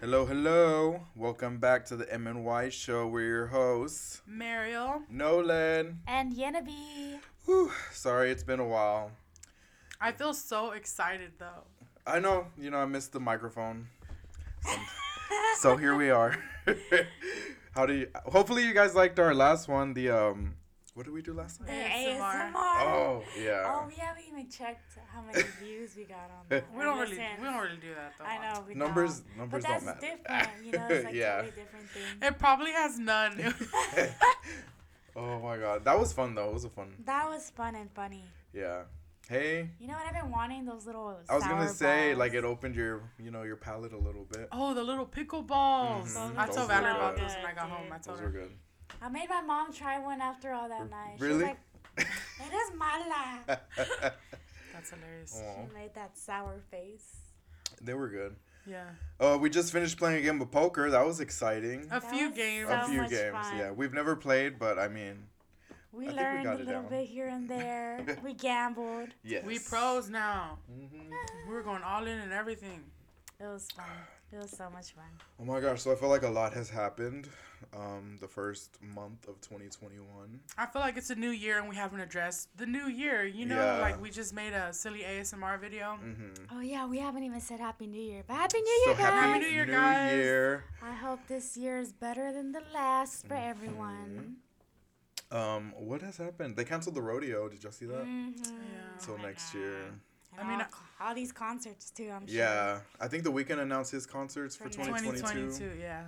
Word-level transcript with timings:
Hello, 0.00 0.24
hello. 0.24 1.00
Welcome 1.14 1.58
back 1.58 1.84
to 1.86 1.96
the 1.96 2.06
MNY 2.06 2.72
show. 2.72 3.06
We're 3.06 3.26
your 3.26 3.46
hosts, 3.48 4.22
Mariel. 4.26 5.02
Nolan. 5.10 5.98
And 6.06 6.32
Yenabe. 6.34 7.18
Whew, 7.44 7.70
sorry, 7.92 8.30
it's 8.30 8.42
been 8.42 8.60
a 8.60 8.66
while. 8.66 9.10
I 10.00 10.12
feel 10.12 10.32
so 10.32 10.70
excited 10.72 11.32
though. 11.38 11.64
I 12.06 12.18
know, 12.18 12.46
you 12.58 12.70
know, 12.70 12.78
I 12.78 12.86
missed 12.86 13.12
the 13.12 13.20
microphone. 13.20 13.88
Some- 14.64 14.86
so 15.58 15.76
here 15.76 15.94
we 15.94 16.10
are. 16.10 16.34
How 17.72 17.84
do 17.86 17.92
you? 17.92 18.08
Hopefully, 18.26 18.64
you 18.66 18.72
guys 18.72 18.94
liked 18.94 19.18
our 19.18 19.34
last 19.34 19.68
one. 19.68 19.92
The 19.94 20.10
um, 20.10 20.54
what 21.00 21.06
did 21.06 21.14
we 21.14 21.22
do 21.22 21.32
last 21.32 21.58
The 21.60 21.64
time? 21.64 21.76
ASMR. 21.76 22.52
ASMR. 22.52 22.52
Oh 22.82 23.22
yeah. 23.42 23.62
Oh, 23.64 23.86
we 23.88 23.94
haven't 23.94 24.22
even 24.30 24.50
checked 24.50 24.98
how 25.10 25.22
many 25.22 25.42
views 25.62 25.96
we 25.96 26.04
got 26.04 26.30
on 26.30 26.44
that. 26.50 26.64
We 26.76 26.82
don't 26.84 26.98
really 26.98 27.16
we 27.16 27.44
don't 27.46 27.56
really 27.62 27.78
do 27.80 27.94
that 27.94 28.12
though. 28.18 28.24
I 28.26 28.36
know. 28.52 28.64
We 28.68 28.74
numbers, 28.74 29.20
don't. 29.20 29.38
numbers 29.38 29.62
But 29.64 29.70
that's 29.70 29.84
don't 29.86 29.94
matter. 30.02 30.16
different. 30.18 30.66
You 30.66 30.72
know, 30.72 30.86
it's 30.90 31.04
like 31.06 31.14
Yeah. 31.22 31.38
a 31.38 31.42
totally 31.44 31.62
different 31.62 31.88
thing. 31.88 32.02
It 32.28 32.38
probably 32.38 32.72
has 32.72 32.98
none. 32.98 33.54
oh 35.16 35.38
my 35.40 35.56
god, 35.56 35.84
that 35.86 35.98
was 35.98 36.12
fun 36.12 36.34
though. 36.34 36.48
It 36.50 36.52
was 36.54 36.64
a 36.66 36.68
fun. 36.68 36.92
That 37.06 37.30
was 37.30 37.48
fun 37.48 37.74
and 37.76 37.90
funny. 37.92 38.24
Yeah. 38.52 38.82
Hey, 39.26 39.70
You 39.78 39.86
know 39.86 39.94
what? 39.94 40.04
I've 40.06 40.20
been 40.20 40.30
wanting 40.32 40.66
those 40.66 40.84
little. 40.86 41.16
I 41.30 41.34
was 41.34 41.44
gonna 41.44 41.66
say 41.68 42.08
balls. 42.10 42.18
like 42.18 42.34
it 42.34 42.44
opened 42.44 42.74
your, 42.74 43.00
you 43.18 43.30
know, 43.30 43.44
your 43.44 43.56
palate 43.56 43.94
a 43.94 43.96
little 43.98 44.24
bit. 44.30 44.48
oh, 44.52 44.74
the 44.74 44.82
little 44.84 45.06
pickle 45.06 45.40
balls. 45.42 46.14
Mhm. 46.14 46.36
I 46.36 46.46
told 46.46 46.58
were 46.68 46.74
Valerie 46.74 46.90
about 46.90 47.16
those 47.16 47.34
when 47.36 47.46
I 47.46 47.54
got 47.54 47.70
home. 47.70 47.86
I 47.90 47.96
Dude. 47.96 48.02
told 48.04 48.16
Those 48.18 48.22
were 48.22 48.30
her. 48.32 48.38
good. 48.40 48.52
I 49.02 49.08
made 49.08 49.28
my 49.28 49.40
mom 49.40 49.72
try 49.72 49.98
one 49.98 50.20
after 50.20 50.52
all 50.52 50.68
that 50.68 50.90
night. 50.90 51.14
She 51.18 51.24
Really? 51.24 51.34
was 51.38 51.42
like, 51.44 51.58
"It 51.98 52.54
is 52.54 52.72
mala." 52.76 53.60
That's 54.72 54.90
hilarious. 54.90 55.40
Aw, 55.44 55.66
She 55.68 55.74
made 55.74 55.94
that 55.94 56.16
sour 56.18 56.60
face. 56.70 57.16
they 57.82 57.94
were 57.94 58.08
good. 58.08 58.36
Yeah. 58.66 58.84
Uh, 59.18 59.38
we 59.40 59.48
just 59.50 59.72
finished 59.72 59.96
playing 59.98 60.18
a 60.18 60.22
game 60.22 60.40
of 60.40 60.50
poker. 60.50 60.90
That 60.90 61.04
was 61.06 61.20
exciting. 61.20 61.84
A 61.90 62.00
That 62.00 62.10
few 62.10 62.30
games. 62.30 62.68
so 62.68 62.74
a 62.74 62.84
few 62.84 63.08
games, 63.08 63.32
fun. 63.32 63.56
yeah. 63.58 63.70
We've 63.70 63.92
never 63.94 64.14
played, 64.16 64.58
but 64.58 64.78
I 64.78 64.86
mean, 64.88 65.24
We 65.92 66.04
I 66.04 66.08
think 66.08 66.18
we 66.18 66.22
learned 66.24 66.44
got 66.44 66.60
a 66.60 66.64
little 66.64 66.82
bit 66.82 67.08
here 67.08 67.26
and 67.28 67.48
there. 67.48 68.04
we 68.24 68.34
gambled. 68.34 69.08
yes. 69.24 69.44
We 69.44 69.58
pros 69.58 70.08
now. 70.10 70.58
hmm 70.68 71.10
We're 71.48 71.62
going 71.62 71.82
all 71.82 72.06
in 72.06 72.18
and 72.18 72.32
everything. 72.32 72.84
It 73.40 73.46
was 73.46 73.66
fun. 73.74 73.86
It 74.32 74.38
was 74.38 74.50
so 74.50 74.70
much 74.70 74.92
fun. 74.92 75.04
Oh 75.40 75.44
my 75.44 75.58
gosh! 75.60 75.82
So 75.82 75.90
I 75.92 75.96
feel 75.96 76.08
like 76.08 76.22
a 76.22 76.28
lot 76.30 76.52
has 76.54 76.70
happened. 76.70 77.28
Um, 77.76 78.16
the 78.20 78.28
first 78.28 78.78
month 78.80 79.28
of 79.28 79.38
2021. 79.42 80.40
I 80.56 80.66
feel 80.66 80.80
like 80.80 80.96
it's 80.96 81.10
a 81.10 81.14
new 81.14 81.30
year 81.30 81.58
and 81.58 81.68
we 81.68 81.76
haven't 81.76 82.00
addressed 82.00 82.48
the 82.56 82.64
new 82.64 82.86
year. 82.88 83.24
You 83.26 83.44
know, 83.44 83.56
Yeah. 83.56 83.78
like 83.80 84.00
we 84.00 84.08
just 84.10 84.32
made 84.32 84.52
a 84.54 84.72
silly 84.72 85.00
ASMR 85.00 85.60
video. 85.60 85.98
Mm-hmm. 86.02 86.56
Oh 86.56 86.60
yeah, 86.60 86.86
we 86.86 86.98
haven't 86.98 87.24
even 87.24 87.40
said 87.40 87.60
Happy 87.60 87.86
New 87.86 88.00
Year. 88.00 88.22
But 88.26 88.34
Happy 88.36 88.60
New 88.60 88.80
So 88.84 88.90
Year, 88.90 88.96
guys! 88.98 89.06
happy 89.12 89.26
Happy 89.28 89.40
New 89.40 89.50
Year, 89.50 89.66
guys. 89.66 90.12
Year. 90.14 90.64
I 90.82 90.92
hope 90.94 91.20
this 91.28 91.56
year 91.56 91.78
is 91.80 91.92
better 91.92 92.32
than 92.32 92.52
the 92.52 92.62
last 92.72 93.26
for 93.26 93.34
Mm-hmm. 93.34 93.50
everyone. 93.50 94.36
Um, 95.30 95.74
what 95.76 96.02
has 96.02 96.16
happened? 96.16 96.56
They 96.56 96.64
canceled 96.64 96.94
the 96.96 97.02
rodeo. 97.02 97.48
Did 97.48 97.62
y'all 97.62 97.72
see 97.72 97.86
that? 97.86 98.04
Mhm. 98.04 98.34
Yeah. 98.46 98.52
Till 99.04 99.14
Oh 99.14 99.22
next 99.22 99.52
God. 99.52 99.58
year. 99.60 99.76
And 100.40 100.48
I 100.48 100.50
mean, 100.50 100.60
all, 101.00 101.08
all 101.08 101.14
these 101.14 101.32
concerts 101.32 101.90
too. 101.90 102.10
I'm 102.14 102.26
sure. 102.26 102.36
Yeah, 102.36 102.80
I 103.00 103.08
think 103.08 103.24
the 103.24 103.32
Weeknd 103.32 103.58
announced 103.60 103.92
his 103.92 104.06
concerts 104.06 104.56
for 104.56 104.64
For 104.64 104.70
2022. 104.70 105.16
2022, 105.18 105.80
yeah. 105.80 106.04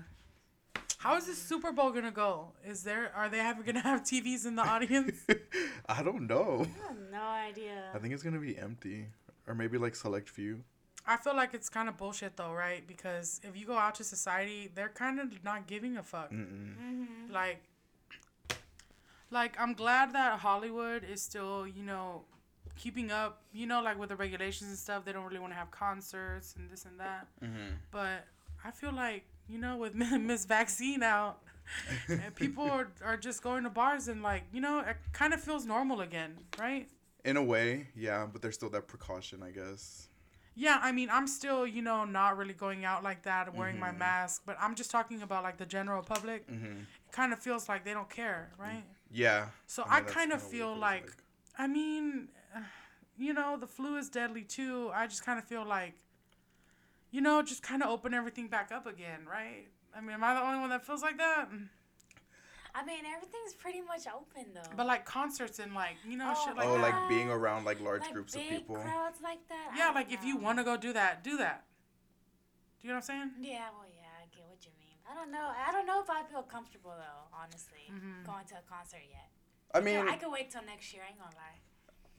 How 0.98 1.16
is 1.16 1.26
the 1.26 1.34
Super 1.34 1.72
Bowl 1.72 1.90
gonna 1.90 2.12
go? 2.12 2.52
Is 2.64 2.84
there 2.84 3.10
are 3.14 3.28
they 3.28 3.40
ever 3.40 3.62
gonna 3.62 3.80
have 3.80 4.02
TVs 4.02 4.46
in 4.46 4.54
the 4.54 4.62
audience? 4.62 5.16
I 5.88 6.02
don't 6.02 6.26
know. 6.28 6.64
I 6.64 6.88
have 6.88 6.96
no 7.10 7.22
idea. 7.22 7.90
I 7.92 7.98
think 7.98 8.14
it's 8.14 8.22
gonna 8.22 8.38
be 8.38 8.56
empty, 8.56 9.06
or 9.48 9.54
maybe 9.54 9.78
like 9.78 9.96
select 9.96 10.28
few. 10.28 10.62
I 11.04 11.16
feel 11.16 11.34
like 11.34 11.54
it's 11.54 11.68
kind 11.68 11.88
of 11.88 11.96
bullshit 11.96 12.36
though, 12.36 12.52
right? 12.52 12.86
Because 12.86 13.40
if 13.42 13.56
you 13.56 13.66
go 13.66 13.76
out 13.76 13.96
to 13.96 14.04
society, 14.04 14.70
they're 14.72 14.90
kind 14.90 15.18
of 15.18 15.42
not 15.42 15.66
giving 15.66 15.96
a 15.96 16.02
fuck. 16.02 16.30
Mm-mm. 16.30 16.76
hmm 16.76 17.32
Like, 17.32 17.62
like 19.30 19.58
I'm 19.58 19.74
glad 19.74 20.12
that 20.12 20.38
Hollywood 20.38 21.02
is 21.02 21.20
still, 21.20 21.66
you 21.66 21.82
know, 21.82 22.22
keeping 22.76 23.10
up. 23.10 23.42
You 23.52 23.66
know, 23.66 23.82
like 23.82 23.98
with 23.98 24.08
the 24.10 24.16
regulations 24.16 24.70
and 24.70 24.78
stuff, 24.78 25.04
they 25.04 25.12
don't 25.12 25.24
really 25.24 25.40
want 25.40 25.52
to 25.52 25.56
have 25.58 25.70
concerts 25.70 26.54
and 26.56 26.70
this 26.70 26.84
and 26.84 26.98
that. 27.00 27.26
Mm-hmm. 27.42 27.74
But 27.90 28.24
I 28.64 28.70
feel 28.70 28.92
like, 28.92 29.24
you 29.48 29.58
know, 29.58 29.76
with 29.76 29.94
Miss 29.94 30.44
Vaccine 30.44 31.02
out, 31.02 31.40
and 32.08 32.34
people 32.36 32.64
are, 32.64 32.88
are 33.04 33.16
just 33.16 33.42
going 33.42 33.64
to 33.64 33.70
bars 33.70 34.08
and 34.08 34.22
like, 34.22 34.42
you 34.52 34.60
know, 34.60 34.80
it 34.80 34.96
kind 35.12 35.32
of 35.34 35.40
feels 35.40 35.64
normal 35.66 36.00
again, 36.00 36.36
right? 36.58 36.88
In 37.24 37.36
a 37.36 37.42
way, 37.42 37.86
yeah, 37.94 38.26
but 38.30 38.42
there's 38.42 38.54
still 38.54 38.70
that 38.70 38.88
precaution, 38.88 39.42
I 39.42 39.50
guess. 39.50 40.08
Yeah, 40.54 40.78
I 40.82 40.92
mean, 40.92 41.08
I'm 41.10 41.26
still, 41.26 41.66
you 41.66 41.80
know, 41.80 42.04
not 42.04 42.36
really 42.36 42.52
going 42.52 42.84
out 42.84 43.02
like 43.02 43.22
that 43.22 43.54
wearing 43.54 43.78
my 43.78 43.90
Mhm. 43.90 43.98
mask, 43.98 44.42
but 44.44 44.56
I'm 44.60 44.74
just 44.74 44.90
talking 44.90 45.22
about 45.22 45.42
like 45.44 45.56
the 45.56 45.64
general 45.64 46.02
public. 46.02 46.46
Mm-hmm. 46.50 46.80
It 46.80 47.12
kind 47.12 47.32
of 47.32 47.38
feels 47.38 47.68
like 47.68 47.84
they 47.84 47.94
don't 47.94 48.10
care, 48.10 48.50
right? 48.58 48.84
Yeah. 49.10 49.46
So 49.66 49.82
mean, 49.84 49.92
I, 49.92 50.00
kind 50.00 50.08
of 50.08 50.14
kinda 50.14 50.34
what 50.36 50.44
it 50.44 50.50
feel 50.50 50.68
feels 50.68 50.78
like, 50.80 51.12
I 51.56 51.66
mean, 51.68 52.28
you 53.16 53.32
know, 53.34 53.56
the 53.56 53.66
flu 53.66 53.96
is 53.96 54.08
deadly 54.08 54.42
too. 54.42 54.90
I 54.94 55.06
just 55.06 55.24
kind 55.24 55.38
of 55.38 55.44
feel 55.44 55.64
like, 55.66 55.94
you 57.10 57.20
know, 57.20 57.42
just 57.42 57.62
kind 57.62 57.82
of 57.82 57.88
open 57.90 58.14
everything 58.14 58.48
back 58.48 58.70
up 58.72 58.86
again, 58.86 59.26
right? 59.30 59.68
I 59.94 60.00
mean, 60.00 60.10
am 60.12 60.24
I 60.24 60.34
the 60.34 60.40
only 60.42 60.58
one 60.60 60.70
that 60.70 60.86
feels 60.86 61.02
like 61.02 61.18
that? 61.18 61.48
I 62.74 62.84
mean, 62.86 63.04
everything's 63.04 63.52
pretty 63.52 63.82
much 63.82 64.06
open 64.06 64.54
though. 64.54 64.76
But 64.76 64.86
like 64.86 65.04
concerts 65.04 65.58
and 65.58 65.74
like, 65.74 65.96
you 66.08 66.16
know, 66.16 66.32
Oh, 66.34 66.42
shit 66.46 66.56
like 66.56 66.66
oh, 66.66 66.74
that. 66.74 66.80
like 66.80 67.08
being 67.08 67.28
around 67.28 67.64
like 67.64 67.80
large 67.80 68.00
like 68.00 68.12
groups 68.14 68.34
of 68.34 68.40
people. 68.42 68.76
crowds 68.76 69.20
like 69.22 69.46
that. 69.48 69.74
Yeah, 69.76 69.86
don't 69.86 69.94
like 69.94 70.10
if 70.12 70.24
you 70.24 70.38
want 70.38 70.58
to 70.58 70.64
go 70.64 70.76
do 70.78 70.92
that, 70.94 71.22
do 71.22 71.36
that. 71.36 71.64
Do 72.80 72.88
you 72.88 72.94
know 72.94 72.98
what 72.98 73.10
I'm 73.10 73.30
saying? 73.30 73.30
Yeah, 73.42 73.68
well, 73.76 73.86
yeah, 73.86 74.08
I 74.18 74.24
get 74.34 74.48
what 74.48 74.64
you 74.64 74.72
mean. 74.80 74.96
I 75.10 75.14
don't 75.14 75.30
know. 75.30 75.52
I 75.54 75.70
don't 75.70 75.86
know 75.86 76.00
if 76.00 76.08
I 76.08 76.22
feel 76.24 76.42
comfortable 76.42 76.94
though, 76.96 77.28
honestly, 77.36 77.92
Mhm. 77.92 78.24
going 78.24 78.46
to 78.46 78.54
a 78.58 78.62
concert 78.62 79.02
yet. 79.08 79.28
I 79.74 79.78
Yeah, 79.78 80.02
mean, 80.02 80.08
I 80.08 80.16
could 80.16 80.32
wait 80.32 80.50
till 80.50 80.62
next 80.64 80.92
year. 80.94 81.02
I 81.04 81.10
ain't 81.10 81.18
gonna 81.18 81.36
lie. 81.36 81.60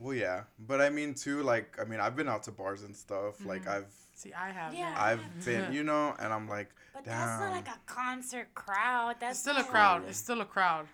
Well, 0.04 0.14
yeah, 0.14 0.44
but 0.60 0.82
I 0.82 0.90
mean 0.90 1.14
too, 1.14 1.42
like, 1.44 1.78
I 1.82 1.86
mean, 1.86 2.00
I've 2.00 2.16
been 2.16 2.28
out 2.30 2.44
to 2.44 2.52
bars 2.52 2.84
and 2.84 2.96
stuff. 2.96 3.44
Like, 3.46 3.64
Mhm. 3.66 3.76
I've, 3.76 3.92
See, 4.16 4.34
I 4.34 4.50
have. 4.52 4.74
Yeah. 4.74 4.94
I've 4.98 5.22
been, 5.46 5.74
you 5.74 5.84
know, 5.84 6.14
and 6.20 6.32
I'm 6.34 6.48
like, 6.48 6.70
But 6.94 7.06
that's 7.06 7.40
not 7.42 7.52
like 7.52 7.68
a 7.68 7.80
concert 7.86 8.54
crowd. 8.54 9.16
That's 9.20 9.32
It's 9.32 9.40
still 9.40 9.56
a 9.56 9.60
not- 9.60 9.70
crowd. 9.70 10.04
It's 10.10 10.18
still 10.20 10.42
a 10.42 10.46
crowd. 10.46 10.88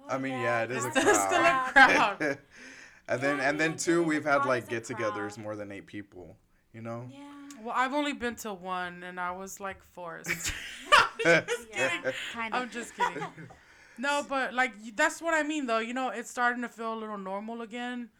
Oh, 0.00 0.14
I 0.14 0.18
mean, 0.18 0.32
yeah, 0.32 0.64
it 0.64 0.70
is 0.72 0.84
a 0.84 0.88
It's 0.94 0.96
still 1.28 1.44
a 1.44 1.68
crowd. 1.72 2.38
and 3.08 3.20
then, 3.20 3.40
and 3.40 3.58
then 3.60 3.76
too, 3.76 4.02
we've 4.02 4.24
had 4.24 4.44
like 4.44 4.68
get-togethers 4.68 5.34
crowd. 5.34 5.38
more 5.38 5.56
than 5.56 5.70
eight 5.72 5.86
people. 5.86 6.36
You 6.74 6.82
know. 6.82 7.08
Yeah. 7.10 7.22
Well, 7.62 7.74
I've 7.76 7.94
only 7.94 8.12
been 8.12 8.34
to 8.44 8.52
one, 8.52 9.02
and 9.02 9.18
I 9.18 9.30
was 9.30 9.60
like 9.60 9.82
forced. 9.94 10.52
Yeah. 11.24 11.40
kidding. 11.72 12.12
Kind 12.34 12.54
I'm 12.54 12.68
just 12.70 12.94
kidding. 12.94 13.24
No, 13.98 14.22
but 14.28 14.52
like 14.52 14.72
that's 14.94 15.22
what 15.22 15.32
I 15.32 15.42
mean, 15.42 15.66
though. 15.66 15.78
You 15.78 15.94
know, 15.94 16.10
it's 16.10 16.30
starting 16.30 16.60
to 16.62 16.68
feel 16.68 16.92
a 16.92 16.98
little 17.02 17.16
normal 17.18 17.62
again. 17.62 18.10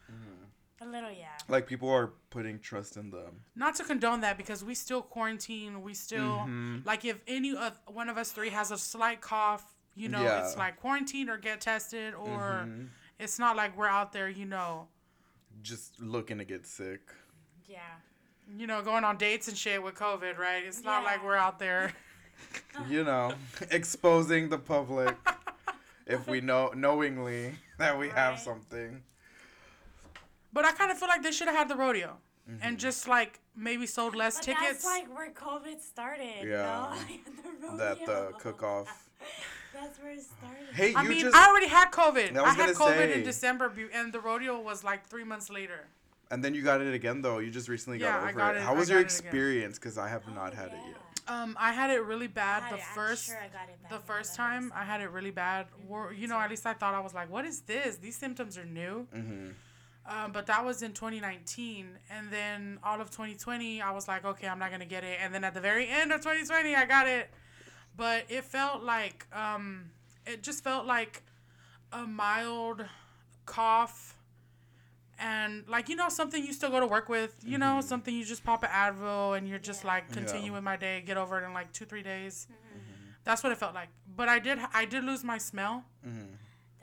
A 0.81 0.85
little, 0.87 1.11
yeah. 1.11 1.29
like 1.49 1.67
people 1.67 1.89
are 1.89 2.13
putting 2.31 2.59
trust 2.61 2.97
in 2.99 3.11
them. 3.11 3.41
Not 3.55 3.77
to 3.77 3.85
condone 3.85 4.21
that 4.21 4.37
because 4.37 4.63
we 4.63 4.75
still 4.75 5.01
quarantine. 5.01 5.81
We 5.83 5.95
still 5.95 6.41
Mhm. 6.47 6.85
like 6.85 7.05
if 7.05 7.19
any 7.27 7.57
of 7.57 7.79
one 7.87 8.09
of 8.11 8.19
us 8.19 8.31
three 8.33 8.51
has 8.51 8.71
a 8.71 8.77
slight 8.79 9.21
cough, 9.23 9.75
you 9.95 10.09
know, 10.11 10.23
Yeah. 10.23 10.45
it's 10.45 10.57
like 10.57 10.77
quarantine 10.79 11.31
or 11.31 11.39
get 11.39 11.63
tested, 11.63 12.13
or 12.15 12.65
Mhm. 12.67 12.89
it's 13.19 13.39
not 13.39 13.57
like 13.57 13.75
we're 13.77 13.89
out 13.89 14.13
there, 14.13 14.29
you 14.29 14.45
know, 14.45 14.89
Just 15.63 15.99
looking 15.99 16.37
to 16.39 16.45
get 16.45 16.67
sick. 16.67 17.01
Yeah. 17.67 17.81
you 18.49 18.67
know, 18.69 18.81
going 18.83 19.03
on 19.03 19.17
dates 19.17 19.49
and 19.49 19.57
shit 19.59 19.83
with 19.83 19.95
COVID, 19.97 20.39
right? 20.39 20.63
It's 20.63 20.85
not 20.85 21.03
like 21.03 21.25
we're 21.25 21.37
out 21.37 21.59
there. 21.59 21.93
You 22.89 23.03
know, 23.03 23.33
exposing 23.71 24.51
the 24.51 24.59
public 24.59 25.17
if 26.07 26.29
we 26.29 26.43
know 26.43 26.69
knowingly 26.77 27.55
that 27.79 27.99
we 27.99 28.11
have 28.11 28.39
something. 28.39 29.03
But 30.57 30.65
I 30.65 30.73
kind 30.81 30.91
of 30.93 30.97
feel 31.01 31.09
like 31.15 31.23
they 31.23 31.33
should 31.39 31.49
have 31.53 31.57
had 31.63 31.69
the 31.75 31.77
rodeo 31.85 32.11
Mm-hmm. 32.49 32.63
and 32.65 32.79
just 32.79 33.09
like 33.17 33.33
maybe 33.69 33.87
sold 33.99 34.15
less 34.15 34.37
But 34.37 34.45
tickets. 34.49 34.67
that's 34.85 34.85
like 34.95 35.07
where 35.17 35.31
COVID 35.47 35.79
started. 35.93 36.45
Yeah. 36.45 36.95
You 37.11 37.19
know? 37.63 37.77
That 37.77 37.99
the 38.07 38.13
rodeo. 38.13 38.39
cook 38.45 38.63
off. 38.63 38.89
That's 39.75 39.99
where 40.01 40.13
it 40.13 40.23
started. 40.23 40.67
Hey, 40.81 40.95
I 40.95 41.03
you 41.03 41.09
mean, 41.11 41.21
just 41.27 41.35
I 41.37 41.49
already 41.51 41.67
had 41.79 41.89
COVID. 41.91 42.29
I 42.39 42.45
I, 42.45 42.55
had 42.55 42.75
COVID 42.77 43.09
say. 43.11 43.15
in 43.19 43.25
December, 43.25 43.67
and 43.93 44.13
the 44.17 44.21
rodeo 44.21 44.55
was 44.61 44.79
like 44.91 45.01
three 45.13 45.25
months 45.33 45.49
later. 45.59 45.81
and 46.31 46.39
then 46.45 46.55
you 46.55 46.63
got 46.71 46.81
it 46.81 46.95
again 47.01 47.19
though. 47.21 47.39
You 47.45 47.51
just 47.51 47.69
recently 47.69 47.99
Yeah, 47.99 48.13
got 48.21 48.29
I 48.29 48.33
got 48.33 48.55
it. 48.55 48.59
it- 48.59 48.63
How 48.69 48.75
I 48.75 48.79
was 48.81 48.89
your 48.89 49.01
experience? 49.09 49.75
Because 49.79 49.97
I 49.99 50.09
have 50.15 50.25
not 50.41 50.53
Oh, 50.53 50.57
had 50.63 50.69
it 50.77 50.83
yet. 50.93 51.01
Um, 51.35 51.51
I 51.69 51.71
had 51.81 51.91
it 51.97 52.03
really 52.13 52.31
bad 52.45 52.63
I 52.63 52.71
the 52.75 52.77
it- 52.77 52.85
first. 52.99 53.27
sure 53.27 53.37
I 53.49 53.49
got 53.59 53.69
it 53.73 53.77
The 53.97 53.99
first 54.13 54.31
time 54.43 54.65
I 54.81 54.85
had 54.91 55.01
it 55.05 55.11
really 55.19 55.33
bad, 55.45 55.67
or 55.93 56.13
you 56.21 56.27
know, 56.31 56.39
at 56.45 56.49
least 56.55 56.65
I 56.73 56.75
thought 56.81 56.95
I 56.95 57.01
was 57.09 57.15
like, 57.21 57.29
"What 57.37 57.45
is 57.45 57.57
this? 57.73 57.91
These 58.07 58.17
symptoms 58.25 58.57
are 58.61 58.65
new." 58.83 58.95
Mm-hmm. 59.15 59.49
Um, 60.09 60.31
but 60.33 60.47
that 60.47 60.65
was 60.65 60.83
in 60.83 60.93
2019, 60.93 61.89
and 62.11 62.31
then 62.31 62.79
all 62.85 63.01
of 63.01 63.11
2020, 63.11 63.83
I 63.83 63.91
was 63.91 64.07
like, 64.07 64.25
"Okay, 64.25 64.47
I'm 64.47 64.59
not 64.59 64.71
gonna 64.71 64.87
get 64.87 65.03
it." 65.03 65.19
And 65.21 65.35
then 65.35 65.43
at 65.43 65.53
the 65.53 65.61
very 65.61 65.89
end 65.89 66.13
of 66.13 66.21
2020, 66.21 66.75
I 66.77 66.85
got 66.87 67.09
it, 67.09 67.29
but 67.97 68.25
it 68.29 68.45
felt 68.45 68.83
like, 68.85 69.27
um, 69.35 69.91
it 70.25 70.43
just 70.45 70.63
felt 70.63 70.87
like 70.87 71.23
a 71.93 72.07
mild 72.07 72.85
cough 73.47 74.17
and 75.19 75.65
like 75.67 75.89
you 75.89 75.97
know 75.97 76.09
something 76.09 76.45
you 76.45 76.53
still 76.53 76.71
go 76.71 76.79
to 76.81 76.87
work 76.87 77.09
with 77.09 77.37
you 77.45 77.57
know 77.59 77.77
Mm-hmm. 77.79 77.89
something 77.89 78.15
you 78.15 78.25
just 78.25 78.45
pop 78.45 78.63
an 78.65 78.69
advil 78.71 79.37
and 79.37 79.49
you're 79.49 79.59
just 79.59 79.83
Yeah. 79.83 79.89
like 79.93 80.13
continue 80.13 80.47
Yeah. 80.51 80.57
with 80.57 80.63
my 80.65 80.77
day 80.77 81.01
get 81.07 81.17
over 81.17 81.41
it 81.41 81.45
in 81.47 81.55
like 81.55 81.73
two 81.73 81.85
three 81.87 82.03
days 82.03 82.49
Mm-hmm. 82.51 83.11
that's 83.25 83.43
what 83.43 83.51
it 83.53 83.57
felt 83.59 83.73
like 83.75 83.89
but 84.15 84.29
i 84.29 84.39
did 84.39 84.59
i 84.75 84.85
did 84.85 85.05
lose 85.05 85.25
my 85.25 85.39
smell 85.39 85.85
Mm-hmm. 86.07 86.35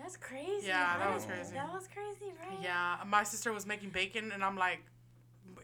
That's 0.03 0.17
crazy. 0.17 0.67
Yeah, 0.67 0.97
that 1.00 1.05
right? 1.05 1.15
was 1.15 1.25
crazy. 1.25 1.53
That 1.53 1.73
was 1.73 1.88
crazy, 1.88 2.31
right? 2.39 2.59
yeah 2.61 2.97
my 3.07 3.23
sister 3.23 3.51
was 3.51 3.65
making 3.65 3.89
bacon 3.89 4.31
and 4.33 4.44
i'm 4.44 4.57
like 4.57 4.81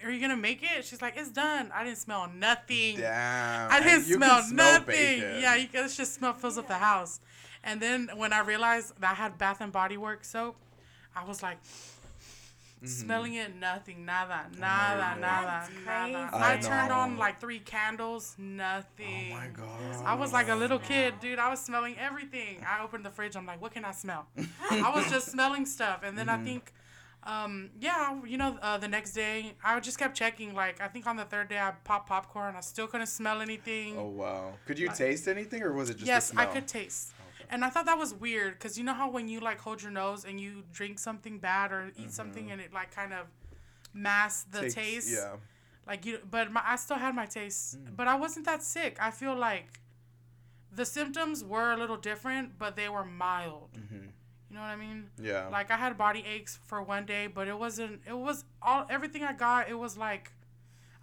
are 0.04 0.12
you 0.12 0.20
gonna 0.22 0.36
make 0.38 0.64
it 0.64 0.84
she's 0.86 1.02
like 1.02 1.16
it's 1.18 1.30
done 1.30 1.70
i 1.74 1.84
didn't 1.84 1.98
smell 1.98 2.28
nothing 2.34 2.98
Damn. 2.98 3.72
I 3.72 3.80
didn't 3.82 4.08
you 4.08 4.16
smell, 4.16 4.42
nothing. 4.52 4.86
bacon. 4.88 5.42
Yeah, 5.42 5.56
you 5.56 5.68
can, 5.68 5.86
it's 5.86 5.96
just 5.98 6.14
smell 6.16 6.34
fills 6.34 6.58
up 6.58 6.68
the 6.68 6.76
house. 6.76 7.20
And 7.64 7.82
then 7.82 8.10
when 8.16 8.32
I 8.32 8.40
realized 8.40 8.94
that 9.02 9.12
I 9.12 9.14
had 9.16 9.38
Bath 9.38 9.60
and 9.62 9.72
Body 9.72 9.98
Works 9.98 10.30
soap, 10.30 10.56
I 11.16 11.26
was 11.26 11.44
like 11.44 11.58
smelling 12.84 13.34
it, 13.36 13.56
nothing, 13.56 14.06
nada, 14.06 14.46
nada, 14.58 15.00
God. 15.00 15.20
nada, 15.20 15.22
nada. 15.22 15.68
crazy. 15.86 16.16
I, 16.16 16.54
I 16.54 16.58
turned 16.58 16.92
on 16.92 17.18
like 17.18 17.40
three 17.40 17.60
candles, 17.60 18.36
nothing. 18.38 19.32
Oh 19.34 19.36
my 19.36 19.48
god. 19.48 20.06
I 20.06 20.14
was 20.16 20.32
like 20.32 20.48
a 20.50 20.56
little 20.56 20.80
kid, 20.80 21.16
dude. 21.20 21.40
I 21.40 21.50
was 21.50 21.60
smelling 21.60 21.96
everything. 22.00 22.64
I 22.68 22.82
opened 22.84 23.06
the 23.06 23.10
fridge. 23.10 23.36
I'm 23.36 23.46
like, 23.46 23.62
what 23.62 23.74
can 23.74 23.84
I 23.86 23.92
smell? 23.92 24.28
I 24.72 24.92
was 24.96 25.10
just 25.10 25.28
smelling 25.32 25.66
stuff. 25.66 26.02
And 26.04 26.18
then 26.18 26.28
Mm-hmm. 26.28 26.42
I 26.42 26.46
think, 26.46 26.74
um, 27.24 27.70
yeah, 27.80 28.20
you 28.26 28.38
know, 28.38 28.58
uh, 28.62 28.78
the 28.78 28.88
next 28.88 29.14
day, 29.14 29.54
I 29.64 29.80
just 29.80 29.98
kept 29.98 30.16
checking. 30.16 30.54
Like, 30.54 30.80
I 30.80 30.88
think 30.88 31.08
on 31.08 31.16
the 31.18 31.26
third 31.26 31.50
day, 31.50 31.58
I 31.58 31.72
popped 31.84 32.08
popcorn. 32.08 32.56
I 32.56 32.62
still 32.62 32.88
couldn't 32.88 33.08
smell 33.08 33.42
anything. 33.42 33.98
Oh 33.98 34.06
wow. 34.06 34.54
Could 34.68 34.78
you 34.80 34.90
taste 34.90 35.28
anything 35.28 35.64
or 35.64 35.74
was 35.74 35.90
it 35.90 35.96
just 35.96 36.08
yes, 36.08 36.30
the 36.30 36.40
I 36.40 36.46
could 36.46 36.68
taste. 36.68 37.14
And 37.50 37.66
I 37.66 37.70
thought 37.70 37.86
that 37.88 37.98
was 37.98 38.14
weird 38.14 38.54
because 38.54 38.78
you 38.78 38.84
know 38.84 38.94
how 38.94 39.10
when 39.10 39.28
you 39.28 39.40
like 39.40 39.60
hold 39.60 39.82
your 39.82 39.92
nose 39.92 40.24
and 40.26 40.40
you 40.40 40.64
drink 40.72 41.00
something 41.00 41.40
bad 41.40 41.72
or 41.72 41.92
eat 41.98 42.12
something 42.12 42.52
and 42.52 42.62
it 42.62 42.72
like 42.74 42.92
kind 42.94 43.14
of 43.14 43.26
masks 43.94 44.46
the 44.52 44.60
Mm-hmm. 44.60 44.66
Takes- 44.68 44.76
taste. 44.76 45.12
Yeah. 45.14 45.36
Like 45.88 46.06
you, 46.06 46.20
but 46.30 46.52
my, 46.52 46.62
I 46.64 46.76
still 46.76 46.98
had 46.98 47.16
my 47.16 47.26
taste, 47.26 47.78
Mm. 47.84 47.96
but 47.96 48.08
I 48.08 48.16
wasn't 48.16 48.46
that 48.46 48.62
sick. 48.62 48.98
I 49.02 49.10
feel 49.10 49.36
like 49.36 49.80
the 50.72 50.86
symptoms 50.86 51.44
were 51.44 51.72
a 51.72 51.78
little 51.78 51.98
different, 51.98 52.60
but 52.60 52.76
they 52.76 52.88
were 52.90 53.04
mild. 53.06 53.72
Mhm. 53.74 54.10
You 54.50 54.56
know 54.56 54.62
what 54.62 54.70
I 54.70 54.76
mean? 54.76 55.10
Yeah. 55.20 55.48
Like 55.48 55.72
I 55.72 55.78
had 55.78 55.98
body 55.98 56.24
aches 56.28 56.60
for 56.68 56.84
one 56.84 57.06
day, 57.08 57.26
but 57.28 57.48
it 57.48 57.58
wasn't. 57.58 58.02
It 58.08 58.14
was 58.18 58.46
all 58.62 58.86
everything 58.90 59.24
I 59.24 59.34
got. 59.34 59.70
It 59.70 59.80
was 59.80 59.98
like 59.98 60.32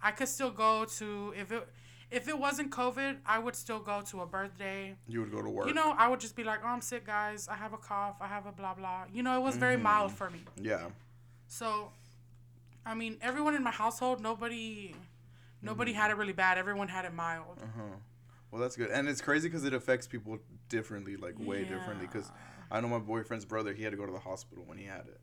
I 0.01 0.11
could 0.11 0.29
still 0.29 0.51
go 0.51 0.85
to 0.85 1.33
if 1.35 1.51
it 1.51 1.67
if 2.11 2.27
it 2.27 2.37
wasn't 2.39 2.71
COVID, 2.71 3.17
I 3.25 3.39
would 3.39 3.55
still 3.55 3.79
go 3.79 4.01
to 4.01 4.21
a 4.21 4.25
birthday. 4.25 4.95
you 5.07 5.19
would 5.21 5.31
go 5.31 5.41
to 5.41 5.49
work. 5.49 5.67
You 5.67 5.73
know, 5.73 5.93
I 5.97 6.07
would 6.07 6.19
just 6.19 6.35
be 6.35 6.43
like, 6.43 6.59
"Oh, 6.63 6.67
I'm 6.67 6.81
sick, 6.81 7.05
guys. 7.05 7.47
I 7.47 7.55
have 7.55 7.73
a 7.73 7.77
cough. 7.77 8.15
I 8.21 8.27
have 8.27 8.45
a 8.45 8.51
blah 8.51 8.73
blah." 8.73 9.05
You 9.13 9.23
know, 9.23 9.37
it 9.39 9.43
was 9.43 9.57
very 9.57 9.77
mild 9.77 10.11
for 10.11 10.29
me. 10.29 10.41
Yeah. 10.61 10.87
So, 11.47 11.91
I 12.85 12.93
mean, 12.93 13.17
everyone 13.21 13.55
in 13.55 13.63
my 13.63 13.71
household, 13.71 14.21
nobody, 14.21 14.95
nobody 15.61 15.91
Mm-hmm. 15.91 16.01
had 16.01 16.11
it 16.11 16.17
really 16.17 16.33
bad. 16.33 16.57
Everyone 16.57 16.87
had 16.87 17.05
it 17.05 17.13
mild. 17.13 17.57
Uh 17.61 17.65
huh. 17.77 17.83
Well, 18.51 18.61
that's 18.61 18.77
good, 18.77 18.89
and 18.91 19.09
it's 19.09 19.19
crazy 19.21 19.49
because 19.49 19.65
it 19.65 19.73
affects 19.73 20.07
people 20.07 20.39
differently, 20.69 21.17
like 21.17 21.35
way 21.37 21.65
differently. 21.65 22.07
Because 22.07 22.31
I 22.71 22.79
know 22.79 22.87
my 22.87 22.99
boyfriend's 22.99 23.43
brother; 23.45 23.73
he 23.73 23.83
had 23.83 23.91
to 23.91 23.97
go 23.97 24.05
to 24.05 24.11
the 24.13 24.19
hospital 24.19 24.63
when 24.65 24.77
he 24.77 24.85
had 24.85 25.01
it. 25.07 25.19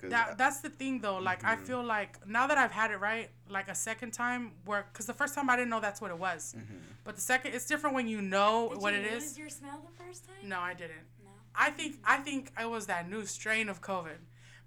'Cause 0.00 0.10
That 0.10 0.38
that's 0.38 0.60
the 0.60 0.70
thing 0.70 1.00
though. 1.00 1.18
Like 1.18 1.40
Mm-hmm. 1.42 1.62
I 1.62 1.66
feel 1.68 1.82
like 1.82 2.26
now 2.26 2.46
that 2.46 2.58
I've 2.58 2.72
had 2.72 2.90
it 2.90 2.96
right, 3.00 3.30
like 3.48 3.68
a 3.68 3.74
second 3.74 4.12
time, 4.12 4.52
where 4.64 4.86
because 4.92 5.06
the 5.06 5.14
first 5.14 5.34
time 5.34 5.50
I 5.50 5.56
didn't 5.56 5.70
know 5.70 5.80
that's 5.80 6.00
what 6.00 6.10
it 6.10 6.18
was, 6.18 6.54
Mm-hmm. 6.56 6.76
but 7.04 7.14
the 7.16 7.20
second 7.22 7.54
it's 7.54 7.66
different 7.66 7.94
when 7.96 8.08
you 8.08 8.20
know 8.22 8.70
Did 8.72 8.82
what 8.82 8.94
you 8.94 9.00
it 9.00 9.12
lose 9.12 9.24
is. 9.32 9.38
your 9.38 9.48
smell 9.48 9.80
the 9.88 10.02
first 10.04 10.26
time? 10.26 10.48
No, 10.48 10.58
I 10.60 10.74
didn't. 10.74 11.06
No. 11.24 11.30
I 11.54 11.70
think 11.70 11.96
I 12.04 12.16
think 12.18 12.52
it 12.60 12.68
was 12.70 12.86
that 12.86 13.08
new 13.10 13.24
strain 13.26 13.68
of 13.68 13.80
COVID, 13.82 14.18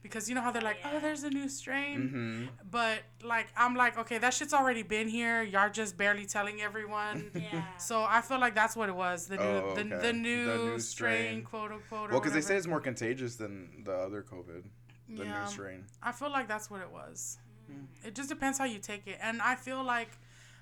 because 0.02 0.28
you 0.30 0.36
know 0.36 0.42
how 0.42 0.52
they're 0.52 0.62
like, 0.72 0.80
oh, 0.86 1.00
there's 1.00 1.24
a 1.24 1.30
new 1.30 1.48
strain. 1.50 1.98
hmm 2.10 2.46
But 2.70 3.00
like 3.24 3.48
I'm 3.56 3.76
like, 3.76 3.98
okay, 3.98 4.18
that 4.20 4.34
shit's 4.34 4.54
already 4.54 4.84
been 4.84 5.08
here. 5.08 5.42
Y'all 5.44 5.70
just 5.72 5.98
barely 5.98 6.26
telling 6.26 6.62
everyone. 6.62 7.32
Yeah. 7.54 7.78
So 7.78 8.04
I 8.04 8.20
feel 8.22 8.40
like 8.40 8.54
that's 8.62 8.76
what 8.76 8.90
it 8.90 8.96
was. 8.96 9.28
The 9.28 9.38
new, 9.38 9.44
Oh, 9.44 9.74
the, 9.76 9.82
okay. 9.82 10.00
the 10.08 10.14
new, 10.14 10.46
The 10.46 10.58
new 10.58 10.80
strain, 10.80 11.26
strain. 11.28 11.44
quote 11.44 11.72
unquote. 11.72 12.12
Well, 12.12 12.20
because 12.20 12.34
they 12.34 12.42
say 12.42 12.56
it's 12.58 12.68
more 12.68 12.82
contagious 12.82 13.36
than 13.38 13.84
the 13.86 13.94
other 13.96 14.22
COVID, 14.24 14.64
the 15.10 15.24
Yeah. 15.26 15.44
new 15.44 15.50
strain. 15.50 15.86
I 16.02 16.12
feel 16.12 16.30
like 16.32 16.48
that's 16.48 16.70
what 16.70 16.82
it 16.82 16.92
was. 16.92 17.38
Hmm. 17.68 17.86
It 18.06 18.16
just 18.16 18.30
depends 18.30 18.58
how 18.58 18.66
you 18.66 18.80
take 18.80 19.08
it, 19.08 19.18
and 19.22 19.42
I 19.42 19.56
feel 19.56 19.84
like 19.84 20.10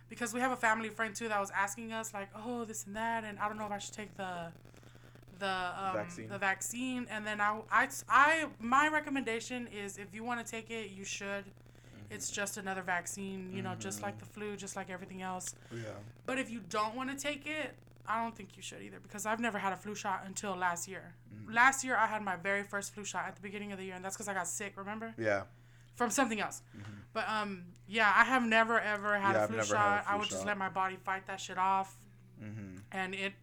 because 0.09 0.33
we 0.33 0.39
have 0.41 0.51
a 0.51 0.57
family 0.57 0.89
friend 0.89 1.15
too 1.15 1.29
that 1.29 1.39
was 1.39 1.51
asking 1.51 1.93
us 1.93 2.13
like, 2.13 2.29
oh, 2.35 2.65
this 2.65 2.85
and 2.85 2.95
that, 2.95 3.23
and 3.23 3.39
I 3.39 3.47
don't 3.47 3.57
know 3.57 3.65
if 3.65 3.71
I 3.71 3.77
should 3.77 3.93
take 3.93 4.15
the 4.17 4.51
the 5.39 5.47
um, 5.47 5.93
Vaccine. 5.95 6.27
the 6.29 6.37
vaccine, 6.37 7.07
and 7.09 7.25
then 7.25 7.41
I, 7.41 7.61
I 7.71 7.87
I 8.07 8.45
my 8.59 8.87
recommendation 8.89 9.67
is 9.67 9.97
if 9.97 10.13
you 10.13 10.23
want 10.23 10.45
to 10.45 10.49
take 10.49 10.69
it, 10.69 10.91
you 10.91 11.03
should. 11.03 11.45
Mm-hmm. 11.45 12.13
It's 12.15 12.29
just 12.29 12.57
another 12.57 12.83
vaccine, 12.83 13.51
you 13.51 13.61
know, 13.63 13.73
just 13.75 14.01
like 14.03 14.19
the 14.19 14.25
flu, 14.25 14.55
just 14.55 14.75
like 14.75 14.89
everything 14.91 15.21
else. 15.23 15.55
Yeah. 15.71 15.81
But 16.27 16.37
if 16.37 16.51
you 16.51 16.59
don't 16.69 16.93
want 16.93 17.09
to 17.09 17.15
take 17.17 17.47
it, 17.47 17.73
I 18.07 18.21
don't 18.23 18.35
think 18.35 18.49
you 18.57 18.63
should 18.63 18.81
either 18.81 18.99
because 19.01 19.25
I've 19.25 19.39
never 19.39 19.57
had 19.57 19.73
a 19.73 19.77
flu 19.77 19.95
shot 19.95 20.23
until 20.25 20.55
last 20.55 20.87
year. 20.87 21.13
Mm. 21.33 21.53
Last 21.53 21.83
year 21.83 21.95
I 21.95 22.07
had 22.07 22.21
my 22.23 22.35
very 22.35 22.63
first 22.63 22.93
flu 22.93 23.03
shot 23.05 23.25
at 23.27 23.35
the 23.35 23.41
beginning 23.41 23.71
of 23.71 23.77
the 23.77 23.85
year, 23.85 23.95
and 23.95 24.03
that's 24.03 24.15
because 24.15 24.27
I 24.27 24.33
got 24.33 24.47
sick. 24.47 24.73
Remember? 24.77 25.13
Yeah. 25.17 25.43
from 25.95 26.09
something 26.09 26.39
else. 26.39 26.61
But 27.13 27.27
um, 27.29 27.63
yeah, 27.87 28.11
I 28.15 28.23
have 28.23 28.43
never 28.43 28.79
ever 28.79 29.17
had 29.19 29.35
Mm-hmm. 29.35 29.35
Yeah, 29.35 29.43
a 29.43 29.47
flu 29.47 29.55
never 29.57 29.67
shot. 29.67 29.77
had 29.77 29.97
a 30.03 30.07
I 30.07 30.11
flu 30.11 30.19
would 30.19 30.29
just 30.29 30.45
let 30.45 30.57
my 30.57 30.69
body 30.69 30.97
fight 31.03 31.27
that 31.27 31.39
shit 31.39 31.57
off, 31.57 31.97
hmm 32.39 32.75
and 32.91 33.13
it 33.15 33.33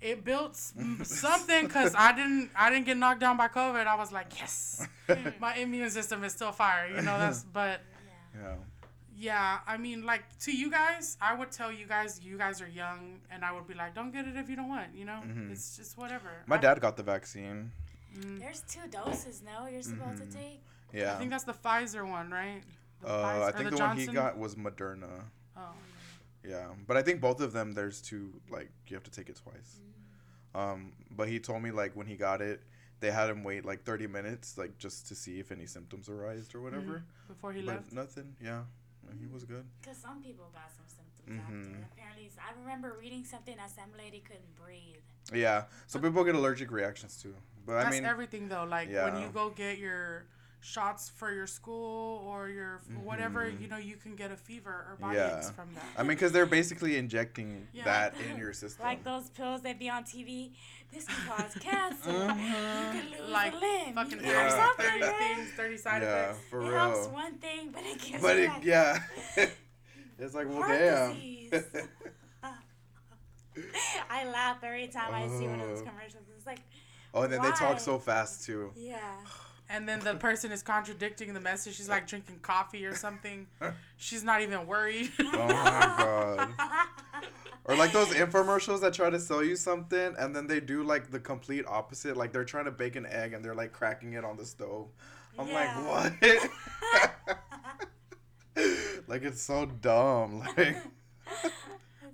it 0.00 0.24
built 0.24 0.56
something 1.02 1.66
because 1.66 1.94
I 1.94 2.12
didn't 2.12 2.50
I 2.56 2.70
didn't 2.70 2.86
get 2.86 2.96
knocked 2.96 3.20
down 3.20 3.36
by 3.36 3.48
COVID. 3.48 3.86
I 3.86 3.96
was 3.96 4.10
like, 4.12 4.38
yes, 4.38 4.86
my 5.40 5.54
immune 5.56 5.90
system 5.90 6.24
is 6.24 6.32
still 6.32 6.52
fire. 6.52 6.88
You 6.88 7.02
know 7.02 7.18
that's 7.18 7.42
but 7.52 7.80
Yeah. 8.34 8.40
Yeah. 8.42 8.54
Yeah, 9.18 9.58
I 9.66 9.76
mean 9.76 10.04
like 10.06 10.22
to 10.40 10.52
you 10.56 10.70
guys, 10.70 11.16
I 11.20 11.34
would 11.34 11.50
tell 11.50 11.72
you 11.72 11.86
guys 11.86 12.20
you 12.22 12.38
guys 12.38 12.60
are 12.62 12.68
young, 12.68 13.20
and 13.30 13.44
I 13.44 13.50
would 13.52 13.66
be 13.66 13.74
like, 13.74 13.94
don't 13.94 14.12
get 14.12 14.26
it 14.26 14.36
if 14.36 14.48
you 14.48 14.56
don't 14.56 14.68
want. 14.68 14.94
You 14.94 15.04
know, 15.06 15.20
Mhm. 15.24 15.50
it's 15.52 15.76
just 15.76 15.96
whatever. 15.98 16.30
My 16.46 16.56
I- 16.56 16.60
dad 16.60 16.80
got 16.80 16.96
the 16.96 17.02
vaccine. 17.02 17.72
mm, 18.14 18.38
There's 18.40 18.62
two 18.62 18.86
doses, 18.90 19.42
no? 19.42 19.66
You're 19.66 19.82
supposed 19.82 20.20
Mhm. 20.22 20.30
to 20.30 20.36
take? 20.38 20.60
Yeah. 20.92 21.14
I 21.14 21.18
think 21.18 21.30
that's 21.30 21.44
the 21.44 21.52
Pfizer 21.54 22.08
one, 22.08 22.30
right? 22.30 22.62
The 23.00 23.08
uh, 23.08 23.24
Pfizer- 23.24 23.42
I 23.48 23.52
think 23.58 23.70
the, 23.70 23.76
one 23.76 23.96
he 23.96 24.06
got 24.06 24.38
was 24.38 24.54
Moderna. 24.56 25.24
Oh. 25.56 25.74
Yeah, 26.44 26.68
but 26.86 26.96
I 26.96 27.02
think 27.02 27.20
both 27.20 27.40
of 27.40 27.52
them 27.52 27.72
there's 27.72 28.00
two 28.00 28.40
like 28.48 28.70
you 28.86 28.94
have 28.96 29.04
to 29.04 29.10
take 29.10 29.28
it 29.28 29.36
twice. 29.36 29.80
Um, 30.54 30.92
but 31.10 31.28
he 31.28 31.38
told 31.40 31.62
me 31.62 31.70
like 31.70 31.94
when 31.94 32.06
he 32.06 32.16
got 32.16 32.40
it, 32.40 32.62
they 33.00 33.10
had 33.10 33.28
him 33.30 33.44
wait 33.44 33.64
like 33.64 33.84
30 33.84 34.06
minutes 34.06 34.56
like 34.58 34.78
just 34.78 35.06
to 35.08 35.14
see 35.14 35.38
if 35.40 35.52
any 35.52 35.66
symptoms 35.66 36.08
arised 36.08 36.54
or 36.54 36.60
whatever. 36.60 37.04
Before 37.28 37.52
he 37.52 37.60
but 37.62 37.74
left. 37.74 37.92
nothing. 37.92 38.34
Yeah, 38.40 38.62
he 39.20 39.26
was 39.26 39.44
good. 39.44 39.64
Because 39.80 39.96
some 39.98 40.22
people 40.22 40.50
got 40.52 40.70
some 40.76 40.86
symptoms 40.86 41.28
Mhm. 41.28 41.40
after. 41.74 41.86
Apparently, 41.92 42.30
I 42.38 42.60
remember 42.60 42.96
reading 43.00 43.24
something 43.24 43.56
that 43.56 43.70
some 43.70 43.90
lady 43.96 44.20
couldn't 44.20 44.54
breathe. 44.56 45.02
Yeah, 45.32 45.64
so 45.86 45.98
people 45.98 46.24
get 46.24 46.34
allergic 46.34 46.70
reactions 46.70 47.20
too. 47.22 47.34
But 47.66 47.74
That's 47.74 47.86
I 47.88 47.90
mean, 47.90 48.04
everything 48.06 48.48
though. 48.48 48.64
Like 48.64 48.88
when 48.90 49.20
you 49.20 49.28
go 49.28 49.50
get 49.50 49.78
your 49.78 50.24
shots 50.60 51.08
for 51.08 51.32
your 51.32 51.46
school 51.46 52.18
or 52.26 52.48
your 52.48 52.76
f 52.76 52.96
whatever, 53.04 53.48
you 53.48 53.68
know, 53.68 53.76
you 53.76 53.96
can 53.96 54.16
get 54.16 54.32
a 54.32 54.36
fever 54.36 54.70
or 54.88 54.96
body 55.00 55.16
Yeah. 55.16 55.36
aches 55.38 55.50
from 55.50 55.72
that. 55.74 55.84
I 55.96 56.02
mean, 56.02 56.08
because 56.16 56.32
they're 56.32 56.46
basically 56.46 56.96
injecting 56.96 57.68
Yeah. 57.72 57.84
that 57.84 58.16
in 58.20 58.36
your 58.42 58.52
system. 58.52 58.84
Like 58.84 59.04
those 59.04 59.30
pills 59.30 59.60
that 59.62 59.78
be 59.78 59.88
on 59.90 60.02
TV. 60.04 60.54
This 60.92 61.04
can 61.04 61.16
cause 61.28 61.54
cancer. 61.60 62.10
Mhm. 62.10 62.94
You 62.94 63.00
can 63.00 63.10
lose 63.20 63.30
Like 63.30 63.52
a 63.52 63.56
limb. 63.56 63.94
fucking 63.94 64.20
you 64.20 64.26
Yeah. 64.26 64.48
can 64.48 64.50
thirty, 64.50 64.62
something, 65.00 65.00
30 65.02 65.18
things, 65.34 65.50
thirty 65.56 65.76
side 65.76 66.02
yeah, 66.02 66.08
effects. 66.30 66.38
for 66.50 66.60
it 66.60 66.64
real. 66.64 66.72
helps 66.78 67.06
one 67.08 67.34
thing, 67.38 67.70
but 67.72 67.82
it 67.84 68.00
gives 68.00 68.22
but 68.22 68.36
you 68.36 68.42
it, 68.44 68.48
like 68.48 68.64
yeah, 68.64 68.98
it's 70.18 70.34
like 70.34 70.48
well, 70.48 70.62
Heart 70.62 70.78
damn. 70.78 71.14
disease. 71.14 71.52
I 74.10 74.24
laugh 74.28 74.58
every 74.62 74.86
time 74.88 75.12
I 75.12 75.26
see 75.28 75.46
one 75.46 75.60
of 75.60 75.68
those 75.68 75.80
Oh. 75.82 75.84
commercials. 75.84 76.22
It's 76.36 76.46
like, 76.46 76.60
oh, 77.12 77.22
and 77.22 77.32
then 77.32 77.42
they 77.42 77.50
talk 77.50 77.80
so 77.80 77.98
fast 77.98 78.44
too. 78.44 78.72
yeah. 78.76 78.98
And 79.70 79.86
then 79.86 80.00
the 80.00 80.14
person 80.14 80.50
is 80.50 80.62
contradicting 80.62 81.34
the 81.34 81.40
message. 81.40 81.76
She's 81.76 81.90
like 81.90 82.06
drinking 82.06 82.38
coffee 82.40 82.86
or 82.86 82.94
something. 82.94 83.46
She's 83.98 84.24
not 84.24 84.40
even 84.40 84.66
worried. 84.66 85.12
Oh 85.20 85.24
my 85.24 85.48
god. 85.52 86.48
Or 87.68 87.76
like 87.76 87.92
those 87.92 88.08
infomercials 88.08 88.80
that 88.80 88.94
try 88.94 89.10
to 89.10 89.20
sell 89.20 89.44
you 89.44 89.54
something 89.54 90.14
and 90.18 90.34
then 90.34 90.46
they 90.46 90.58
do 90.58 90.82
like 90.82 91.10
the 91.10 91.20
complete 91.20 91.66
opposite. 91.68 92.16
Like 92.16 92.32
they're 92.32 92.44
trying 92.46 92.64
to 92.64 92.70
bake 92.70 92.96
an 92.96 93.04
egg 93.04 93.34
and 93.34 93.44
they're 93.44 93.54
like 93.54 93.72
cracking 93.72 94.14
it 94.14 94.24
on 94.24 94.38
the 94.38 94.46
stove. 94.46 94.88
I'm 95.38 95.46
Yeah. 95.48 96.08
like, 96.16 96.20
what? 96.22 97.38
like 99.06 99.22
it's 99.22 99.42
so 99.42 99.66
dumb. 99.66 100.42
Like 100.56 100.76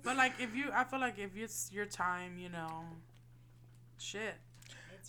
but 0.03 0.17
like 0.17 0.33
if 0.39 0.53
you, 0.55 0.65
I 0.73 0.83
feel 0.83 0.99
like 0.99 1.17
if 1.17 1.35
it's 1.35 1.71
your 1.71 1.85
time, 1.85 2.37
you 2.37 2.49
know, 2.49 2.83
shit, 3.97 4.35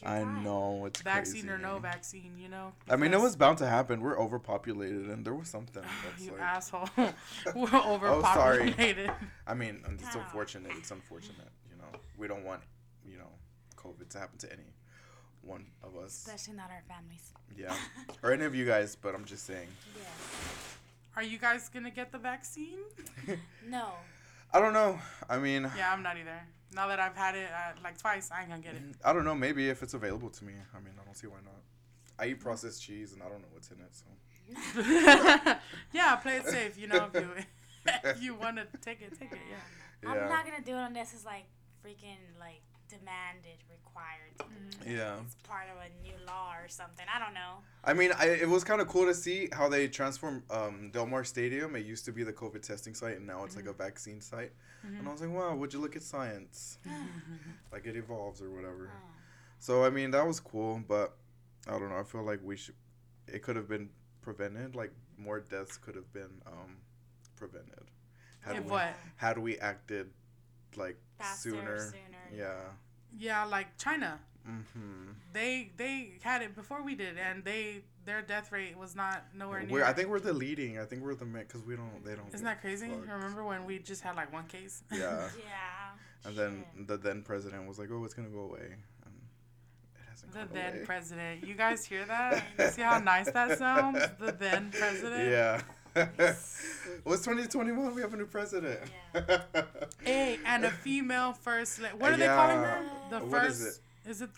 I 0.05 0.21
time. 0.21 0.43
know 0.45 0.85
it's 0.87 1.01
vaccine 1.03 1.43
crazy. 1.43 1.49
or 1.55 1.59
no 1.59 1.79
vaccine, 1.79 2.33
you 2.39 2.49
know. 2.49 2.73
I 2.89 2.97
mean, 2.97 3.13
it 3.15 3.21
was 3.21 3.37
bound 3.37 3.59
to 3.59 3.67
happen. 3.67 4.01
We're 4.01 4.19
overpopulated, 4.19 5.09
and 5.09 5.25
there 5.25 5.35
was 5.35 5.49
something. 5.49 5.83
That's 6.11 6.23
you 6.25 6.33
like, 6.33 6.41
asshole. 6.41 6.89
We're 7.55 7.75
overpopulated. 7.75 8.05
Oh, 8.05 8.35
sorry. 8.35 9.11
I 9.47 9.55
mean, 9.55 9.83
it's 9.93 10.17
Ow. 10.17 10.21
unfortunate. 10.21 10.73
It's 10.77 10.91
unfortunate. 10.91 11.49
You 11.71 11.77
know, 11.79 11.99
we 12.19 12.29
don't 12.29 12.45
want 12.45 12.63
you 13.09 13.19
know 13.19 13.31
COVID 13.77 14.09
to 14.11 14.19
happen 14.19 14.39
to 14.39 14.53
any 14.53 14.75
one 15.43 15.67
of 15.83 15.97
us. 15.97 16.13
Especially 16.27 16.55
not 16.55 16.71
our 16.71 16.83
families. 16.89 17.33
Yeah, 17.57 17.75
or 18.23 18.33
any 18.33 18.45
of 18.45 18.55
you 18.55 18.67
guys, 18.67 18.97
but 18.97 19.15
I'm 19.15 19.25
just 19.25 19.47
saying. 19.47 19.69
Yeah. 19.97 20.09
Are 21.17 21.23
you 21.23 21.39
guys 21.39 21.69
gonna 21.71 21.91
get 21.91 22.13
the 22.13 22.19
vaccine? 22.19 22.79
No. 23.69 23.89
I 24.53 24.61
don't 24.61 24.73
know. 24.75 24.99
I 25.29 25.39
mean, 25.39 25.69
Yeah, 25.77 25.93
I'm 25.93 26.03
not 26.03 26.17
either. 26.17 26.41
Now 26.73 26.89
that 26.89 26.99
I've 26.99 27.17
had 27.17 27.35
it 27.35 27.49
uh, 27.51 27.73
like 27.83 27.99
twice, 27.99 28.31
I 28.31 28.41
ain't 28.41 28.51
gonna 28.51 28.63
get 28.63 28.75
it. 28.75 28.83
I 29.05 29.13
don't 29.13 29.25
know. 29.25 29.35
Maybe 29.35 29.69
if 29.69 29.83
it's 29.83 29.95
available 29.95 30.31
to 30.31 30.45
me. 30.45 30.53
I 30.75 30.79
mean, 30.81 30.95
I 31.01 31.05
don't 31.05 31.17
see 31.17 31.27
why 31.27 31.39
not. 31.45 31.63
I 32.19 32.31
eat 32.31 32.41
processed 32.41 32.83
cheese 32.83 33.13
and 33.13 33.23
I 33.23 33.29
don't 33.29 33.41
know 33.41 33.49
what's 33.53 33.71
in 33.71 33.79
it, 33.79 33.93
so. 33.93 34.07
yeah, 35.93 36.17
play 36.17 36.37
it 36.37 36.47
safe. 36.47 36.79
You 36.79 36.89
know, 36.89 37.09
if 37.13 37.21
you, 37.21 37.31
if 38.11 38.23
you 38.23 38.35
want 38.35 38.57
to 38.57 38.67
take 38.81 39.03
it, 39.03 39.19
take 39.19 39.33
it. 39.33 39.39
Yeah. 39.51 39.57
Yeah. 40.03 40.11
I'm 40.11 40.29
not 40.29 40.45
gonna 40.45 40.63
do 40.63 40.73
it 40.77 40.83
unless 40.83 41.15
it's 41.15 41.25
like 41.25 41.47
freaking 41.83 42.21
like 42.39 42.61
demanded, 42.89 43.59
required. 43.71 44.33
To 44.39 44.45
do. 44.45 44.91
Yeah. 44.91 45.17
It's 45.25 45.37
part 45.43 45.67
of 45.71 45.79
a 45.79 46.03
new 46.03 46.15
law 46.27 46.53
or 46.53 46.69
something. 46.69 47.05
I 47.15 47.19
don't 47.19 47.35
know. 47.35 47.59
I 47.85 47.93
mean, 47.95 48.13
I, 48.19 48.27
it 48.29 48.49
was 48.49 48.65
kind 48.65 48.81
of 48.81 48.89
cool 48.89 49.07
to 49.07 49.15
see 49.15 49.49
how 49.53 49.69
they 49.69 49.89
transformed 49.89 50.43
um, 50.51 50.91
Delmar 50.93 51.25
Stadium. 51.25 51.77
It 51.77 51.87
used 51.87 52.05
to 52.07 52.13
be 52.13 52.23
the 52.23 52.33
COVID 52.33 52.63
testing 52.63 52.95
site, 52.95 53.17
and 53.17 53.27
now 53.27 53.45
it's 53.45 53.57
like 53.57 53.67
a 53.67 53.73
vaccine 53.73 54.21
site. 54.21 54.53
And 54.83 55.09
I 55.09 55.11
was 55.11 55.21
like, 55.21 55.31
wow, 55.31 55.55
would 55.57 55.73
you 55.73 55.81
look 55.81 55.97
at 55.97 56.03
science? 56.03 56.79
like 57.73 57.87
it 57.87 57.97
evolves 57.97 58.41
or 58.41 58.51
whatever. 58.51 58.91
Oh. 58.93 59.09
So 59.59 59.85
I 59.85 59.91
mean, 59.91 60.11
that 60.13 60.27
was 60.27 60.41
cool, 60.41 60.83
but 60.87 61.17
I 61.67 61.73
don't 61.73 61.91
know. 61.91 61.99
I 61.99 62.05
feel 62.05 62.23
like 62.23 62.41
we 62.43 62.57
should. 62.57 62.75
It 63.27 63.43
could 63.43 63.57
have 63.57 63.69
been 63.69 63.89
prevented. 64.23 64.77
Like 64.77 64.93
more 65.19 65.41
deaths 65.41 65.77
could 65.77 65.97
have 65.97 66.13
been 66.13 66.43
um, 66.47 66.77
prevented. 67.37 67.91
Had 68.41 68.57
If 68.57 68.65
we, 68.65 68.71
what? 68.71 68.95
Had 69.17 69.39
we 69.39 69.59
acted 69.59 70.11
like 70.77 70.97
Faster, 71.19 71.51
sooner. 71.51 71.79
sooner. 71.79 72.37
Yeah. 72.37 72.55
Yeah, 73.19 73.45
like 73.45 73.77
China. 73.79 74.19
Mm-hmm. 74.49 75.11
They 75.33 75.73
they 75.77 76.13
had 76.23 76.43
it 76.43 76.55
before 76.55 76.83
we 76.83 76.95
did, 76.95 77.17
and 77.19 77.45
they 77.45 77.83
their 78.05 78.23
death 78.23 78.53
rate 78.53 78.77
was 78.79 78.95
not 78.95 79.25
nowhere 79.35 79.63
near. 79.63 79.71
We're, 79.81 79.85
I 79.85 79.93
think 79.93 80.09
we're 80.09 80.21
the 80.21 80.33
leading. 80.33 80.79
I 80.79 80.85
think 80.85 81.03
we're 81.03 81.15
the 81.17 81.25
because 81.25 81.63
we 81.65 81.75
don't. 81.75 82.05
They 82.05 82.15
don't. 82.15 82.33
Isn't 82.33 82.45
that 82.45 82.61
crazy? 82.61 82.89
fuck. 82.89 83.09
Remember 83.09 83.45
when 83.45 83.65
we 83.67 83.79
just 83.81 84.03
had 84.03 84.15
like 84.17 84.33
one 84.33 84.47
case? 84.47 84.83
Yeah. 84.93 85.29
Yeah. 85.39 86.29
And 86.29 86.37
then 86.37 86.65
the 86.87 86.97
then 86.97 87.23
president 87.23 87.67
was 87.69 87.79
like, 87.79 87.89
"Oh, 87.93 88.05
it's 88.05 88.15
gonna 88.15 88.29
go 88.29 88.41
away." 88.41 88.75
And 89.05 89.15
it 89.95 90.01
hasn't 90.11 90.33
The 90.33 90.55
then 90.55 90.75
away. 90.77 90.85
president. 90.85 91.45
You 91.47 91.55
guys 91.55 91.85
hear 91.85 92.05
that? 92.05 92.43
You 92.59 92.69
see 92.71 92.83
how 92.83 92.99
nice 92.99 93.31
that 93.31 93.59
sounds? 93.59 94.01
The 94.19 94.33
then 94.33 94.71
president. 94.73 95.31
Yeah. 95.31 95.63
What's 97.05 97.23
2021? 97.25 97.95
We 97.95 98.03
have 98.03 98.13
a 98.13 98.17
new 98.17 98.27
president. 98.27 98.81
Hey, 100.03 100.39
and 100.45 100.65
a 100.65 100.71
female 100.71 101.33
first. 101.33 101.81
La- 101.81 101.89
what 101.91 102.13
are 102.13 102.17
they 102.19 102.27
calling 102.27 102.59
her? 102.59 102.85
The 103.11 103.19
What 103.21 103.43
first. 103.45 103.61
is 103.63 103.81
Is 104.07 104.23
it? 104.23 104.31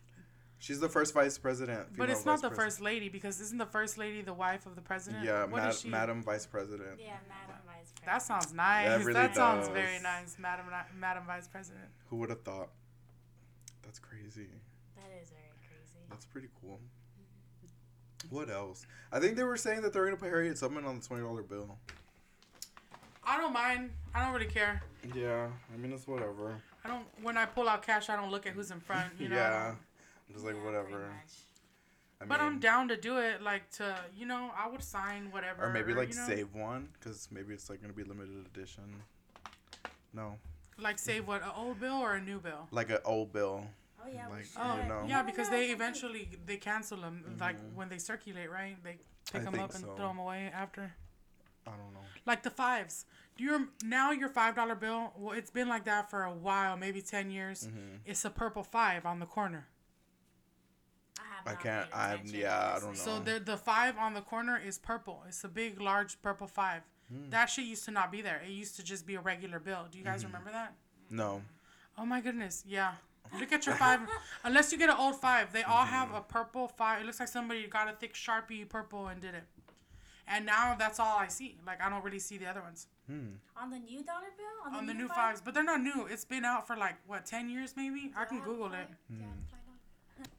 She's 0.61 0.79
the 0.81 0.88
first 0.88 1.15
vice 1.15 1.37
president. 1.38 1.97
But 1.97 2.11
it's 2.11 2.25
not 2.25 2.41
the 2.43 2.49
president. 2.49 2.57
first 2.57 2.81
lady 2.81 3.09
because 3.09 3.41
isn't 3.41 3.59
the 3.59 3.67
first 3.67 3.97
lady 3.99 4.23
the 4.23 4.35
wife 4.35 4.67
of 4.67 4.75
the 4.77 4.81
president? 4.83 5.25
Yeah, 5.25 5.43
What 5.45 5.62
mad- 5.62 5.71
is 5.71 5.81
she? 5.81 5.88
Madam 5.88 6.23
Vice 6.23 6.47
President. 6.47 6.99
Yeah, 7.00 7.17
Madam 7.29 7.62
Vice 7.67 7.93
President. 7.93 8.05
That 8.07 8.23
sounds 8.23 8.53
nice. 8.53 8.88
That 8.88 8.99
really 9.00 9.12
that 9.15 9.35
sounds 9.37 9.69
very 9.69 10.00
nice, 10.00 10.37
Madam 10.38 10.67
Madam 10.99 11.25
Vice 11.27 11.49
President. 11.49 11.87
Who 12.11 12.17
would 12.17 12.31
have 12.31 12.43
thought? 12.43 12.71
That's 13.83 13.99
crazy. 13.99 14.49
That 14.97 15.11
is 15.23 15.31
very 15.31 15.55
crazy. 15.67 16.07
That's 16.11 16.27
pretty 16.27 16.49
cool. 16.61 16.81
What 18.30 18.50
else? 18.50 18.87
I 19.12 19.20
think 19.20 19.37
they 19.37 19.44
were 19.44 19.56
saying 19.56 19.82
that 19.82 19.92
they're 19.92 20.04
gonna 20.04 20.16
put 20.16 20.28
Harriet 20.28 20.58
Tubman 20.58 20.84
on 20.84 21.00
the 21.00 21.06
twenty 21.06 21.22
dollar 21.22 21.42
bill. 21.42 21.76
I 23.25 23.37
don't 23.37 23.52
mind. 23.52 23.90
I 24.14 24.25
don't 24.25 24.32
really 24.32 24.46
care. 24.46 24.82
Yeah, 25.14 25.48
I 25.72 25.76
mean 25.76 25.92
it's 25.92 26.06
whatever. 26.06 26.60
I 26.84 26.88
don't. 26.88 27.04
When 27.22 27.37
I 27.37 27.46
pull 27.46 27.68
out 27.68 27.82
cash, 27.82 28.08
I 28.08 28.16
don't 28.16 28.30
look 28.30 28.46
at 28.46 28.52
who's 28.54 28.70
in 28.70 28.80
front. 28.80 29.12
You 29.18 29.28
know. 29.30 29.37
yeah, 29.37 29.75
I'm 30.28 30.34
just 30.34 30.44
like 30.44 30.54
Yeah, 30.56 30.64
whatever. 30.64 30.87
pretty 30.88 31.04
much. 31.04 31.32
I 32.20 32.25
But 32.25 32.40
I'm 32.40 32.58
down 32.58 32.88
to 32.88 32.96
do 32.96 33.18
it. 33.18 33.42
Like 33.42 33.70
to, 33.76 33.96
you 34.16 34.26
know, 34.26 34.50
I 34.58 34.68
would 34.68 34.82
sign 34.82 35.30
whatever. 35.30 35.66
or 35.66 35.70
maybe 35.72 35.94
like 35.94 36.10
you 36.12 36.16
know? 36.16 36.26
save 36.26 36.52
one 36.54 36.88
because 36.98 37.28
maybe 37.30 37.54
it's 37.54 37.70
like 37.70 37.80
gonna 37.80 37.92
be 37.92 38.02
limited 38.04 38.44
edition. 38.54 38.82
No, 40.12 40.37
Like 40.80 40.98
save 40.98 41.26
what? 41.28 41.42
An 41.42 41.50
old 41.56 41.78
bill 41.80 41.94
or 41.96 42.14
a 42.14 42.20
new 42.20 42.40
bill? 42.40 42.66
like 42.72 42.90
an 42.90 42.98
old 43.04 43.32
bill. 43.32 43.66
Oh 44.05 44.09
yeah. 44.12 44.28
Like. 44.28 44.47
Oh, 44.57 44.78
you 44.83 44.88
know. 44.88 45.02
yeah, 45.09 45.23
because 45.23 45.49
they 45.50 45.67
eventually 45.71 46.28
they 46.47 46.57
cancel 46.57 46.99
them. 47.00 47.37
Like 47.40 47.57
when 47.75 47.88
they 47.88 47.99
circulate, 47.99 48.50
right? 48.50 48.76
They 48.83 48.99
pick 49.33 49.43
I 49.43 49.45
them 49.50 49.61
up 49.61 49.75
and 49.75 49.85
so. 49.85 49.95
throw 49.97 50.09
them 50.09 50.19
away 50.19 50.50
after. 50.55 50.93
I 51.67 51.71
don't 51.71 51.93
know. 51.93 52.00
Like 52.26 52.43
the 52.43 52.50
fives. 52.50 53.05
Do 53.37 53.45
you 53.45 53.69
now 53.85 54.11
your 54.12 54.28
five 54.28 54.55
dollar 54.57 54.75
bill? 54.75 55.12
Well, 55.17 55.37
it's 55.37 55.50
been 55.50 55.69
like 55.69 55.85
that 55.85 56.11
for 56.11 56.25
a 56.25 56.33
while, 56.33 56.76
maybe 56.76 57.02
ten 57.02 57.31
years. 57.31 57.67
Mm-hmm. 57.69 57.97
It's 58.07 58.25
a 58.25 58.31
purple 58.31 58.62
five 58.62 59.05
on 59.07 59.19
the 59.21 59.26
corner. 59.26 59.67
I, 61.47 61.52
I 61.52 61.55
can't- 61.55 61.88
I- 61.95 62.21
yeah, 62.25 62.75
I 62.76 62.81
don't 62.81 62.88
know. 62.90 62.95
So 62.95 63.19
the 63.21 63.38
the 63.40 63.57
five 63.57 63.97
on 63.99 64.14
the 64.14 64.21
corner 64.21 64.61
is 64.64 64.78
purple. 64.78 65.25
It's 65.28 65.45
a 65.45 65.49
big, 65.49 65.81
large 65.81 66.21
purple 66.23 66.47
five. 66.47 66.83
Hmm. 67.12 67.31
That 67.31 67.47
shit 67.47 67.64
used 67.64 67.85
to 67.87 67.90
not 67.90 68.11
be 68.12 68.21
there. 68.23 68.40
It 68.45 68.50
used 68.50 68.76
to 68.76 68.83
just 68.83 69.07
be 69.07 69.14
a 69.14 69.21
regular 69.21 69.59
bill. 69.59 69.87
Do 69.90 69.99
you 69.99 70.05
guys 70.05 70.21
Mm-hmm. 70.21 70.26
remember 70.28 70.50
that? 70.52 70.75
No. 71.11 71.43
Oh 71.97 72.05
my 72.07 72.21
goodness, 72.21 72.64
yeah. 72.67 72.93
Look 73.38 73.52
at 73.52 73.66
your 73.66 73.75
five. 73.75 74.00
Unless 74.44 74.73
you 74.73 74.78
get 74.78 74.88
an 74.90 74.97
old 74.99 75.16
five, 75.20 75.52
they 75.52 75.62
all 75.62 75.85
have 75.85 76.12
a 76.14 76.20
purple 76.20 76.68
five. 76.68 77.00
It 77.02 77.06
looks 77.06 77.20
like 77.20 77.28
somebody 77.28 77.66
got 77.66 77.88
a 77.88 77.92
thick 77.92 78.14
sharpie 78.14 78.68
purple 78.68 79.08
and 79.08 79.20
did 79.20 79.35
it. 79.35 79.44
And 80.30 80.44
now 80.44 80.75
that's 80.78 81.00
all 81.00 81.16
I 81.18 81.28
see. 81.28 81.56
Like 81.66 81.82
I 81.82 81.88
don't 81.88 82.04
really 82.04 82.18
see 82.18 82.38
the 82.38 82.47
other 82.47 82.61
ones 82.62 82.87
Hmm. 83.06 83.28
On 83.56 83.70
the 83.70 83.78
new 83.78 84.02
dollar 84.02 84.26
bill? 84.37 84.78
on 84.78 84.87
the 84.87 84.92
new 84.92 85.08
five? 85.08 85.16
fives, 85.16 85.40
but 85.40 85.54
they're 85.54 85.64
not 85.64 85.80
new. 85.80 86.06
It's 86.11 86.26
been 86.26 86.44
out 86.44 86.66
for 86.66 86.76
like 86.76 86.97
what 87.06 87.25
ten 87.25 87.49
years 87.49 87.73
maybe. 87.76 88.12
I 88.14 88.26
can 88.26 88.40
Google 88.40 88.66
it. 88.66 88.87
Yeah, 89.08 89.16
Hmm. 89.16 89.23
five 89.50 89.61
dollars. 89.64 90.30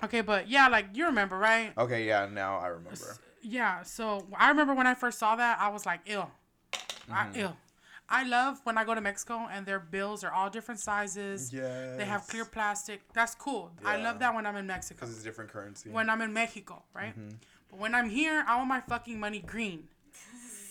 Okay, 0.04 0.20
but 0.20 0.48
yeah, 0.48 0.68
like 0.68 0.86
you 0.94 1.06
remember, 1.06 1.36
right? 1.38 1.72
Okay, 1.76 2.06
yeah, 2.06 2.26
now 2.32 2.58
I 2.58 2.68
remember. 2.68 3.16
Yeah. 3.42 3.82
So 3.82 4.24
I 4.36 4.48
remember 4.50 4.74
when 4.74 4.86
I 4.86 4.94
first 4.94 5.18
saw 5.18 5.34
that, 5.36 5.58
I 5.60 5.68
was 5.68 5.84
like, 5.84 6.00
ill. 6.06 6.30
Mm-hmm. 6.72 7.12
I 7.12 7.28
ill. 7.34 7.56
I 8.08 8.24
love 8.24 8.60
when 8.64 8.76
I 8.76 8.84
go 8.84 8.94
to 8.94 9.00
Mexico 9.00 9.48
and 9.50 9.64
their 9.64 9.78
bills 9.80 10.22
are 10.22 10.32
all 10.32 10.50
different 10.50 10.80
sizes. 10.80 11.52
Yeah. 11.52 11.96
They 11.96 12.04
have 12.04 12.26
clear 12.26 12.44
plastic. 12.44 13.00
That's 13.14 13.34
cool. 13.34 13.70
Yeah. 13.82 13.88
I 13.90 13.96
love 14.02 14.18
that 14.18 14.34
when 14.34 14.44
I'm 14.46 14.56
in 14.56 14.66
Mexico. 14.66 14.96
Because 15.00 15.12
it's 15.14 15.22
a 15.22 15.24
different 15.24 15.50
currency. 15.50 15.88
When 15.90 16.10
I'm 16.10 16.20
in 16.20 16.32
Mexico, 16.32 16.82
right? 16.94 17.18
Mm-hmm. 17.18 17.36
But 17.70 17.78
when 17.78 17.94
I'm 17.94 18.10
here, 18.10 18.44
I 18.46 18.56
want 18.56 18.68
my 18.68 18.80
fucking 18.80 19.18
money 19.18 19.40
green. 19.40 19.84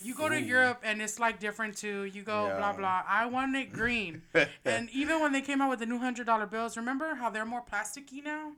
You 0.04 0.16
go 0.16 0.28
to 0.30 0.42
Europe 0.42 0.82
and 0.84 1.00
it's 1.02 1.20
like 1.20 1.40
different 1.40 1.78
too. 1.78 2.06
You 2.06 2.24
go 2.24 2.48
blah 2.58 2.72
Yeah. 2.72 2.78
blah. 2.78 3.04
I 3.08 3.28
want 3.28 3.56
it 3.56 3.72
green. 3.72 4.24
and 4.66 4.90
even 4.92 5.20
when 5.22 5.32
they 5.32 5.42
came 5.42 5.62
out 5.62 5.70
with 5.70 5.80
the 5.80 5.86
new 5.86 6.00
hundred 6.00 6.26
dollar 6.26 6.48
bills, 6.48 6.76
remember 6.76 7.14
how 7.16 7.30
they're 7.30 7.46
more 7.46 7.64
plasticky 7.64 8.24
now? 8.24 8.54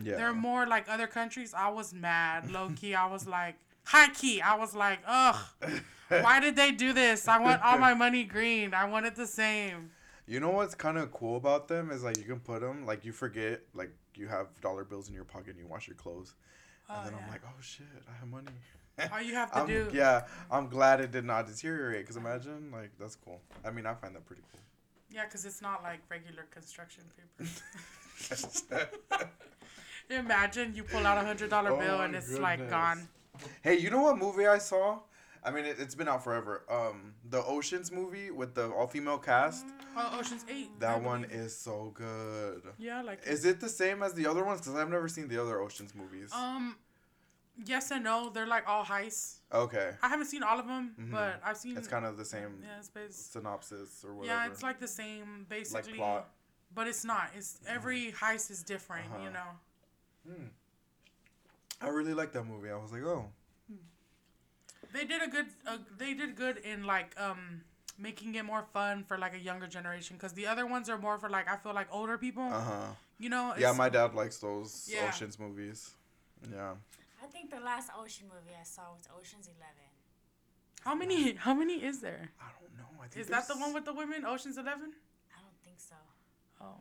yeah. 0.00 0.16
They're 0.16 0.32
more 0.32 0.66
like 0.66 0.88
other 0.88 1.08
countries. 1.08 1.52
I 1.52 1.68
was 1.70 1.92
mad, 1.92 2.50
low 2.52 2.70
key. 2.76 2.94
I 2.94 3.06
was 3.06 3.26
like, 3.26 3.56
high 3.88 4.08
key. 4.10 4.40
I 4.40 4.56
was 4.56 4.74
like, 4.74 5.00
ugh, 5.06 5.36
why 6.08 6.40
did 6.40 6.56
they 6.56 6.70
do 6.72 6.92
this? 6.92 7.26
I 7.28 7.38
want 7.38 7.62
all 7.62 7.78
my 7.78 7.94
money 7.94 8.24
green. 8.24 8.74
I 8.74 8.84
want 8.88 9.06
it 9.06 9.16
the 9.16 9.26
same. 9.26 9.90
You 10.26 10.40
know 10.40 10.50
what's 10.50 10.74
kind 10.74 10.98
of 10.98 11.10
cool 11.12 11.36
about 11.36 11.68
them 11.68 11.90
is 11.90 12.04
like 12.04 12.18
you 12.18 12.24
can 12.24 12.40
put 12.40 12.60
them 12.60 12.84
like 12.84 13.04
you 13.04 13.12
forget 13.12 13.62
like 13.74 13.90
you 14.14 14.28
have 14.28 14.48
dollar 14.60 14.84
bills 14.84 15.08
in 15.08 15.14
your 15.14 15.24
pocket 15.24 15.50
and 15.50 15.58
you 15.58 15.66
wash 15.66 15.86
your 15.88 15.96
clothes, 15.96 16.34
and 16.88 16.98
Oh, 16.98 17.04
then 17.04 17.12
yeah. 17.14 17.24
I'm 17.24 17.30
like, 17.32 17.40
oh 17.46 17.60
shit, 17.62 17.86
I 18.10 18.12
have 18.20 18.28
money. 18.28 18.48
All 19.12 19.22
you 19.22 19.34
have 19.34 19.50
to 19.52 19.58
I'm, 19.60 19.66
do, 19.66 19.88
Yeah, 19.92 20.24
I'm 20.50 20.68
glad 20.68 21.00
it 21.00 21.12
did 21.12 21.24
not 21.24 21.46
deteriorate. 21.46 22.06
Cause 22.06 22.16
imagine 22.16 22.70
like 22.72 22.90
that's 23.00 23.16
cool. 23.16 23.40
I 23.64 23.70
mean, 23.70 23.86
I 23.86 23.94
find 23.94 24.14
that 24.16 24.26
pretty 24.26 24.42
cool. 24.52 24.60
yeah, 25.10 25.24
because 25.24 25.46
it's 25.46 25.62
not 25.62 25.82
like 25.82 26.00
regular 26.10 26.44
construction 26.50 27.04
paper. 27.16 27.48
Imagine 30.10 30.74
you 30.74 30.82
pull 30.82 31.06
out 31.06 31.16
a 31.18 31.26
hundred 31.26 31.50
dollar 31.50 31.70
Oh 31.72 31.78
bill 31.78 32.00
and 32.02 32.14
it's 32.14 32.38
like 32.38 32.68
gone. 32.70 33.00
Oh, 33.02 33.17
hey, 33.62 33.76
you 33.78 33.90
know 33.90 34.02
what 34.02 34.18
movie 34.18 34.46
I 34.46 34.58
saw? 34.58 35.00
I 35.44 35.50
mean, 35.52 35.64
it, 35.64 35.76
it's 35.78 35.94
been 35.94 36.08
out 36.08 36.24
forever. 36.24 36.64
Um, 36.68 37.14
the 37.30 37.42
Ocean's 37.44 37.92
movie 37.92 38.30
with 38.30 38.54
the 38.54 38.70
all 38.70 38.86
female 38.88 39.18
cast. 39.18 39.64
Oh, 39.96 40.18
Ocean's 40.18 40.44
Eight. 40.50 40.70
I 40.76 40.78
That 40.80 41.02
one 41.02 41.22
believe. 41.22 41.36
is 41.40 41.56
so 41.56 41.92
good. 41.94 42.62
Yeah, 42.78 43.02
like 43.02 43.26
Is 43.26 43.44
it 43.44 43.60
the 43.60 43.68
same 43.68 44.02
as 44.02 44.14
the 44.14 44.26
other 44.26 44.44
ones? 44.44 44.60
Cause 44.60 44.74
I've 44.74 44.90
never 44.90 45.08
seen 45.08 45.28
the 45.28 45.40
other 45.40 45.60
Ocean's 45.60 45.94
movies. 45.94 46.30
um, 46.32 46.76
yes 47.64 47.90
and 47.92 48.04
no. 48.04 48.30
They're 48.30 48.46
like 48.46 48.64
all 48.68 48.84
heists. 48.84 49.38
Okay, 49.52 49.92
I 50.02 50.08
haven't 50.08 50.26
seen 50.26 50.42
all 50.42 50.58
of 50.58 50.66
them, 50.66 50.94
Mhm. 51.00 51.12
but 51.12 51.40
I've 51.44 51.56
seen. 51.56 51.76
it's 51.76 51.88
kind 51.88 52.04
of 52.04 52.16
the 52.16 52.24
same 52.24 52.60
yeah, 52.62 52.78
it's 52.78 52.88
based. 52.90 53.32
synopsis 53.32 54.04
or 54.04 54.14
whatever. 54.14 54.34
Yeah, 54.40 54.46
it's 54.50 54.62
like 54.62 54.78
the 54.80 54.88
same 54.88 55.46
basically. 55.48 55.92
Like 55.92 55.98
plot. 55.98 56.28
But 56.74 56.86
it's 56.88 57.04
not. 57.04 57.30
It's 57.36 57.58
every 57.66 58.12
heist 58.12 58.50
is 58.50 58.62
different. 58.62 59.06
You 59.22 59.28
Uh-huh. 59.28 59.30
know. 60.26 60.34
I 61.80 61.88
really 61.88 62.14
like 62.14 62.32
that 62.32 62.44
movie. 62.44 62.70
I 62.70 62.76
was 62.76 62.92
like, 62.92 63.02
oh, 63.04 63.26
They 64.92 65.04
did 65.04 65.22
a 65.22 65.28
good. 65.28 65.46
Uh, 65.66 65.78
they 65.98 66.14
did 66.14 66.34
good 66.34 66.58
in 66.58 66.84
like 66.84 67.14
um 67.20 67.60
making 67.98 68.34
it 68.36 68.44
more 68.44 68.64
fun 68.72 69.04
for 69.04 69.18
like 69.18 69.34
a 69.34 69.38
younger 69.38 69.66
generation 69.66 70.16
because 70.16 70.32
the 70.32 70.46
other 70.46 70.66
ones 70.66 70.88
are 70.88 70.98
more 70.98 71.18
for 71.18 71.28
like 71.28 71.46
I 71.48 71.56
feel 71.56 71.74
like 71.74 71.88
older 71.92 72.16
people. 72.18 72.42
uh 72.44 72.60
huh. 72.60 72.86
You 73.18 73.28
know. 73.30 73.54
Yeah, 73.58 73.72
my 73.72 73.88
dad 73.88 74.14
likes 74.14 74.38
those 74.38 74.88
Yeah. 74.90 75.08
Ocean's 75.08 75.38
movies. 75.38 75.94
Yeah. 76.50 76.74
I 77.22 77.26
think 77.26 77.50
the 77.50 77.60
last 77.60 77.90
ocean 77.98 78.26
movie 78.28 78.56
I 78.58 78.64
saw 78.64 78.82
was 78.96 79.06
Ocean's 79.18 79.48
Eleven. 79.48 79.90
How 80.86 80.94
many? 80.94 81.34
How 81.34 81.52
many 81.54 81.74
is 81.84 82.00
there? 82.00 82.30
I 82.40 82.48
don't 82.60 82.74
know. 82.78 82.90
I 83.02 83.08
think 83.08 83.20
Is 83.22 83.26
that 83.28 83.46
the 83.48 83.56
one 83.56 83.74
with 83.74 83.84
the 83.84 83.92
women? 83.92 84.24
Ocean's 84.24 84.56
Eleven. 84.56 84.92
I 85.36 85.38
don't 85.42 85.58
think 85.64 85.78
so. 85.80 85.96
Oh. 86.60 86.78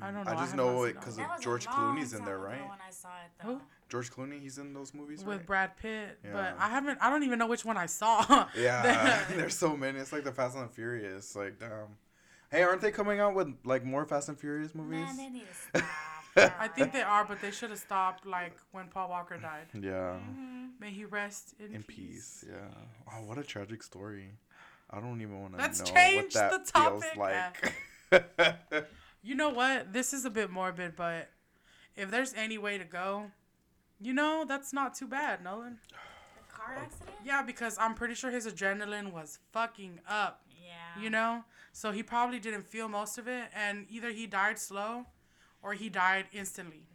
I 0.00 0.10
mm. 0.10 0.14
don't 0.14 0.24
know. 0.24 0.30
I 0.30 0.34
just 0.34 0.46
have 0.48 0.56
know 0.56 0.84
it 0.84 0.86
seen 0.86 0.94
that 0.94 1.04
'cause 1.04 1.16
one. 1.16 1.24
of 1.24 1.28
That 1.28 1.36
was 1.36 1.40
a 1.40 1.44
George 1.44 1.66
Clooney's 1.66 2.12
in 2.14 2.24
there, 2.24 2.38
right? 2.38 2.60
When 2.60 2.78
I 2.86 2.90
saw 2.90 3.08
it, 3.08 3.44
Who? 3.44 3.54
though. 3.54 3.60
George 3.88 4.10
Clooney, 4.12 4.40
he's 4.40 4.58
in 4.58 4.72
those 4.72 4.94
movies, 4.94 5.24
with 5.24 5.38
right? 5.38 5.46
Brad 5.46 5.76
Pitt, 5.76 6.18
but 6.22 6.54
I 6.58 6.68
haven't. 6.68 6.98
I 7.00 7.10
don't 7.10 7.24
even 7.24 7.38
know 7.40 7.48
which 7.48 7.64
one 7.64 7.76
I 7.76 7.86
saw. 7.86 8.46
Yeah, 8.56 9.24
there's 9.30 9.56
so 9.56 9.76
many. 9.76 9.98
It's 9.98 10.12
like 10.12 10.22
the 10.24 10.32
Fast 10.32 10.56
and 10.56 10.70
Furious. 10.70 11.34
Like, 11.34 11.58
damn. 11.58 11.96
Hey, 12.50 12.62
aren't 12.62 12.80
they 12.80 12.90
coming 12.92 13.20
out 13.20 13.34
with 13.34 13.52
like 13.64 13.84
more 13.84 14.04
Fast 14.04 14.28
and 14.28 14.38
Furious 14.38 14.74
movies? 14.74 15.06
Man, 15.06 15.16
they 15.16 15.28
need 15.28 15.46
to 15.72 15.78
stop. 16.36 16.52
I 16.60 16.68
think 16.68 16.92
they 16.92 17.02
are, 17.02 17.24
but 17.24 17.40
they 17.40 17.50
should 17.50 17.70
have 17.70 17.78
stopped 17.80 18.24
like 18.26 18.56
when 18.70 18.86
Paul 18.88 19.08
Walker 19.08 19.36
died. 19.36 19.66
Yeah, 19.74 20.18
mm-hmm. 20.18 20.66
May 20.78 20.90
he 20.90 21.04
rest 21.04 21.54
in, 21.58 21.74
in 21.74 21.82
peace. 21.82 22.44
Yeah. 22.48 22.56
Oh, 23.12 23.24
what 23.24 23.38
a 23.38 23.42
tragic 23.42 23.82
story. 23.82 24.30
I 24.88 25.00
don't 25.00 25.20
even 25.20 25.40
want 25.40 25.54
to 25.54 25.58
Let's 25.58 25.80
know 25.80 25.84
change 25.86 26.34
what 26.34 26.50
that 26.52 26.64
the 26.66 26.72
topic. 26.72 27.02
feels 27.02 27.16
like. 27.16 28.94
You 29.22 29.34
know 29.34 29.50
what? 29.50 29.92
This 29.92 30.12
is 30.12 30.24
a 30.24 30.30
bit 30.30 30.50
morbid, 30.50 30.96
but 30.96 31.28
if 31.96 32.10
there's 32.10 32.32
any 32.34 32.58
way 32.58 32.78
to 32.78 32.84
go, 32.84 33.30
you 34.00 34.14
know, 34.14 34.44
that's 34.48 34.72
not 34.72 34.94
too 34.94 35.06
bad, 35.06 35.44
Nolan. 35.44 35.78
The 35.90 36.54
car 36.54 36.76
oh. 36.78 36.82
accident? 36.82 37.16
Yeah, 37.24 37.42
because 37.42 37.76
I'm 37.78 37.94
pretty 37.94 38.14
sure 38.14 38.30
his 38.30 38.46
adrenaline 38.46 39.12
was 39.12 39.38
fucking 39.52 40.00
up, 40.08 40.42
Yeah. 40.48 41.02
you 41.02 41.10
know? 41.10 41.44
So 41.72 41.92
he 41.92 42.02
probably 42.02 42.38
didn't 42.38 42.66
feel 42.66 42.88
most 42.88 43.18
of 43.18 43.28
it, 43.28 43.48
and 43.54 43.86
either 43.90 44.10
he 44.10 44.26
died 44.26 44.58
slow 44.58 45.06
or 45.62 45.74
he 45.74 45.90
died 45.90 46.26
instantly. 46.32 46.86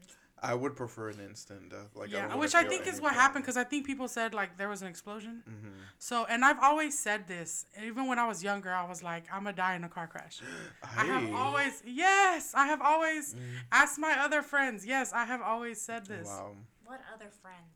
I 0.52 0.54
would 0.54 0.76
prefer 0.76 1.10
an 1.10 1.20
instant 1.30 1.70
death. 1.72 1.92
Like, 1.96 2.12
yeah, 2.12 2.28
don't 2.28 2.40
which 2.40 2.54
I 2.56 2.64
think 2.64 2.86
is 2.88 3.02
what 3.02 3.12
pain. 3.14 3.20
happened 3.22 3.44
because 3.44 3.58
I 3.58 3.64
think 3.64 3.86
people 3.86 4.08
said 4.08 4.34
like 4.34 4.58
there 4.60 4.70
was 4.70 4.82
an 4.84 4.88
explosion. 4.88 5.44
Mm-hmm. 5.50 5.70
So, 6.00 6.26
and 6.32 6.46
I've 6.46 6.60
always 6.62 6.94
said 6.98 7.28
this, 7.28 7.66
even 7.84 8.08
when 8.08 8.20
I 8.20 8.28
was 8.28 8.44
younger, 8.44 8.72
I 8.72 8.86
was 8.88 9.02
like, 9.02 9.24
I'm 9.34 9.44
gonna 9.46 9.56
die 9.56 9.76
in 9.76 9.84
a 9.84 9.90
car 9.90 10.08
crash. 10.08 10.42
I 10.84 11.04
have 11.14 11.26
always, 11.34 11.82
yes, 11.86 12.54
I 12.56 12.66
have 12.68 12.82
always 12.82 13.34
Mm. 13.34 13.40
asked 13.72 13.98
my 14.00 14.14
other 14.26 14.42
friends. 14.44 14.86
Yes, 14.86 15.12
I 15.14 15.26
have 15.26 15.42
always 15.42 15.82
said 15.82 16.06
this. 16.06 16.28
Wow. 16.28 16.52
What 16.86 17.02
other 17.14 17.30
friends? 17.44 17.76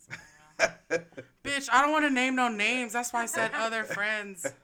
Bitch, 1.43 1.67
I 1.71 1.81
don't 1.81 1.91
want 1.91 2.05
to 2.05 2.09
name 2.11 2.35
no 2.35 2.47
names. 2.49 2.93
That's 2.93 3.11
why 3.13 3.23
I 3.23 3.25
said 3.25 3.51
other 3.55 3.83
friends. 3.83 4.45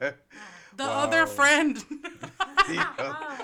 The 0.76 0.84
Wow. 0.84 1.04
other 1.04 1.24
friend. 1.26 1.82
oh, 3.00 3.38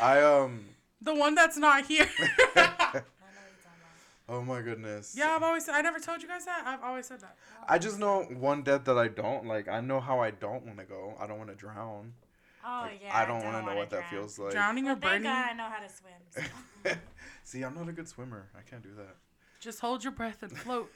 I 0.00 0.20
um. 0.20 0.64
the 1.00 1.14
one 1.14 1.34
that's 1.36 1.56
not 1.56 1.86
here. 1.86 2.08
I 2.18 2.20
know 2.24 2.32
what 2.56 3.02
you're 3.02 3.62
talking 3.62 3.82
Oh 4.32 4.40
my 4.42 4.62
goodness. 4.62 5.14
yeah, 5.16 5.30
I've 5.36 5.42
always 5.42 5.68
I 5.68 5.82
never 5.82 5.98
told 5.98 6.22
you 6.22 6.28
guys 6.28 6.46
that. 6.46 6.64
I've 6.66 6.82
always 6.82 7.06
said 7.06 7.20
that. 7.20 7.36
I 7.68 7.78
just 7.78 7.98
know 7.98 8.22
one 8.22 8.62
death 8.62 8.84
that 8.84 8.96
I 8.96 9.08
don't 9.08 9.46
like. 9.46 9.68
I 9.68 9.80
know 9.82 10.00
how 10.00 10.20
I 10.20 10.30
don't 10.30 10.64
want 10.64 10.78
to 10.78 10.84
go. 10.84 11.14
I 11.20 11.26
don't 11.26 11.36
want 11.36 11.50
to 11.50 11.54
drown. 11.56 12.14
Oh, 12.64 12.80
Like, 12.84 13.00
yeah. 13.02 13.14
I 13.16 13.26
don't 13.26 13.42
want 13.44 13.56
to 13.56 13.60
know 13.60 13.66
wanna 13.66 13.76
what 13.76 13.90
that 13.90 14.08
feels 14.08 14.38
like. 14.38 14.52
Drowning 14.52 14.84
or 14.84 14.94
Well, 14.94 15.00
thank 15.00 15.02
burning. 15.02 15.22
God 15.24 15.50
I 15.50 15.52
know 15.52 15.68
how 15.68 15.80
to 15.80 15.88
swim. 15.88 16.12
so. 16.84 16.92
See, 17.44 17.62
I'm 17.62 17.74
not 17.74 17.88
a 17.88 17.92
good 17.92 18.08
swimmer. 18.08 18.48
I 18.56 18.62
can't 18.62 18.82
do 18.82 18.94
that. 18.96 19.16
Just 19.60 19.80
hold 19.80 20.02
your 20.02 20.12
breath 20.12 20.42
and 20.42 20.56
float. 20.56 20.90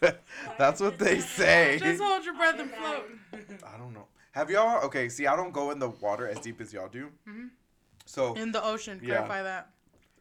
That's 0.58 0.80
what 0.80 0.98
they 0.98 1.20
say. 1.20 1.78
Just 1.82 2.02
hold 2.02 2.24
your 2.24 2.34
breath 2.34 2.58
and 2.58 2.70
float. 2.70 3.10
I 3.64 3.78
don't 3.78 3.92
know. 3.94 4.06
Have 4.32 4.50
y'all? 4.50 4.82
Okay, 4.86 5.08
see, 5.08 5.26
I 5.26 5.36
don't 5.36 5.52
go 5.52 5.70
in 5.70 5.78
the 5.78 5.90
water 5.90 6.26
as 6.26 6.38
deep 6.40 6.60
as 6.60 6.72
y'all 6.72 6.88
do. 6.88 7.10
Mm-hmm. 7.28 7.46
So 8.06 8.34
In 8.34 8.50
the 8.50 8.64
ocean, 8.64 8.98
Yeah. 9.02 9.16
clarify 9.16 9.42
that. 9.44 9.70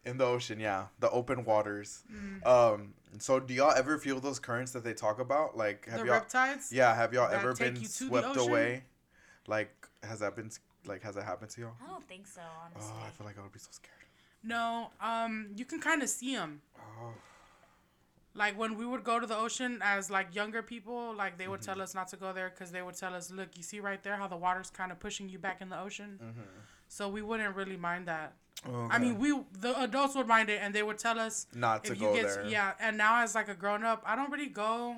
In 0.05 0.17
the 0.17 0.25
ocean, 0.25 0.59
yeah, 0.59 0.85
the 0.99 1.09
open 1.11 1.43
waters. 1.45 2.03
Mm. 2.11 2.45
Um, 2.45 2.93
so 3.19 3.39
do 3.39 3.53
y'all 3.53 3.73
ever 3.73 3.97
feel 3.97 4.19
those 4.19 4.39
currents 4.39 4.71
that 4.71 4.83
they 4.83 4.93
talk 4.93 5.19
about? 5.19 5.55
Like, 5.57 5.85
have 5.87 5.99
The 6.01 6.05
y'all? 6.07 6.19
riptides. 6.21 6.71
Yeah, 6.71 6.95
have 6.95 7.13
y'all 7.13 7.31
ever 7.31 7.53
been 7.53 7.75
you 7.75 7.81
to 7.81 7.87
the 7.87 8.07
swept 8.07 8.37
away? 8.37 8.83
Like, 9.47 9.71
has 10.03 10.19
that 10.19 10.35
been 10.35 10.49
like 10.85 11.03
has 11.03 11.15
that 11.15 11.23
happened 11.25 11.51
to 11.51 11.61
y'all? 11.61 11.73
I 11.85 11.87
don't 11.91 12.07
think 12.07 12.25
so, 12.27 12.41
honestly. 12.65 12.93
Oh, 12.97 13.05
I 13.05 13.09
feel 13.11 13.25
like 13.27 13.37
I 13.37 13.41
would 13.43 13.51
be 13.51 13.59
so 13.59 13.69
scared. 13.71 13.93
No, 14.43 14.89
um, 14.99 15.49
you 15.55 15.65
can 15.65 15.79
kind 15.79 16.01
of 16.01 16.09
see 16.09 16.35
them. 16.35 16.61
Oh, 16.79 17.13
Like 18.33 18.57
when 18.57 18.75
we 18.75 18.85
would 18.85 19.03
go 19.03 19.19
to 19.19 19.27
the 19.27 19.37
ocean 19.37 19.79
as 19.83 20.09
like 20.09 20.33
younger 20.33 20.63
people, 20.63 21.13
like 21.13 21.37
they 21.37 21.47
would 21.47 21.59
Mm-hmm. 21.59 21.73
tell 21.73 21.81
us 21.81 21.93
not 21.93 22.07
to 22.09 22.17
go 22.17 22.33
there 22.33 22.49
because 22.49 22.71
they 22.71 22.81
would 22.81 22.95
tell 22.95 23.13
us, 23.13 23.29
look, 23.29 23.49
you 23.57 23.61
see 23.61 23.79
right 23.79 24.01
there 24.01 24.15
how 24.15 24.27
the 24.27 24.37
water's 24.37 24.69
kind 24.71 24.91
of 24.91 24.99
pushing 24.99 25.29
you 25.29 25.37
back 25.37 25.61
in 25.61 25.69
the 25.69 25.79
ocean. 25.79 26.17
Mm-hmm. 26.23 26.41
So 26.87 27.07
we 27.09 27.21
wouldn't 27.21 27.55
really 27.55 27.77
mind 27.77 28.07
that. 28.07 28.33
I 28.63 28.99
mean, 28.99 29.17
we 29.17 29.37
the 29.59 29.79
adults 29.81 30.15
would 30.15 30.27
mind 30.27 30.49
it, 30.49 30.59
and 30.61 30.73
they 30.73 30.83
would 30.83 30.99
tell 30.99 31.19
us 31.19 31.47
not 31.55 31.83
to 31.85 31.93
if 31.93 31.99
go 31.99 32.13
there. 32.13 32.45
yeah. 32.47 32.73
And 32.79 32.97
now 32.97 33.21
as 33.23 33.33
like 33.35 33.47
a 33.49 33.55
grown 33.55 33.83
up, 33.83 34.03
I 34.05 34.15
don't 34.15 34.31
really 34.31 34.47
go. 34.49 34.97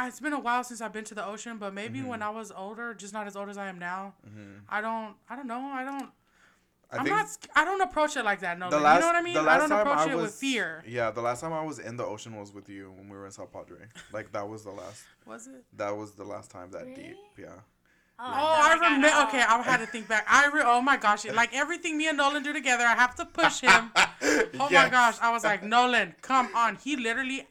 It's 0.00 0.18
been 0.18 0.32
a 0.32 0.40
while 0.40 0.64
since 0.64 0.80
I've 0.80 0.92
been 0.92 1.04
to 1.04 1.14
the 1.14 1.24
ocean, 1.24 1.58
but 1.58 1.72
maybe 1.72 2.00
Mm-hmm. 2.00 2.08
when 2.08 2.22
I 2.22 2.30
was 2.30 2.50
older, 2.50 2.94
just 2.94 3.12
not 3.12 3.28
as 3.28 3.36
old 3.36 3.48
as 3.48 3.56
I 3.58 3.68
am 3.68 3.78
now. 3.78 4.14
I 4.68 4.80
don't. 4.80 5.14
I 5.30 5.36
don't 5.36 5.46
know. 5.46 5.60
I 5.72 5.84
don't. 5.84 6.10
I 6.90 6.96
I'm 6.96 7.04
not. 7.06 7.26
I 7.54 7.64
don't 7.66 7.80
approach 7.82 8.16
it 8.16 8.24
like 8.24 8.40
that. 8.40 8.58
No, 8.58 8.70
the 8.70 8.80
last, 8.80 8.96
you 8.96 9.00
know 9.02 9.06
what 9.08 9.16
I 9.16 9.22
mean. 9.22 9.34
The 9.34 9.40
I 9.40 9.44
last 9.44 9.60
don't 9.60 9.68
time 9.68 9.80
approach 9.86 10.08
I 10.08 10.12
it 10.12 10.16
was, 10.16 10.22
with 10.24 10.34
fear. 10.34 10.82
Yeah, 10.86 11.10
the 11.10 11.20
last 11.20 11.42
time 11.42 11.52
I 11.52 11.62
was 11.62 11.78
in 11.78 11.96
the 11.98 12.04
ocean 12.04 12.34
was 12.34 12.52
with 12.52 12.68
you 12.68 12.90
when 12.96 13.08
we 13.10 13.16
were 13.16 13.26
in 13.26 13.30
South 13.30 13.52
Padre. 13.52 13.76
Like 14.12 14.32
that 14.32 14.48
was 14.48 14.64
the 14.64 14.70
last. 14.70 15.04
Was 15.26 15.46
it? 15.48 15.64
That 15.76 15.94
was 15.96 16.12
the 16.14 16.24
last 16.24 16.50
time 16.50 16.70
that 16.72 16.94
deep. 16.96 17.16
Yeah. 17.38 17.48
Oh, 18.20 18.24
Oh, 18.24 18.60
I 18.68 18.74
remember. 18.74 19.08
all- 19.08 19.28
Okay, 19.28 19.40
I 19.42 19.62
had 19.62 19.78
to 19.78 19.86
think 19.86 20.08
back. 20.08 20.26
I 20.28 20.46
re- 20.48 20.62
oh 20.64 20.80
my 20.82 20.96
gosh, 20.96 21.24
like 21.26 21.54
everything 21.54 21.96
me 21.96 22.08
and 22.08 22.16
Nolan 22.18 22.42
do 22.42 22.52
together, 22.52 22.84
I 22.84 22.94
have 22.94 23.14
to 23.16 23.24
push 23.24 23.60
him. 23.60 23.92
Oh 24.60 24.68
my 24.70 24.88
gosh, 24.88 25.16
I 25.22 25.30
was 25.30 25.44
like, 25.44 25.62
Nolan, 25.62 26.14
come 26.20 26.48
on. 26.54 26.74
He 26.76 26.96
literally, 26.96 27.46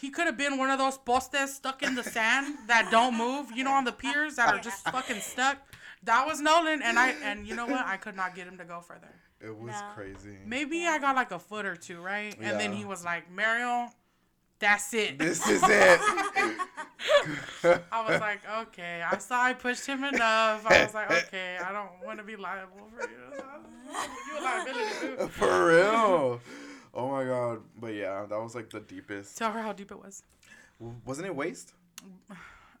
he 0.00 0.10
could 0.10 0.26
have 0.26 0.36
been 0.36 0.58
one 0.58 0.68
of 0.70 0.78
those 0.78 0.98
postes 0.98 1.54
stuck 1.54 1.82
in 1.84 1.94
the 1.94 2.02
sand 2.02 2.58
that 2.66 2.90
don't 2.90 3.16
move. 3.16 3.52
You 3.52 3.62
know, 3.64 3.72
on 3.72 3.84
the 3.84 3.92
piers 3.92 4.34
that 4.36 4.52
are 4.52 4.58
just 4.58 4.84
fucking 4.90 5.20
stuck. 5.20 5.58
That 6.02 6.26
was 6.26 6.40
Nolan, 6.40 6.82
and 6.82 6.98
I 6.98 7.10
and 7.22 7.46
you 7.46 7.54
know 7.54 7.66
what? 7.66 7.86
I 7.86 7.96
could 7.96 8.16
not 8.16 8.34
get 8.34 8.46
him 8.48 8.58
to 8.58 8.64
go 8.64 8.80
further. 8.80 9.08
It 9.40 9.56
was 9.56 9.72
No. 9.72 9.90
crazy. 9.94 10.36
Maybe 10.44 10.86
I 10.86 10.98
got 10.98 11.14
like 11.14 11.30
a 11.30 11.38
foot 11.38 11.64
or 11.64 11.76
two, 11.76 12.00
right? 12.00 12.34
And 12.40 12.58
then 12.58 12.72
he 12.72 12.84
was 12.84 13.04
like, 13.04 13.30
Mariel, 13.30 13.92
that's 14.58 14.92
it. 14.94 15.18
This 15.18 15.46
is 15.48 15.62
it. 15.64 16.00
I 17.92 18.08
was 18.08 18.20
like, 18.20 18.40
okay. 18.62 19.02
I 19.08 19.18
saw 19.18 19.42
I 19.42 19.52
pushed 19.52 19.86
him 19.86 20.04
enough. 20.04 20.66
I 20.66 20.84
was 20.84 20.94
like, 20.94 21.10
okay, 21.10 21.58
I 21.64 21.72
don't 21.72 21.90
want 22.04 22.18
to 22.18 22.24
be 22.24 22.36
liable 22.36 22.88
for 22.96 23.08
you. 23.08 23.16
You 24.36 24.44
liability. 24.44 25.28
For 25.32 25.66
real. 25.68 26.40
Oh 26.94 27.10
my 27.10 27.24
god. 27.24 27.60
But 27.80 27.94
yeah, 27.94 28.24
that 28.28 28.38
was 28.40 28.54
like 28.54 28.70
the 28.70 28.80
deepest. 28.80 29.36
Tell 29.36 29.50
her 29.52 29.62
how 29.62 29.72
deep 29.72 29.90
it 29.90 29.98
was. 29.98 30.22
W- 30.80 30.98
Wasn't 31.04 31.26
it 31.26 31.34
waist? 31.34 31.72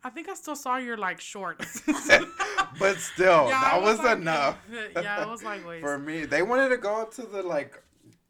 I 0.02 0.10
think 0.10 0.28
I 0.28 0.34
still 0.34 0.56
saw 0.56 0.76
your 0.76 0.96
like 0.96 1.20
shorts. 1.20 1.82
but 2.78 2.98
still, 2.98 3.48
Yeah, 3.48 3.60
that 3.60 3.78
it 3.78 3.82
was, 3.82 3.98
like- 3.98 4.18
enough. 4.18 4.58
yeah, 4.96 5.22
it 5.22 5.28
was 5.28 5.42
like 5.42 5.66
waist. 5.66 5.82
For 5.82 5.98
me, 5.98 6.24
they 6.26 6.42
wanted 6.42 6.68
to 6.70 6.76
go 6.76 7.00
up 7.00 7.12
to 7.14 7.22
the 7.22 7.42
like. 7.42 7.80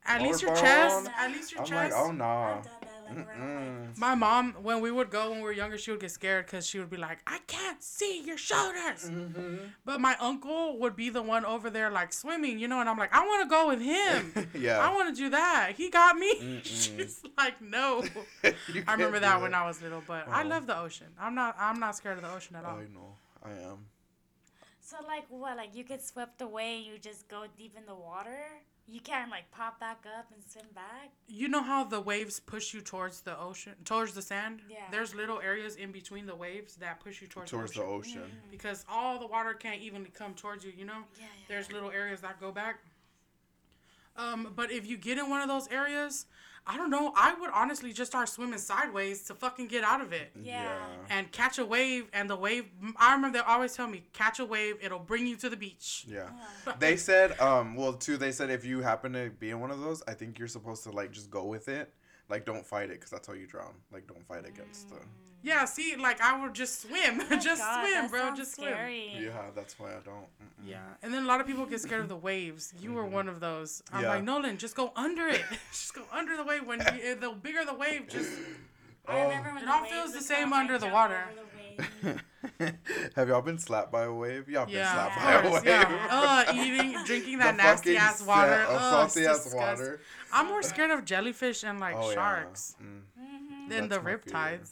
At 0.07 0.21
least 0.21 0.43
your 0.43 0.55
chest. 0.55 1.09
At 1.19 1.31
least 1.33 1.53
your 1.53 1.63
I'm 1.63 1.67
chest. 1.67 1.95
like, 1.95 2.03
oh 2.05 2.13
no. 2.13 2.61
I've 3.09 3.17
done 3.17 3.27
that, 3.27 3.39
like, 3.39 3.39
around. 3.41 3.99
My 3.99 4.15
mom, 4.15 4.53
when 4.63 4.81
we 4.81 4.91
would 4.91 5.11
go 5.11 5.31
when 5.31 5.39
we 5.39 5.45
were 5.45 5.53
younger, 5.53 5.79
she 5.79 5.91
would 5.91 6.01
get 6.01 6.11
scared 6.11 6.47
because 6.47 6.67
she 6.67 6.79
would 6.79 6.91
be 6.91 6.97
like, 6.97 7.19
I 7.27 7.39
can't 7.47 7.83
see 7.83 8.23
your 8.25 8.37
shoulders. 8.39 9.09
Mm-hmm. 9.11 9.57
But 9.85 10.01
my 10.01 10.17
uncle 10.21 10.79
would 10.81 10.97
be 10.97 11.11
the 11.11 11.23
one 11.23 11.45
over 11.45 11.71
there 11.71 11.91
like 11.91 12.13
swimming, 12.13 12.59
you 12.59 12.69
know, 12.69 12.81
and 12.81 12.89
I'm 12.89 12.99
like, 12.99 13.15
I 13.15 13.21
want 13.27 13.43
to 13.45 13.49
go 13.49 13.69
with 13.69 13.81
him. 13.81 14.49
yeah. 14.55 14.79
I 14.79 14.93
want 14.95 15.15
to 15.15 15.21
do 15.23 15.31
that. 15.31 15.73
He 15.77 15.91
got 15.91 16.17
me. 16.17 16.61
She's 16.65 17.23
like, 17.39 17.61
no. 17.63 18.03
I 18.45 18.53
remember 18.93 19.13
can't 19.13 19.23
that 19.23 19.41
when 19.43 19.55
I 19.55 19.67
was 19.67 19.81
little, 19.83 20.03
but 20.07 20.29
I 20.29 20.43
Oh. 20.43 20.47
love 20.49 20.67
the 20.67 20.79
ocean. 20.79 21.09
I'm 21.19 21.35
not. 21.35 21.57
I'm 21.59 21.79
not 21.81 21.97
scared 21.97 22.17
of 22.19 22.23
the 22.25 22.33
ocean 22.33 22.57
at 22.57 22.65
all. 22.65 22.79
I 22.79 22.83
know. 22.93 23.17
I 23.45 23.51
am. 23.71 23.79
So 24.81 24.97
like 25.07 25.25
what? 25.29 25.57
Like 25.57 25.75
you 25.75 25.83
get 25.85 26.03
swept 26.05 26.43
away, 26.43 26.79
you 26.79 26.99
just 26.99 27.29
go 27.29 27.45
deep 27.57 27.75
in 27.77 27.87
the 27.87 27.95
water. 27.95 28.39
You 28.87 29.01
can't 29.01 29.31
like 29.31 29.51
pop 29.51 29.81
back 29.81 30.05
up 30.19 30.27
and 30.33 30.43
swim 30.47 30.67
back. 30.75 31.11
You 31.27 31.49
know 31.49 31.63
how 31.63 31.85
the 31.85 32.01
waves 32.01 32.39
push 32.39 32.75
you 32.75 32.81
towards 32.83 33.23
the 33.23 33.39
ocean, 33.39 33.73
towards 33.85 34.13
the 34.13 34.21
sand. 34.23 34.61
Yeah. 34.69 34.77
There's 34.91 35.15
little 35.15 35.41
areas 35.41 35.77
in 35.77 35.91
between 35.91 36.27
the 36.27 36.35
waves 36.37 36.77
that 36.77 37.01
push 37.01 37.23
you 37.23 37.27
towards, 37.29 37.51
Towards 37.51 37.73
the 37.73 37.81
the 37.81 37.87
ocean. 37.87 38.23
ocean. 38.25 38.39
because 38.51 38.85
all 38.89 39.19
the 39.19 39.27
water 39.27 39.55
can't 39.55 39.81
evenly 39.81 40.11
come 40.11 40.35
towards 40.35 40.65
you. 40.65 40.73
You 40.77 40.85
know. 40.85 41.03
Yeah, 41.19 41.23
yeah. 41.25 41.45
There's 41.49 41.73
little 41.73 41.91
areas 41.91 42.21
that 42.21 42.39
go 42.41 42.53
back. 42.53 42.81
Um, 44.17 44.53
but 44.55 44.71
if 44.71 44.87
you 44.87 44.97
get 44.97 45.19
in 45.19 45.29
one 45.29 45.41
of 45.41 45.49
those 45.49 45.67
areas, 45.69 46.27
I 46.67 46.77
don't 46.79 46.89
know. 46.91 47.13
I 47.15 47.35
would 47.35 47.51
honestly 47.53 47.93
just 47.93 48.11
start 48.11 48.29
swimming 48.29 48.59
sideways 48.59 49.23
to 49.25 49.35
fucking 49.35 49.67
get 49.69 49.85
out 49.85 50.01
of 50.01 50.13
it. 50.13 50.31
Yeah. 50.43 50.79
and 51.11 51.31
catch 51.31 51.59
a 51.59 51.65
wave 51.65 52.09
and 52.13 52.29
the 52.31 52.37
wave 52.37 52.65
i 52.97 53.15
remember 53.15 53.39
they 53.39 53.45
always 53.45 53.75
tell 53.75 53.87
me 53.87 54.03
catch 54.13 54.39
a 54.39 54.45
wave 54.45 54.77
it'll 54.81 54.99
bring 54.99 55.27
you 55.27 55.37
to 55.37 55.49
the 55.51 55.57
beach 55.57 56.07
Yeah. 56.09 56.29
They 56.79 56.97
said, 56.97 57.39
um, 57.41 57.75
well, 57.77 57.93
too, 57.93 58.17
they 58.17 58.33
said 58.33 58.51
if 58.51 58.65
you 58.65 58.81
happen 58.81 59.13
to 59.13 59.31
be 59.39 59.51
in 59.51 59.61
one 59.61 59.71
of 59.71 59.81
those, 59.81 60.03
I 60.09 60.15
think 60.15 60.39
you're 60.39 60.49
supposed 60.49 60.83
to, 60.85 60.91
like, 60.91 61.11
just 61.13 61.31
go 61.31 61.45
with 61.45 61.69
it. 61.69 61.93
Like, 62.31 62.47
don't 62.47 62.65
fight 62.65 62.85
it, 62.91 62.93
because 62.99 63.11
that's 63.11 63.27
how 63.29 63.35
you 63.35 63.47
drown. 63.47 63.75
Like, 63.93 64.07
don't 64.07 64.27
fight 64.27 64.47
against 64.47 64.89
the. 64.89 64.97
Yeah 65.45 65.65
see 65.67 65.95
like 65.97 66.21
i 66.21 66.33
would 66.41 66.55
just 66.55 66.81
swim 66.83 67.21
Oh 67.31 67.37
just 67.39 67.61
God, 67.63 67.87
swim 67.87 68.11
bro 68.11 68.21
sounds 68.21 68.39
just 68.41 68.55
swim. 68.57 68.69
Yeah, 68.69 69.31
that's 69.55 69.79
why 69.79 69.91
I 69.91 70.01
don't. 70.05 70.27
Mm-mm. 70.41 70.67
yeah 70.67 70.79
and 71.03 71.13
then 71.15 71.23
a 71.23 71.27
lot 71.27 71.41
of 71.41 71.47
people 71.47 71.65
get 71.67 71.81
scared 71.81 72.01
of 72.01 72.09
the 72.09 72.17
waves 72.17 72.73
you 72.81 72.93
were 72.93 73.05
one 73.07 73.29
of 73.29 73.39
those 73.41 73.83
i'm 73.93 73.99
Mm-hmm. 73.99 74.05
Yeah. 74.05 74.15
like 74.15 74.25
nolan 74.25 74.57
just 74.59 74.75
go 74.75 74.93
under 74.97 75.29
it 75.29 75.43
just 75.71 75.95
go 75.95 76.03
under 76.13 76.37
the 76.37 76.45
wave 76.45 76.67
when 76.67 76.81
you, 76.81 77.15
the 77.15 77.31
bigger 77.31 77.65
the 77.65 77.75
wave 77.75 78.09
just 78.09 78.33
I 79.07 79.21
remember 79.25 79.51
when 79.53 79.63
It 79.65 79.69
all 79.69 79.85
feels 79.85 80.15
the 80.15 80.23
same 80.23 80.45
come, 80.45 80.53
under 80.55 80.79
the 80.79 80.89
water. 80.89 81.25
the. 82.03 82.23
Have 83.17 83.29
y'all 83.29 83.43
been 83.43 83.59
slapped 83.59 83.93
by 83.93 84.05
a 84.05 84.13
wave? 84.13 84.49
Y'all 84.49 84.65
been 84.65 84.77
Yeah, 84.77 84.93
slapped 84.95 85.17
of 85.19 85.23
by 85.23 85.49
a 85.49 85.53
wave. 85.53 85.63
Yeah. 85.67 86.09
Uh, 86.49 86.53
eating, 86.55 86.97
drinking 87.05 87.39
that 87.41 87.55
nasty 87.55 87.99
ass 87.99 88.23
water. 88.23 88.65
sa- 88.67 88.73
Ugh, 88.73 88.81
uh, 88.81 88.91
salty 88.91 89.21
it's 89.21 89.29
ass 89.29 89.45
disgusting. 89.45 89.61
water. 89.61 90.01
I'm 90.33 90.47
more 90.47 90.63
scared 90.63 90.91
of 90.91 91.05
jellyfish 91.05 91.65
and 91.65 91.81
like 91.81 91.97
Oh, 91.99 92.13
sharks 92.15 92.77
Mm. 92.83 93.01
Mm-hmm. 93.21 93.69
than 93.69 93.89
That's 93.91 93.99
the 93.99 94.03
my 94.03 94.11
fear. 94.17 94.19
riptides. 94.59 94.71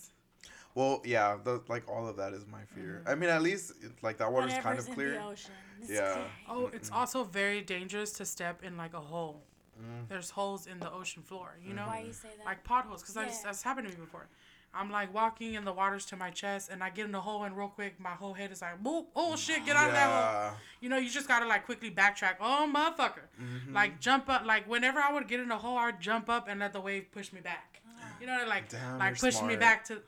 Well, 0.74 1.02
yeah, 1.04 1.36
the, 1.42 1.60
like 1.68 1.88
all 1.88 2.06
of 2.08 2.16
that 2.16 2.32
is 2.32 2.46
my 2.46 2.62
fear. 2.74 3.02
I 3.06 3.14
mean, 3.14 3.28
at 3.30 3.42
least 3.42 3.72
like 4.02 4.16
that 4.18 4.32
water's 4.32 4.52
kind 4.54 4.64
Whatever's 4.64 4.84
of 4.84 4.88
in 4.90 4.94
clear. 4.94 5.10
the 5.12 5.24
ocean. 5.24 5.50
Yeah. 5.88 6.12
clear. 6.12 6.24
Oh, 6.48 6.70
it's 6.72 6.90
also 6.90 7.24
very 7.24 7.60
dangerous 7.60 8.12
to 8.12 8.24
step 8.24 8.62
in 8.64 8.76
like 8.76 8.94
a 8.94 9.00
hole. 9.00 9.42
Mm. 9.78 10.08
There's 10.08 10.30
holes 10.30 10.66
in 10.66 10.78
the 10.78 10.90
ocean 10.92 11.22
floor, 11.22 11.56
you 11.66 11.74
know, 11.74 11.86
Why 11.86 12.04
you 12.06 12.12
say 12.12 12.28
that? 12.38 12.44
like 12.46 12.62
potholes, 12.64 13.02
because 13.02 13.14
that's 13.14 13.36
Yeah. 13.38 13.46
that's 13.46 13.62
happened 13.62 13.88
to 13.90 13.94
me 13.98 14.04
before. 14.04 14.26
I'm 14.74 14.90
like 14.90 15.12
walking 15.12 15.56
and 15.56 15.66
the 15.66 15.72
water's 15.72 16.06
to 16.06 16.16
my 16.16 16.30
chest, 16.30 16.70
and 16.70 16.82
I 16.82 16.88
get 16.88 17.04
in 17.04 17.12
the 17.12 17.20
hole, 17.20 17.44
and 17.44 17.54
real 17.54 17.68
quick, 17.68 18.00
my 18.00 18.10
whole 18.12 18.32
head 18.32 18.50
is 18.52 18.62
like, 18.62 18.82
"Boop! 18.82 19.06
Oh 19.14 19.36
shit! 19.36 19.66
Get 19.66 19.76
out 19.76 19.88
of 19.88 19.94
that 19.94 20.08
hole!" 20.08 20.56
You 20.80 20.88
know, 20.88 20.96
you 20.96 21.10
just 21.10 21.28
gotta 21.28 21.46
like 21.46 21.66
quickly 21.66 21.90
backtrack. 21.90 22.36
Oh 22.40 22.70
motherfucker! 22.74 23.26
Mhm. 23.38 23.74
Like 23.74 24.00
jump 24.00 24.30
up. 24.30 24.46
Like 24.46 24.66
whenever 24.66 24.98
I 25.00 25.12
would 25.12 25.28
get 25.28 25.40
in 25.40 25.50
a 25.50 25.58
hole, 25.58 25.76
I'd 25.76 26.00
jump 26.00 26.30
up 26.30 26.48
and 26.48 26.60
let 26.60 26.72
the 26.72 26.80
wave 26.80 27.12
push 27.12 27.30
me 27.34 27.40
back. 27.42 27.82
You 28.20 28.26
know, 28.26 28.44
like 28.48 28.68
Damn, 28.70 28.98
like 28.98 29.20
you're 29.20 29.30
push 29.30 29.42
me 29.42 29.56
back 29.56 29.84
to. 29.86 30.00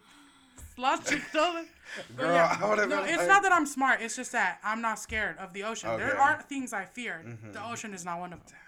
Launching 0.77 1.21
stolen. 1.31 1.67
Girl, 2.17 2.33
yeah. 2.35 2.59
I 2.61 2.69
would 2.69 2.79
have 2.79 2.89
No, 2.89 3.03
been. 3.03 3.15
it's 3.15 3.23
I- 3.23 3.27
not 3.27 3.43
that 3.43 3.53
I'm 3.53 3.67
smart. 3.67 4.01
It's 4.03 4.17
just 4.17 4.33
that 4.33 4.59
I'm 4.65 4.81
not 4.81 4.99
scared 4.99 5.39
of 5.39 5.53
the 5.53 5.63
ocean. 5.65 5.97
There 5.97 6.19
are 6.21 6.43
things 6.43 6.73
I 6.73 6.85
fear. 6.85 7.23
Mhm. 7.25 7.53
The 7.53 7.65
ocean 7.65 7.95
is 7.95 8.05
not 8.05 8.19
one 8.19 8.33
of 8.33 8.45
them. 8.47 8.59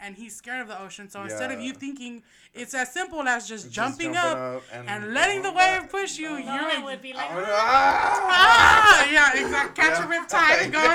And 0.00 0.14
he's 0.14 0.36
scared 0.36 0.60
of 0.62 0.68
the 0.68 0.80
ocean. 0.80 1.10
So 1.10 1.24
instead 1.24 1.50
of 1.50 1.60
you 1.60 1.72
thinking 1.72 2.22
it's 2.54 2.72
as 2.74 2.92
simple 2.92 3.22
as 3.26 3.48
just, 3.48 3.64
Just 3.64 3.74
jumping, 3.74 4.12
jumping 4.14 4.30
up, 4.38 4.56
up 4.58 4.62
and, 4.72 4.88
and 4.88 5.12
letting 5.12 5.42
the 5.42 5.50
wave 5.50 5.80
back. 5.82 5.90
push 5.90 6.16
you, 6.18 6.38
No, 6.38 6.70
you're 6.70 6.84
would 6.84 7.02
be 7.02 7.12
like, 7.12 7.34
would- 7.34 7.44
"Ah!" 7.48 8.28
ah, 8.30 9.10
yeah, 9.10 9.32
exactly. 9.44 9.82
Catch 9.82 9.98
Yeah. 9.98 10.04
a 10.04 10.08
rip 10.08 10.28
tide 10.28 10.58
and 10.62 10.72
go 10.72 10.92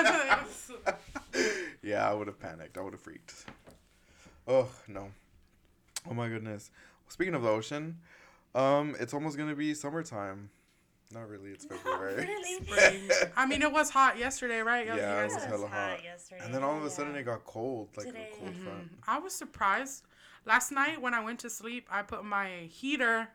into. 1.34 1.50
yeah, 1.82 2.10
I 2.10 2.14
would 2.14 2.28
have 2.28 2.40
panicked. 2.40 2.78
I 2.78 2.82
would 2.82 2.94
have 2.94 3.02
freaked. 3.02 3.34
Oh 4.48 4.70
no. 4.88 5.12
Oh 6.10 6.14
my 6.14 6.30
goodness. 6.30 6.72
Speaking 7.10 7.36
of 7.36 7.42
the 7.44 7.50
ocean, 7.50 8.00
um, 8.56 8.96
it's 9.00 9.14
almost 9.14 9.38
gonna 9.38 9.56
be 9.56 9.74
summertime. 9.74 10.50
Not 11.12 11.30
really. 11.30 11.52
It's 11.52 11.66
February. 11.66 12.26
really? 12.26 12.66
Spring. 12.66 13.30
I 13.38 13.46
mean, 13.46 13.62
it 13.62 13.72
was 13.72 13.92
hot 13.92 14.18
yesterday, 14.18 14.62
right? 14.62 14.88
Yeah, 14.88 14.96
You 15.20 15.26
it 15.26 15.34
was 15.34 15.44
It 15.44 15.48
hella 15.48 15.68
hot. 15.68 16.04
yesterday. 16.04 16.42
And 16.44 16.54
then 16.54 16.64
all 16.64 16.76
of 16.76 16.82
a 16.82 16.86
yeah. 16.86 16.92
sudden 16.92 17.16
it 17.16 17.24
got 17.24 17.46
cold, 17.46 17.90
like 17.96 18.08
Today. 18.08 18.30
a 18.34 18.38
cold 18.40 18.56
Mhm. 18.56 18.64
front. 18.64 18.92
I 19.08 19.20
was 19.20 19.36
surprised. 19.36 20.06
Last 20.46 20.72
night 20.72 21.00
when 21.02 21.14
I 21.14 21.24
went 21.24 21.40
to 21.42 21.50
sleep, 21.52 21.88
I 21.92 22.02
put 22.02 22.26
my 22.26 22.50
heater. 22.70 23.30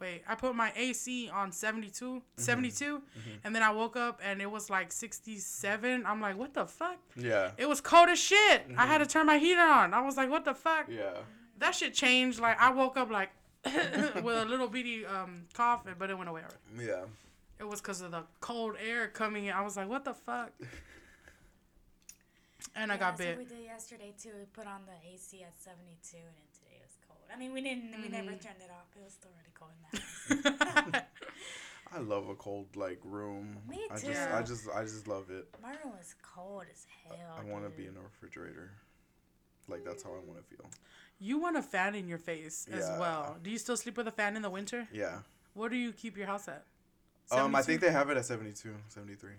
Wait, 0.00 0.22
I 0.28 0.34
put 0.34 0.54
my 0.54 0.72
AC 0.76 1.28
on 1.30 1.50
72, 1.50 2.22
72, 2.36 3.02
and 3.42 3.54
then 3.54 3.62
I 3.62 3.70
woke 3.70 3.96
up 3.96 4.20
and 4.22 4.40
it 4.42 4.50
was 4.50 4.68
like 4.70 4.92
67. 4.92 6.04
I'm 6.06 6.20
like, 6.20 6.36
what 6.36 6.52
the 6.54 6.66
fuck? 6.66 6.98
Yeah. 7.16 7.52
It 7.56 7.68
was 7.68 7.80
cold 7.80 8.08
as 8.10 8.18
shit. 8.18 8.62
I 8.76 8.86
had 8.86 8.98
to 8.98 9.06
turn 9.06 9.26
my 9.26 9.38
heater 9.38 9.60
on. 9.62 9.92
I 9.94 10.02
was 10.02 10.16
like, 10.16 10.30
what 10.30 10.44
the 10.44 10.54
fuck? 10.54 10.86
Yeah. 10.88 11.18
That 11.58 11.74
shit 11.74 11.94
changed. 11.94 12.38
Like, 12.40 12.60
I 12.60 12.70
woke 12.70 12.96
up 12.96 13.10
like 13.10 13.30
with 14.22 14.36
a 14.36 14.44
little 14.44 14.68
bitty 14.68 15.06
um, 15.06 15.44
cough, 15.54 15.84
but 15.98 16.10
it 16.10 16.16
went 16.18 16.28
away. 16.30 16.42
already. 16.42 16.86
Yeah. 16.90 17.04
It 17.58 17.64
was 17.68 17.80
because 17.80 18.00
of 18.00 18.10
the 18.10 18.22
cold 18.40 18.74
air 18.84 19.08
coming 19.08 19.46
in. 19.46 19.52
I 19.54 19.62
was 19.62 19.76
like, 19.76 19.88
what 19.88 20.04
the 20.04 20.14
fuck? 20.14 20.52
And 22.76 22.90
I 22.90 22.96
got 22.96 23.16
that's 23.18 23.28
bit. 23.30 23.38
we 23.38 23.44
did 23.44 23.62
yesterday 23.64 24.12
too. 24.20 24.30
We 24.36 24.46
put 24.46 24.66
on 24.66 24.80
the 24.86 24.96
AC 25.08 25.42
at 25.44 25.52
72, 25.62 26.16
and 26.16 26.34
then 26.34 26.48
today 26.58 26.80
it 26.80 26.82
was 26.82 26.96
cold. 27.06 27.20
I 27.32 27.38
mean, 27.38 27.52
we 27.52 27.60
didn't. 27.60 27.92
We 28.02 28.08
never 28.08 28.30
Mhm. 28.32 28.42
turned 28.42 28.60
it 28.64 28.70
off. 28.70 28.88
It 28.96 29.04
was 29.04 29.12
still 29.12 29.30
really 29.38 29.52
cold 29.54 29.70
in 29.76 30.42
the 30.52 30.64
house. 30.64 31.04
I 31.92 31.98
love 32.00 32.28
a 32.28 32.34
cold 32.34 32.74
like 32.74 32.98
room. 33.04 33.58
Me 33.68 33.76
too. 33.76 33.92
I 33.94 33.98
just. 34.00 34.30
I 34.30 34.42
just 34.42 34.68
I 34.76 34.82
just 34.82 35.06
love 35.06 35.30
it. 35.30 35.46
My 35.62 35.70
room 35.70 35.92
was 35.96 36.14
cold 36.22 36.64
as 36.72 36.86
hell. 37.06 37.38
I 37.38 37.44
want 37.44 37.64
to 37.64 37.70
be 37.70 37.86
in 37.86 37.96
a 37.96 38.00
refrigerator. 38.00 38.72
Like 39.68 39.84
that's 39.84 40.02
how 40.02 40.10
I 40.10 40.18
want 40.26 40.38
to 40.40 40.44
feel. 40.56 40.66
You 41.24 41.38
want 41.38 41.56
a 41.56 41.62
fan 41.62 41.94
in 41.94 42.06
your 42.06 42.18
face 42.18 42.66
as 42.70 42.90
Yeah. 42.90 42.98
well. 42.98 43.36
Do 43.42 43.50
you 43.50 43.56
still 43.56 43.78
sleep 43.78 43.96
with 43.96 44.06
a 44.06 44.12
fan 44.12 44.36
in 44.36 44.42
the 44.42 44.50
winter? 44.50 44.86
Yeah. 44.92 45.20
What 45.54 45.70
do 45.70 45.76
you 45.78 45.92
keep 45.92 46.18
your 46.18 46.26
house 46.26 46.48
at? 46.48 46.64
Um 47.30 47.56
I 47.56 47.62
think 47.62 47.80
they 47.80 47.90
have 47.90 48.10
it 48.10 48.18
at 48.18 48.26
72, 48.26 48.74
73. 48.88 49.32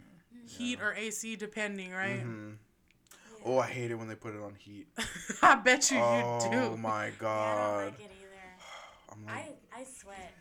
heat 0.48 0.82
or 0.82 0.94
AC 0.94 1.36
depending, 1.36 1.92
right? 1.92 2.22
hmm 2.22 2.50
Yeah. 2.50 3.46
Oh, 3.46 3.60
I 3.60 3.68
hate 3.68 3.92
it 3.92 3.96
when 3.96 4.08
they 4.08 4.16
put 4.16 4.34
it 4.34 4.42
on 4.42 4.56
heat. 4.56 4.88
I 5.44 5.56
bet 5.56 5.92
you 5.92 5.98
oh 6.00 6.44
you 6.44 6.50
do. 6.50 6.58
Oh 6.74 6.78
my 6.78 7.06
Yeah, 7.06 7.12
I 7.12 7.16
god. 7.20 7.76
don't 7.76 7.86
like 7.86 8.00
it 8.00 8.12
either. 8.20 8.48
I'm 9.12 9.22
I 9.28 9.38
like 9.38 9.58
I 9.78 9.84
sweat. 9.84 10.34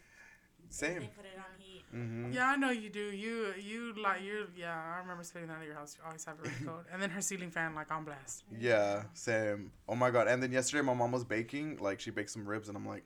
if 0.66 0.74
same. 0.74 1.00
They 1.00 1.10
put 1.14 1.26
it 1.26 1.36
on 1.36 1.52
heat. 1.94 2.00
hmm 2.00 2.32
Yeah, 2.32 2.48
I 2.48 2.56
know 2.56 2.70
you 2.70 2.90
do. 2.90 3.00
You 3.12 3.52
you 3.60 3.94
like 4.02 4.22
you 4.22 4.46
yeah, 4.56 4.74
I 4.94 4.98
remember 5.00 5.22
spending 5.24 5.48
that 5.50 5.60
at 5.60 5.66
your 5.66 5.74
house. 5.76 5.96
You 5.98 6.04
always 6.06 6.24
have 6.24 6.36
it 6.38 6.42
really 6.48 6.64
cold. 6.66 6.84
And 6.92 7.00
then 7.02 7.10
her 7.10 7.20
ceiling 7.20 7.50
fan 7.50 7.74
like 7.74 7.90
on 7.90 8.04
blast. 8.04 8.44
Yeah, 8.58 9.04
same. 9.14 9.70
Oh 9.88 9.94
my 9.94 10.10
god. 10.10 10.28
And 10.28 10.42
then 10.42 10.52
yesterday 10.52 10.82
my 10.82 10.94
mom 10.94 11.12
was 11.12 11.24
baking, 11.24 11.78
like 11.78 12.00
she 12.00 12.10
baked 12.10 12.30
some 12.30 12.46
ribs 12.46 12.68
and 12.68 12.76
I'm 12.76 12.86
like, 12.86 13.04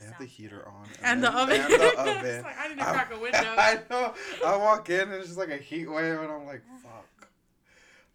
they 0.00 0.06
have 0.06 0.18
the 0.18 0.26
heater 0.26 0.66
on. 0.68 0.86
And 1.02 1.22
the 1.22 1.30
oven. 1.32 1.60
And 1.60 1.72
the 1.72 1.84
It's 1.86 1.98
oven. 1.98 2.42
like, 2.42 2.58
I 2.58 2.68
need 2.68 2.78
to 2.78 2.88
I- 2.88 2.92
crack 2.92 3.12
a 3.14 3.18
window. 3.26 3.54
I 3.56 3.78
know. 3.90 4.14
I 4.44 4.56
walk 4.56 4.90
in 4.90 5.00
and 5.00 5.12
it's 5.14 5.26
just 5.26 5.38
like 5.38 5.50
a 5.50 5.56
heat 5.56 5.86
wave 5.86 6.18
and 6.18 6.30
I'm 6.32 6.46
like, 6.46 6.62
fuck. 6.82 7.28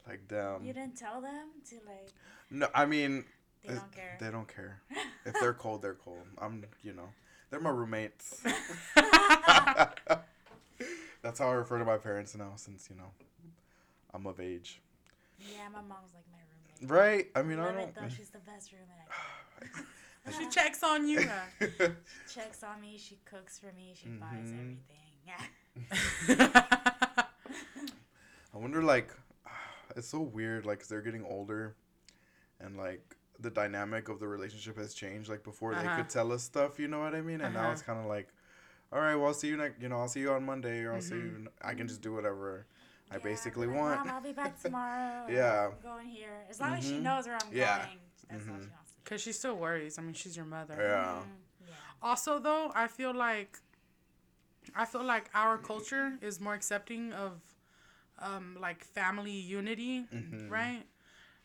Like 0.07 0.27
damn. 0.27 0.63
You 0.63 0.73
didn't 0.73 0.97
tell 0.97 1.21
them 1.21 1.47
to 1.69 1.75
like. 1.87 2.09
No, 2.51 2.67
I 2.73 2.85
mean 2.85 3.25
They 3.63 3.75
don't 3.75 3.91
care. 3.91 4.17
They 4.19 4.31
don't 4.31 4.47
care. 4.47 4.81
If 5.25 5.35
they're 5.39 5.53
cold, 5.53 5.81
they're 5.83 5.93
cold. 5.93 6.23
I'm, 6.39 6.65
you 6.81 6.93
know, 6.93 7.09
they're 7.49 7.59
my 7.59 7.69
roommates. 7.69 8.41
That's 11.21 11.39
how 11.39 11.49
I 11.49 11.53
refer 11.53 11.77
to 11.79 11.85
my 11.85 11.97
parents 11.97 12.35
now, 12.35 12.53
since 12.55 12.89
you 12.89 12.95
know, 12.95 13.11
I'm 14.13 14.25
of 14.25 14.39
age. 14.39 14.79
Yeah, 15.39 15.67
my 15.73 15.81
mom's 15.81 16.13
like 16.13 16.23
my 16.31 16.37
roommate. 16.87 16.89
Right? 16.89 17.27
I 17.35 17.41
mean, 17.43 17.59
I 17.59 17.71
don't. 17.71 17.89
it 17.89 17.95
though. 17.95 18.07
She's 18.09 18.29
the 18.29 18.39
best 18.39 18.71
roommate. 18.71 19.07
She 20.37 20.47
checks 20.49 20.83
on 20.83 21.07
you. 21.07 21.25
got. 21.25 21.49
checks 22.31 22.61
on 22.61 22.79
me. 22.81 22.97
She 22.99 23.17
cooks 23.25 23.57
for 23.57 23.71
me. 23.75 23.93
She 23.95 24.09
buys 24.09 24.51
Mhm. 24.51 24.77
everything. 25.89 26.45
Yeah. 26.45 27.25
I 28.53 28.57
wonder, 28.57 28.83
like, 28.83 29.11
it's 29.95 30.07
so 30.09 30.19
weird, 30.21 30.65
like, 30.67 30.79
'cause 30.79 30.87
they're 30.87 31.01
getting 31.01 31.25
older, 31.25 31.75
and 32.59 32.77
like 32.77 33.15
the 33.39 33.49
dynamic 33.49 34.09
of 34.09 34.19
the 34.19 34.27
relationship 34.27 34.77
has 34.77 34.93
changed. 34.93 35.29
Like 35.29 35.43
before, 35.43 35.73
they 35.75 35.81
Uh-huh. 35.81 35.95
could 36.01 36.09
tell 36.09 36.31
us 36.31 36.43
stuff, 36.43 36.79
you 36.79 36.87
know 36.87 36.99
what 36.99 37.15
I 37.15 37.21
mean, 37.21 37.41
and 37.41 37.53
now 37.53 37.61
Uh-huh. 37.63 37.71
it's 37.73 37.81
kind 37.81 37.99
of 37.99 38.05
like, 38.05 38.29
all 38.91 38.99
right, 38.99 39.15
well, 39.15 39.27
I'll 39.27 39.33
see 39.33 39.47
you 39.47 39.57
next. 39.57 39.81
You 39.81 39.89
know, 39.89 39.99
I'll 39.99 40.07
see 40.07 40.21
you 40.21 40.31
on 40.31 40.45
Monday, 40.45 40.83
or 40.83 40.93
I'll 40.93 41.01
see 41.01 41.15
Mm-hmm. 41.15 41.45
you. 41.45 41.47
I 41.61 41.73
can 41.73 41.87
just 41.87 42.01
do 42.01 42.13
whatever 42.13 42.65
I 43.11 43.17
basically 43.19 43.67
like, 43.67 43.75
want. 43.75 44.05
Mom, 44.05 44.15
I'll 44.15 44.21
be 44.21 44.33
back 44.33 44.59
tomorrow. 44.61 45.25
Yeah. 45.29 45.67
I'm 45.67 45.81
going 45.81 46.07
here. 46.07 46.45
As 46.49 46.59
long 46.59 46.73
as 46.73 46.83
she 46.83 46.97
Mhm. 46.97 47.03
knows 47.03 47.25
where 47.27 47.35
I'm 47.35 47.51
Yeah. 47.51 47.77
going. 47.85 47.99
That's 48.29 48.47
all 48.47 48.55
she 48.61 48.69
wants. 48.71 48.93
Cause 49.05 49.21
she 49.21 49.31
still 49.31 49.55
worries. 49.55 49.97
I 49.97 50.01
mean, 50.01 50.13
she's 50.13 50.35
your 50.35 50.45
mother. 50.45 50.75
Yeah. 50.77 51.21
Yeah. 51.61 51.67
Also, 52.01 52.39
though, 52.39 52.71
I 52.75 52.87
feel 52.87 53.13
like 53.13 53.59
I 54.75 54.85
feel 54.85 55.03
like 55.03 55.29
our 55.33 55.57
culture 55.57 56.13
is 56.21 56.39
more 56.39 56.53
accepting 56.53 57.11
of 57.13 57.41
um, 58.19 58.57
like 58.59 58.83
family 58.83 59.31
unity, 59.31 60.05
right? 60.49 60.83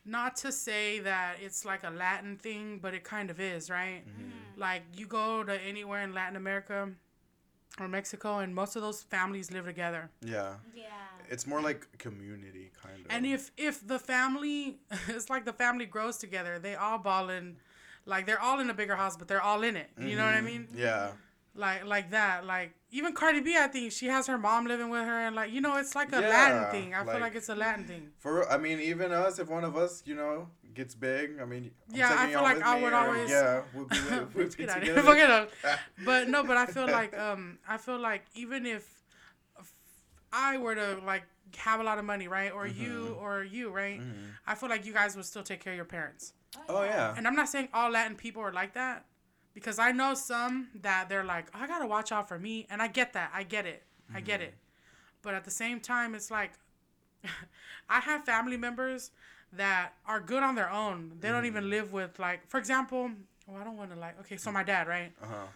Not 0.07 0.37
to 0.37 0.53
say 0.53 0.99
that 1.01 1.37
it's 1.41 1.65
like 1.65 1.83
a 1.83 1.91
Latin 1.91 2.37
thing, 2.37 2.79
but 2.83 2.93
it 2.95 3.05
kind 3.05 3.31
of 3.31 3.41
is, 3.41 3.71
right? 3.71 4.03
Mm-hmm. 4.07 4.61
Like 4.61 4.83
you 4.97 5.07
go 5.07 5.43
to 5.43 5.61
anywhere 5.63 6.03
in 6.03 6.13
Latin 6.13 6.37
America 6.37 6.91
or 7.81 7.89
Mexico, 7.89 8.39
and 8.39 8.55
most 8.55 8.77
of 8.77 8.83
those 8.83 9.03
families 9.03 9.51
live 9.51 9.65
together. 9.65 10.11
Yeah, 10.23 10.55
Yeah. 10.75 10.85
it's 11.31 11.47
more 11.47 11.61
like 11.61 11.87
community 11.99 12.71
kind 12.83 13.01
of. 13.05 13.11
And 13.11 13.25
if 13.27 13.51
if 13.57 13.85
the 13.87 13.99
family, 13.99 14.79
it's 15.09 15.31
like 15.31 15.45
the 15.45 15.53
family 15.55 15.87
grows 15.87 16.19
together. 16.19 16.59
They 16.59 16.75
all 16.77 16.99
ball 16.99 17.31
in, 17.31 17.57
like 18.07 18.27
they're 18.27 18.41
all 18.41 18.61
in 18.61 18.69
a 18.71 18.75
bigger 18.75 18.97
house, 18.97 19.17
but 19.17 19.27
they're 19.27 19.43
all 19.43 19.63
in 19.65 19.75
it. 19.77 19.89
You 19.99 20.17
know 20.17 20.25
what 20.25 20.35
I 20.35 20.41
Mhm. 20.41 20.45
mean? 20.45 20.69
Yeah. 20.75 21.13
Like 21.57 21.85
like 21.87 22.11
that. 22.11 22.45
Like 22.47 22.75
even 22.91 23.13
Cardi 23.13 23.41
B, 23.41 23.57
I 23.57 23.69
think 23.69 23.93
she 23.93 24.07
has 24.07 24.27
her 24.27 24.37
mom 24.39 24.67
living 24.67 24.91
with 24.91 25.05
her, 25.05 25.21
and 25.27 25.37
like 25.37 25.53
you 25.53 25.61
know, 25.61 25.77
it's 25.77 25.95
like 25.95 26.13
a 26.13 26.21
Yeah, 26.21 26.29
Latin 26.29 26.71
thing. 26.73 26.95
I 26.95 27.05
feel 27.05 27.13
like- 27.15 27.23
like 27.23 27.35
it's 27.37 27.49
a 27.49 27.55
Latin 27.55 27.85
thing. 27.85 28.11
For 28.19 28.51
I 28.51 28.59
mean, 28.59 28.81
even 28.81 29.13
us, 29.13 29.39
if 29.39 29.49
one 29.49 29.63
of 29.65 29.77
us, 29.77 30.03
you 30.05 30.17
know, 30.17 30.49
gets 30.75 30.95
big, 30.97 31.39
I 31.41 31.45
mean, 31.45 31.71
I'm 31.91 31.97
Yeah, 31.97 32.17
I 32.19 32.27
feel 32.31 32.43
like 32.43 32.61
I 32.63 32.81
would 32.83 32.93
always- 32.93 33.31
Yeah, 33.31 33.63
we'll 33.73 33.85
be, 33.87 33.97
we'll 34.35 34.49
be 34.49 34.69
out 34.69 34.79
of 34.79 34.83
here. 34.83 34.95
together. 35.03 35.49
But 36.05 36.29
no, 36.29 36.43
but 36.43 36.57
I 36.57 36.67
feel 36.67 36.87
like 36.89 37.17
um 37.17 37.59
I 37.69 37.77
feel 37.77 37.99
like 37.99 38.23
even 38.35 38.67
if, 38.67 38.85
if 39.61 39.71
I 40.33 40.59
were 40.59 40.75
to 40.75 40.99
like 41.07 41.23
have 41.59 41.79
a 41.79 41.85
lot 41.85 41.99
of 41.99 42.05
money, 42.05 42.27
right, 42.27 42.51
or 42.51 42.67
you 42.67 43.17
or 43.21 43.45
you, 43.45 43.71
right, 43.71 44.01
Mhm. 44.01 44.31
I 44.45 44.57
feel 44.57 44.69
like 44.69 44.85
you 44.85 44.93
guys 44.93 45.15
would 45.15 45.25
still 45.25 45.45
take 45.45 45.61
care 45.61 45.73
of 45.73 45.77
your 45.77 45.85
parents. 45.85 46.33
Oh 46.69 46.83
yeah. 46.83 47.15
And 47.17 47.29
I'm 47.29 47.37
not 47.37 47.49
saying 47.49 47.69
all 47.73 47.91
Latin 47.91 48.17
people 48.17 48.43
are 48.43 48.53
like 48.53 48.75
that, 48.75 49.05
because 49.55 49.79
I 49.79 49.93
know 49.93 50.15
some 50.15 50.69
that 50.83 51.09
they're 51.09 51.25
like, 51.25 51.47
I 51.55 51.67
gotta 51.67 51.87
watch 51.87 52.13
out 52.13 52.29
for 52.29 52.39
me, 52.39 52.67
and 52.69 52.83
I 52.83 52.89
get 52.89 53.13
that. 53.15 53.31
I 53.33 53.45
get 53.45 53.67
it. 53.67 53.83
I 54.15 54.21
get 54.21 54.41
it. 54.41 54.55
But 55.23 55.35
at 55.35 55.45
the 55.45 55.51
same 55.51 55.81
time, 55.81 56.15
it's 56.15 56.31
like, 56.31 56.53
I 57.89 58.01
have 58.01 58.25
family 58.25 58.57
members 58.57 59.11
that 59.53 59.95
are 60.07 60.21
good 60.21 60.43
on 60.43 60.55
their 60.55 60.71
own. 60.71 61.13
They 61.21 61.31
don't 61.31 61.47
even 61.47 61.71
live 61.71 61.93
with 61.93 62.19
like, 62.19 62.47
for 62.49 62.59
example, 62.59 63.11
well, 63.47 63.61
I 63.61 63.65
don't 63.65 63.77
want 63.77 63.93
to 63.95 63.99
like. 63.99 64.19
Okay, 64.21 64.37
so 64.37 64.51
my 64.51 64.63
dad, 64.63 64.89
right? 64.89 65.13
Uh 65.23 65.27
huh. 65.27 65.47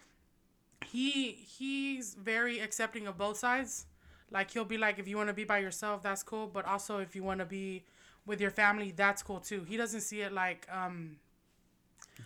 He 0.86 1.32
he's 1.32 2.14
very 2.14 2.60
accepting 2.60 3.06
of 3.06 3.18
both 3.18 3.38
sides. 3.38 3.86
Like 4.30 4.50
he'll 4.50 4.64
be 4.64 4.78
like, 4.78 4.98
if 4.98 5.08
you 5.08 5.16
want 5.16 5.28
to 5.28 5.34
be 5.34 5.44
by 5.44 5.58
yourself, 5.58 6.02
that's 6.02 6.22
cool. 6.22 6.46
But 6.46 6.64
also, 6.66 6.98
if 6.98 7.16
you 7.16 7.22
want 7.22 7.40
to 7.40 7.46
be 7.46 7.84
with 8.26 8.40
your 8.40 8.50
family, 8.50 8.92
that's 8.94 9.22
cool 9.22 9.40
too. 9.40 9.64
He 9.64 9.76
doesn't 9.76 10.02
see 10.02 10.20
it 10.20 10.32
like, 10.32 10.66
um, 10.70 11.16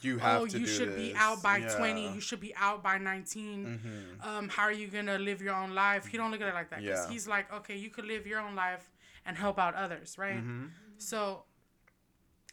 You 0.00 0.18
have 0.18 0.40
oh, 0.42 0.46
to 0.46 0.59
you 0.59 0.66
do 0.66 0.72
should 0.72 0.96
be 0.96 1.14
out 1.14 1.42
by 1.42 1.59
Yeah. 1.59 1.76
20. 1.76 2.14
You 2.14 2.20
should 2.20 2.40
be 2.40 2.55
out 2.57 2.83
by 2.83 2.98
19. 2.98 4.16
Mhm. 4.20 4.26
Um, 4.26 4.48
how 4.48 4.62
are 4.64 4.72
you 4.72 4.88
gonna 4.88 5.18
live 5.18 5.40
your 5.42 5.55
own 5.55 5.74
life? 5.74 6.07
He 6.07 6.16
don't 6.16 6.31
look 6.31 6.40
at 6.40 6.48
it 6.48 6.55
like 6.55 6.70
that. 6.70 6.78
'cause 6.81 7.07
Yeah. 7.07 7.09
he's 7.11 7.28
like, 7.28 7.52
okay, 7.52 7.76
you 7.76 7.90
could 7.90 8.07
live 8.07 8.26
your 8.26 8.40
own 8.40 8.55
life 8.55 8.90
and 9.26 9.37
help 9.37 9.59
out 9.59 9.74
others, 9.74 10.16
right? 10.18 10.42
Mhm. 10.42 10.70
So 10.98 11.44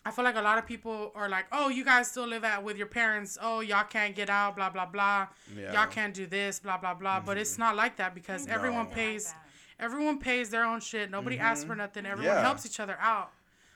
I 0.05 0.11
feel 0.11 0.23
like 0.23 0.35
a 0.35 0.41
lot 0.41 0.57
of 0.57 0.65
people 0.65 1.11
are 1.15 1.27
like, 1.27 1.45
oh, 1.51 1.67
you 1.69 1.83
guys 1.83 2.09
still 2.09 2.25
live 2.25 2.43
at 2.43 2.63
with 2.63 2.77
your 2.77 2.87
parents. 2.87 3.37
Oh, 3.41 3.59
y'all 3.59 3.83
can't 3.83 4.15
get 4.15 4.29
out, 4.29 4.55
blah 4.55 4.69
blah 4.69 4.85
blah. 4.85 5.27
Yeah. 5.53 5.63
Mm-hmm. 5.65 5.73
Y'all 5.73 5.87
can't 5.87 6.13
do 6.13 6.25
this, 6.27 6.59
blah 6.59 6.77
blah 6.77 6.93
blah. 6.93 7.19
But 7.19 7.37
it's 7.37 7.57
not 7.57 7.75
like 7.75 7.97
that 7.97 8.13
because 8.15 8.47
No. 8.47 8.53
everyone 8.53 8.87
pays. 8.87 9.25
that. 9.33 9.45
Everyone 9.79 10.19
pays 10.19 10.49
their 10.49 10.65
own 10.65 10.81
shit. 10.81 11.09
Nobody 11.09 11.39
asks 11.39 11.63
for 11.65 11.75
nothing. 11.75 12.05
Everyone 12.05 12.31
Mm-hmm. 12.35 12.41
Yeah. 12.43 12.47
helps 12.47 12.65
each 12.65 12.79
other 12.79 12.97
out. 12.99 13.31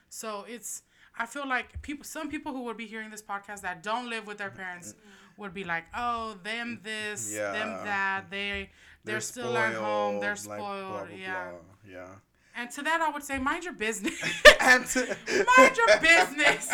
So 0.09 0.43
it's. 0.47 0.83
I 1.17 1.25
feel 1.25 1.47
like 1.47 1.81
people, 1.81 2.03
some 2.03 2.29
people 2.29 2.51
who 2.53 2.63
would 2.63 2.77
be 2.77 2.87
hearing 2.87 3.11
this 3.11 3.21
podcast 3.21 3.61
that 3.61 3.83
don't 3.83 4.09
live 4.09 4.25
with 4.25 4.37
their 4.37 4.49
parents, 4.49 4.95
would 5.37 5.53
be 5.53 5.63
like, 5.63 5.85
"Oh, 5.95 6.35
them 6.43 6.79
this, 6.83 7.33
them 7.33 7.85
that. 7.85 8.25
They, 8.29 8.69
they're, 9.03 9.19
still 9.19 9.55
at 9.57 9.73
home. 9.75 10.19
They're 10.19 10.35
spoiled, 10.35 10.59
spoiled. 10.59 10.91
like, 10.93 11.07
blah, 11.07 11.07
blah, 11.07 11.17
yeah." 11.17 11.49
blah. 11.51 11.91
Yeah. 11.91 12.07
And 12.55 12.69
to 12.71 12.81
that, 12.83 13.01
I 13.01 13.09
would 13.09 13.23
say, 13.23 13.39
mind 13.39 13.63
your 13.63 13.73
business. 13.73 14.21
and 14.59 14.85
to- 14.85 15.17
mind 15.57 15.77
your 15.77 15.99
business. 15.99 16.71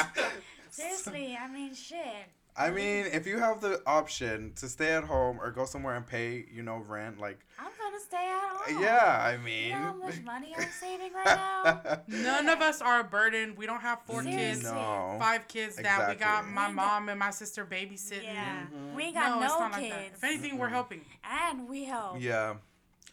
Seriously, 0.70 1.38
I 1.42 1.48
mean, 1.48 1.74
shit. 1.74 2.30
I 2.60 2.70
mean, 2.72 3.06
if 3.06 3.26
you 3.26 3.40
have 3.40 3.62
the 3.62 3.82
option 3.88 4.52
to 4.58 4.68
stay 4.68 4.92
at 4.94 5.06
home 5.06 5.40
or 5.42 5.50
go 5.52 5.64
somewhere 5.66 5.96
and 5.96 6.06
pay, 6.06 6.46
you 6.52 6.62
know, 6.62 6.78
rent, 6.88 7.18
like, 7.20 7.40
I'm 7.58 7.72
gonna 7.80 8.00
stay 8.02 8.18
at 8.28 8.42
home. 8.50 8.82
yeah, 8.84 9.20
I 9.24 9.34
You 9.34 9.40
mean, 9.40 9.70
know 9.72 9.76
how 9.78 9.94
much 9.94 10.22
money 10.24 10.54
I'm 10.58 10.68
saving 10.80 11.14
right 11.14 11.26
now? 11.26 12.02
None 12.08 12.50
of 12.50 12.60
us 12.62 12.82
are 12.82 13.00
a 13.00 13.04
burden. 13.04 13.56
We 13.56 13.66
don't 13.66 13.80
have 13.82 14.02
four 14.06 14.24
kids, 14.24 14.64
no. 14.64 15.16
five 15.20 15.48
kids 15.48 15.78
that 15.78 16.10
we 16.10 16.16
got 16.16 16.48
my 16.50 16.68
We 16.68 16.74
mom 16.76 17.08
and 17.10 17.18
my 17.18 17.32
sister 17.32 17.66
babysitting. 17.66 18.24
Yeah. 18.24 18.66
Mhm. 18.74 18.94
We 18.96 19.04
ain't 19.04 19.16
got 19.16 19.30
no, 19.30 19.40
no, 19.40 19.46
it's 19.46 19.60
not 19.60 19.74
kids. 19.80 19.90
like 19.96 20.12
that. 20.12 20.18
If 20.18 20.24
anything, 20.26 20.58
we're 20.58 20.68
helping. 20.70 21.02
and 21.24 21.68
we 21.70 21.86
help. 21.86 22.20
Yeah. 22.20 22.56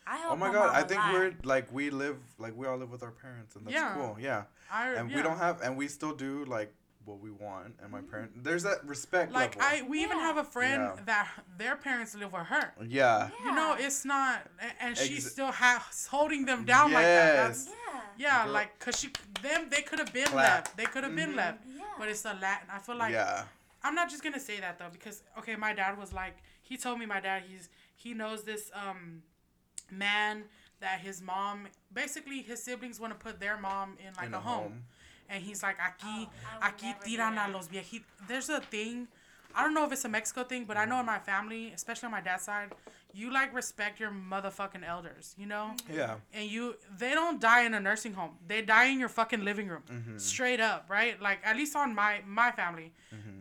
I 0.09 0.17
help 0.19 0.33
Oh 0.33 0.37
my 0.37 0.49
my 0.49 0.53
god, 0.53 0.75
I 0.75 0.83
think 0.83 1.01
lot. 1.01 1.13
we're 1.15 1.35
like 1.45 1.73
we 1.73 1.91
live 1.91 2.17
like 2.39 2.57
we 2.57 2.67
all 2.67 2.77
live 2.77 2.91
with 2.93 3.03
our 3.03 3.11
parents 3.11 3.57
and 3.57 3.65
that's 3.67 3.75
Yeah. 3.75 3.93
cool. 3.95 4.17
Yeah. 4.21 4.45
I, 4.73 4.91
And 4.91 5.11
yeah. 5.11 5.17
we 5.17 5.23
don't 5.23 5.39
have 5.39 5.61
and 5.63 5.77
we 5.77 5.89
still 5.89 6.15
do 6.15 6.45
like 6.45 6.73
what 7.07 7.21
we 7.21 7.31
want 7.31 7.73
and 7.83 7.91
my 7.91 8.01
parents 8.01 8.35
there's 8.43 8.65
that 8.65 8.85
respect 8.85 9.33
like 9.33 9.57
level. 9.57 9.79
I. 9.85 9.89
We 9.89 10.03
even 10.03 10.19
have 10.19 10.37
a 10.37 10.45
friend 10.45 10.83
Yeah. 10.97 11.03
that 11.07 11.29
their 11.57 11.77
parents 11.77 12.15
live 12.17 12.33
with 12.33 12.47
her. 12.47 12.75
yeah. 12.87 13.31
You 13.45 13.53
know, 13.55 13.77
it's 13.79 14.05
not, 14.05 14.47
and 14.81 14.97
she's 14.99 15.25
Ex- 15.25 15.33
still 15.33 15.53
has 15.53 16.07
holding 16.11 16.45
them 16.45 16.65
down 16.65 16.93
like 16.93 17.05
that. 17.05 17.37
That's, 17.47 17.69
Yeah. 17.69 18.01
yeah, 18.19 18.45
Girl. 18.45 18.53
like 18.55 18.79
cause 18.81 18.99
she, 19.01 19.09
them, 19.43 19.69
they 19.71 19.83
could 19.83 19.99
have 20.01 20.13
been 20.13 20.27
Clap. 20.27 20.35
left. 20.65 20.77
They 20.77 20.85
could 20.87 21.05
have 21.05 21.15
been 21.15 21.33
Mhm. 21.33 21.37
left. 21.37 21.59
Yeah. 21.67 21.85
But 21.99 22.09
it's 22.09 22.23
the 22.23 22.35
Latin. 22.35 22.69
I 22.71 22.79
feel 22.81 22.97
like 22.97 23.13
yeah. 23.13 23.45
I'm 23.85 23.95
not 23.95 24.11
just 24.11 24.23
gonna 24.25 24.41
say 24.41 24.59
that 24.61 24.79
though 24.79 24.91
because 24.91 25.23
okay, 25.39 25.55
my 25.57 25.73
dad 25.73 25.97
was 25.97 26.13
like 26.13 26.37
he 26.63 26.77
told 26.77 26.99
me 26.99 27.07
my 27.07 27.21
dad 27.21 27.45
he's 27.49 27.69
he 27.95 28.15
knows 28.15 28.43
this 28.43 28.71
um 28.75 29.23
man 29.91 30.45
that 30.81 31.01
his 31.01 31.23
mom 31.23 31.69
basically 31.93 32.43
his 32.43 32.63
siblings 32.63 32.99
want 33.01 33.13
to 33.19 33.19
put 33.25 33.39
their 33.41 33.57
mom 33.59 33.97
in 34.07 34.13
like 34.15 34.27
In 34.27 34.35
a, 34.35 34.39
a 34.39 34.41
home. 34.41 34.63
home. 34.65 34.85
And 35.29 35.43
he's 35.43 35.63
like 35.63 35.79
aquí 35.79 36.29
Oh, 36.29 36.67
aquí 36.69 36.95
tiran 37.05 37.39
a 37.39 37.49
los 37.49 37.69
viejitos. 37.69 38.05
There's 38.29 38.49
a 38.49 38.61
thing. 38.61 39.09
I 39.55 39.63
don't 39.63 39.73
know 39.73 39.85
if 39.87 39.93
it's 39.93 40.05
a 40.05 40.09
Mexico 40.09 40.45
thing, 40.45 40.65
but 40.67 40.77
I 40.77 40.85
know 40.85 41.01
in 41.01 41.07
my 41.07 41.19
family, 41.19 41.73
especially 41.75 42.07
on 42.07 42.13
my 42.13 42.21
dad's 42.21 42.45
side, 42.45 42.75
you 43.15 43.33
like 43.33 43.55
respect 43.55 43.99
your 43.99 44.11
motherfucking 44.11 44.87
elders, 44.87 45.35
you 45.39 45.47
know? 45.47 45.75
Yeah. 45.91 46.17
and 46.35 46.45
you 46.51 46.77
they 46.99 47.13
don't 47.15 47.41
die 47.41 47.63
in 47.65 47.73
a 47.73 47.81
nursing 47.81 48.13
home 48.13 48.33
they 48.47 48.61
die 48.61 48.87
in 48.93 48.99
your 49.01 49.09
fucking 49.09 49.43
living 49.43 49.69
room 49.69 49.83
Mm-hmm. 49.91 50.19
straight 50.19 50.61
up 50.61 50.85
right 50.91 51.19
like 51.23 51.39
at 51.43 51.57
least 51.57 51.75
on 51.77 51.95
my 51.95 52.21
my 52.27 52.51
family 52.53 52.93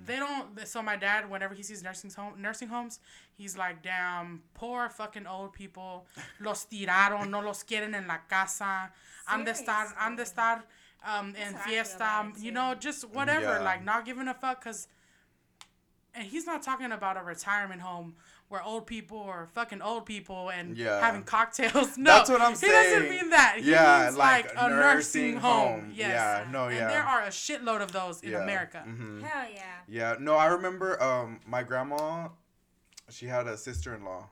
they 0.06 0.16
don't 0.16 0.66
so 0.66 0.82
my 0.82 0.96
dad 0.96 1.30
whenever 1.30 1.54
he 1.54 1.64
sees 1.64 1.84
nursing 1.84 2.10
home 2.16 2.34
nursing 2.42 2.70
homes 2.70 3.00
he's 3.38 3.58
like 3.58 3.82
damn 3.84 4.42
poor 4.54 4.88
fucking 4.88 5.28
old 5.28 5.52
people 5.52 6.06
los 6.40 6.64
tiraron 6.66 7.30
no 7.30 7.42
los 7.42 7.64
quieren 7.66 7.94
en 7.94 8.08
la 8.08 8.20
casa 8.30 8.94
han 9.28 9.44
de 9.44 9.52
estar 9.52 9.88
han 9.98 10.16
de 10.16 10.24
estar 10.24 10.64
um, 11.06 11.34
en 11.38 11.54
what 11.54 11.62
fiesta 11.64 11.96
about 11.98 12.40
you 12.40 12.52
know 12.52 12.74
just 12.76 13.04
whatever 13.10 13.42
Yeah. 13.58 13.60
like 13.60 13.84
not 13.84 14.06
giving 14.06 14.28
a 14.28 14.34
fuck 14.34 14.60
because 14.64 14.88
and 16.14 16.24
he's 16.26 16.46
not 16.46 16.64
talking 16.64 16.92
about 16.92 17.18
a 17.18 17.22
retirement 17.24 17.82
home 17.82 18.16
where 18.48 18.64
old 18.64 18.86
people 18.88 19.20
are 19.22 19.48
fucking 19.54 19.82
old 19.82 20.06
people 20.06 20.50
and 20.50 20.78
Yeah. 20.78 21.00
having 21.02 21.24
cocktails. 21.24 21.98
No, 21.98 22.12
That's 22.12 22.30
what 22.30 22.42
I'm 22.42 22.56
He 22.56 22.68
doesn't 22.68 23.00
saying. 23.02 23.10
mean 23.10 23.30
that. 23.32 23.56
He 23.60 23.72
Yeah, 23.72 24.04
means 24.06 24.18
like 24.18 24.46
like, 24.46 24.56
a 24.56 24.66
a 24.68 24.70
nursing 24.70 24.86
nursing 25.34 25.38
home. 25.38 25.80
home. 25.82 25.92
Yes. 25.96 26.10
Yeah, 26.10 26.52
no, 26.52 26.66
And 26.68 26.76
yeah. 26.78 26.88
there 26.88 27.04
are 27.04 27.24
a 27.24 27.30
shitload 27.30 27.82
of 27.82 27.92
those 27.92 28.22
in 28.22 28.32
Yeah. 28.32 28.44
America. 28.44 28.84
Mhm. 28.88 29.24
Hell 29.24 29.48
yeah. 29.52 29.62
Yeah, 29.88 30.16
no, 30.20 30.36
I 30.36 30.46
remember 30.48 31.02
um 31.04 31.40
my 31.46 31.64
grandma 31.64 32.30
she 33.10 33.26
had 33.28 33.46
a 33.48 33.58
sister-in-law 33.58 34.30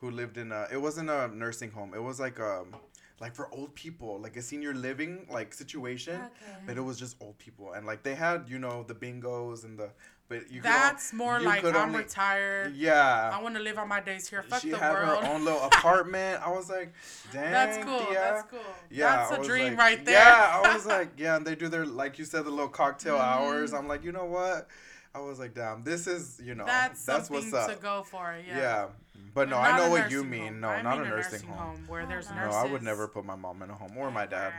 who 0.00 0.10
lived 0.10 0.36
in 0.36 0.52
a 0.52 0.66
it 0.70 0.80
wasn't 0.82 1.08
a 1.08 1.28
nursing 1.28 1.70
home. 1.70 1.94
It 1.94 2.02
was 2.02 2.20
like 2.20 2.38
um 2.40 2.74
like 3.20 3.34
for 3.34 3.52
old 3.52 3.74
people, 3.74 4.18
like 4.20 4.36
a 4.36 4.42
senior 4.42 4.74
living 4.74 5.26
like 5.30 5.52
situation, 5.52 6.16
Okay. 6.16 6.56
but 6.66 6.76
it 6.76 6.82
was 6.82 6.98
just 6.98 7.16
old 7.20 7.36
people 7.38 7.72
and 7.72 7.86
like 7.86 8.02
they 8.02 8.14
had, 8.14 8.48
you 8.48 8.58
know, 8.58 8.84
the 8.84 8.94
bingos 8.94 9.64
and 9.64 9.78
the 9.78 9.90
but 10.30 10.52
you 10.52 10.60
could 10.60 10.70
That's 10.70 11.14
more 11.14 11.38
you 11.40 11.46
like 11.46 11.62
could 11.62 11.74
I'm 11.74 11.88
only- 11.88 12.00
retired. 12.00 12.76
Yeah, 12.76 13.30
I 13.32 13.40
want 13.42 13.54
to 13.54 13.62
live 13.62 13.78
on 13.78 13.88
my 13.88 14.00
days 14.00 14.28
here. 14.28 14.42
Fuck 14.42 14.60
she 14.60 14.70
the 14.72 14.76
had 14.76 14.92
world. 14.92 15.24
her 15.24 15.30
own 15.30 15.42
little 15.42 15.62
apartment. 15.72 16.42
I 16.46 16.50
was 16.50 16.68
like, 16.68 16.92
"Dang, 17.32 17.50
That's 17.50 17.78
cool. 17.82 17.98
tia." 18.00 18.14
That's 18.14 18.42
cool. 18.50 18.60
Yeah, 18.90 19.26
That's 19.30 19.42
a 19.42 19.48
dream 19.48 19.68
like- 19.70 19.78
right 19.78 20.04
there. 20.04 20.14
Yeah, 20.22 20.60
I 20.64 20.74
was 20.74 20.84
like, 20.96 21.12
yeah, 21.16 21.36
and 21.36 21.46
they 21.46 21.54
do 21.54 21.68
their 21.68 21.86
like 21.86 22.18
you 22.18 22.26
said 22.26 22.44
the 22.44 22.50
little 22.50 22.68
cocktail 22.68 23.14
Mm-hmm. 23.16 23.42
hours. 23.42 23.72
I'm 23.72 23.88
like, 23.88 24.04
you 24.04 24.12
know 24.12 24.26
what? 24.26 24.68
I 25.14 25.20
was 25.20 25.38
like, 25.38 25.54
damn, 25.54 25.82
this 25.84 26.06
is 26.06 26.40
you 26.44 26.54
know 26.54 26.64
that's 26.66 27.04
that's, 27.04 27.30
what's 27.30 27.52
up. 27.52 27.70
to 27.70 27.76
go 27.76 28.02
for. 28.02 28.36
Yeah. 28.46 28.58
yeah. 28.58 28.86
but 29.34 29.48
no, 29.48 29.56
I 29.56 29.76
know 29.78 29.90
what 29.90 30.10
you 30.10 30.22
mean. 30.24 30.52
home. 30.54 30.60
No, 30.60 30.68
I 30.68 30.82
not 30.82 30.98
mean 30.98 31.06
a 31.06 31.10
nursing, 31.10 31.48
home. 31.48 31.84
where 31.88 32.02
Oh, 32.02 32.06
there's 32.06 32.28
no. 32.30 32.36
No, 32.36 32.40
nurses. 32.42 32.56
I 32.62 32.66
would 32.72 32.82
never 32.82 33.08
put 33.08 33.24
my 33.24 33.36
mom 33.36 33.62
in 33.62 33.70
a 33.70 33.74
home 33.74 33.96
or 33.96 34.10
my 34.10 34.26
dad. 34.26 34.52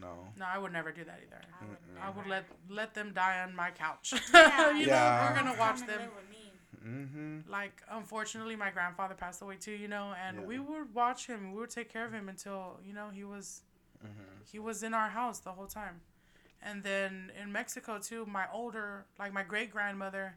No. 0.00 0.08
No, 0.38 0.46
I 0.46 0.56
would 0.58 0.72
never 0.72 0.92
do 0.92 1.04
that 1.04 1.20
either. 1.26 1.40
I 1.60 1.64
would 1.66 1.78
I 2.02 2.10
would 2.16 2.26
let 2.26 2.44
let 2.68 2.94
them 2.94 3.12
die 3.14 3.42
on 3.42 3.54
my 3.54 3.70
couch. 3.70 4.14
Yeah. 4.34 4.70
you 4.72 4.86
Yeah. 4.86 4.96
know, 4.96 5.30
we're 5.34 5.42
gonna 5.42 5.58
watch 5.58 5.80
them. 5.80 5.88
live 5.88 6.10
with 6.16 6.30
me. 6.30 6.36
Mm-hmm. 6.86 7.50
Like, 7.50 7.82
unfortunately, 7.90 8.56
my 8.56 8.70
grandfather 8.70 9.14
passed 9.14 9.42
away 9.42 9.56
too. 9.56 9.72
You 9.72 9.88
know, 9.88 10.14
and 10.26 10.38
Yeah. 10.38 10.44
we 10.46 10.58
would 10.58 10.94
watch 10.94 11.26
him. 11.26 11.52
We 11.52 11.58
would 11.60 11.70
take 11.70 11.92
care 11.92 12.06
of 12.06 12.12
him 12.12 12.28
until 12.28 12.80
you 12.84 12.94
know 12.94 13.08
he 13.12 13.24
was 13.24 13.62
Mm-hmm. 14.02 14.22
he 14.50 14.58
was 14.58 14.82
in 14.82 14.94
our 14.94 15.10
house 15.10 15.40
the 15.40 15.52
whole 15.52 15.66
time. 15.66 16.00
And 16.62 16.82
then 16.82 17.32
in 17.40 17.52
Mexico 17.52 17.98
too, 17.98 18.26
my 18.26 18.44
older 18.52 19.06
like 19.18 19.32
my 19.32 19.42
great 19.42 19.70
grandmother, 19.70 20.36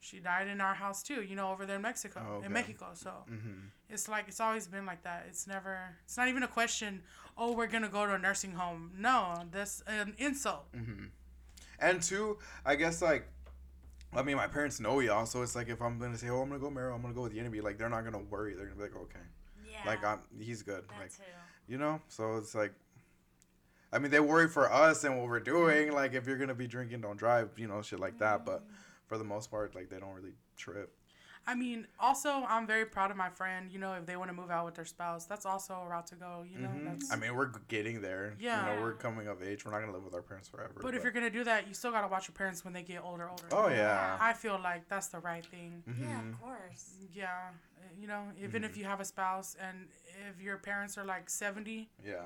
she 0.00 0.18
died 0.18 0.48
in 0.48 0.60
our 0.60 0.74
house 0.74 1.02
too. 1.02 1.22
You 1.22 1.34
know, 1.36 1.50
over 1.50 1.64
there 1.66 1.76
in 1.76 1.82
Mexico, 1.82 2.20
Oh, 2.28 2.32
okay. 2.36 2.46
in 2.46 2.52
Mexico. 2.52 2.90
So 2.94 3.10
Mm-hmm. 3.30 3.66
it's 3.88 4.08
like 4.08 4.26
it's 4.28 4.40
always 4.40 4.66
been 4.66 4.84
like 4.86 5.02
that. 5.04 5.24
It's 5.28 5.46
never. 5.46 5.78
It's 6.04 6.16
not 6.16 6.28
even 6.28 6.42
a 6.42 6.48
question. 6.48 7.02
Oh, 7.38 7.52
we're 7.52 7.66
gonna 7.68 7.88
go 7.88 8.04
to 8.06 8.14
a 8.14 8.18
nursing 8.18 8.52
home. 8.52 8.90
No, 8.98 9.44
that's 9.50 9.82
an 9.86 10.14
insult. 10.18 10.70
Mm-hmm. 10.72 11.04
And 11.78 12.02
two, 12.02 12.38
I 12.66 12.76
guess 12.76 13.00
like, 13.02 13.26
I 14.14 14.22
mean, 14.22 14.36
my 14.36 14.46
parents 14.46 14.78
know 14.78 15.00
y'all, 15.00 15.24
so 15.24 15.42
it's 15.42 15.56
like 15.56 15.68
if 15.68 15.80
I'm 15.80 15.98
gonna 15.98 16.18
say, 16.18 16.28
oh, 16.28 16.42
I'm 16.42 16.48
gonna 16.48 16.60
go 16.60 16.68
Mariel, 16.70 16.94
I'm 16.94 17.00
gonna 17.02 17.14
go 17.14 17.22
with 17.22 17.32
the 17.32 17.40
enemy. 17.40 17.60
like 17.62 17.78
they're 17.78 17.88
not 17.88 18.04
gonna 18.04 18.18
worry. 18.30 18.54
They're 18.54 18.66
gonna 18.66 18.76
be 18.76 18.82
like, 18.82 18.96
okay, 18.96 19.24
Yeah. 19.70 19.78
like 19.86 20.04
I'm, 20.04 20.18
he's 20.38 20.62
good, 20.62 20.84
that 20.88 21.00
like 21.00 21.10
too. 21.16 21.22
you 21.66 21.78
know. 21.78 22.00
So 22.08 22.36
it's 22.36 22.54
like, 22.54 22.74
I 23.92 23.98
mean, 23.98 24.10
they 24.10 24.20
worry 24.20 24.48
for 24.48 24.72
us 24.72 25.04
and 25.04 25.18
what 25.18 25.28
we're 25.28 25.40
doing. 25.40 25.92
Like 25.92 26.14
if 26.14 26.26
you're 26.26 26.38
gonna 26.38 26.54
be 26.54 26.66
drinking, 26.66 27.00
don't 27.02 27.16
drive, 27.16 27.50
you 27.58 27.66
know, 27.68 27.82
shit 27.82 28.00
like 28.00 28.18
that. 28.18 28.44
But 28.46 28.64
for 29.06 29.18
the 29.18 29.24
most 29.24 29.50
part, 29.50 29.74
like 29.74 29.90
they 29.90 29.98
don't 29.98 30.14
really 30.14 30.34
trip. 30.56 30.94
I 31.44 31.56
mean, 31.56 31.88
also, 31.98 32.44
I'm 32.46 32.68
very 32.68 32.86
proud 32.86 33.10
of 33.10 33.16
my 33.16 33.28
friend. 33.28 33.68
You 33.68 33.80
know, 33.80 33.94
if 33.94 34.06
they 34.06 34.16
want 34.16 34.30
to 34.30 34.32
move 34.32 34.48
out 34.52 34.64
with 34.64 34.76
their 34.76 34.84
spouse, 34.84 35.24
that's 35.24 35.44
also 35.44 35.74
a 35.74 35.88
route 35.88 36.06
to 36.06 36.14
go. 36.14 36.44
You 36.48 36.60
know, 36.60 36.68
Mhm. 36.68 36.84
that's. 36.84 37.12
I 37.12 37.16
mean, 37.16 37.34
we're 37.34 37.50
getting 37.66 38.00
there. 38.00 38.36
Yeah. 38.38 38.70
You 38.70 38.76
know, 38.76 38.82
we're 38.82 38.92
coming 38.94 39.26
of 39.26 39.42
age. 39.42 39.64
We're 39.64 39.72
not 39.72 39.80
gonna 39.80 39.90
live 39.92 40.04
with 40.04 40.14
our 40.14 40.22
parents 40.22 40.48
forever. 40.48 40.72
but 40.80 40.94
if 40.94 41.02
you're 41.02 41.10
gonna 41.12 41.30
do 41.30 41.42
that, 41.44 41.66
you 41.66 41.74
still 41.74 41.90
gotta 41.90 42.06
watch 42.06 42.28
your 42.28 42.34
parents 42.36 42.64
when 42.64 42.72
they 42.72 42.82
get 42.84 43.02
older. 43.02 43.28
Older. 43.28 43.44
oh 43.50 43.66
yeah. 43.68 44.16
I 44.20 44.34
feel 44.34 44.58
like 44.62 44.88
that's 44.88 45.08
the 45.08 45.18
right 45.18 45.44
thing. 45.44 45.82
Yeah, 45.86 46.20
Mhm. 46.22 46.32
of 46.34 46.40
course. 46.40 46.94
Yeah, 47.12 47.50
you 47.98 48.06
know, 48.06 48.30
even 48.38 48.62
Mm-hmm. 48.62 48.70
if 48.70 48.76
you 48.76 48.84
have 48.84 49.00
a 49.00 49.04
spouse 49.04 49.56
and 49.56 49.88
if 50.30 50.40
your 50.40 50.58
parents 50.58 50.96
are 50.96 51.04
like 51.04 51.28
70, 51.28 51.90
Yeah. 52.04 52.20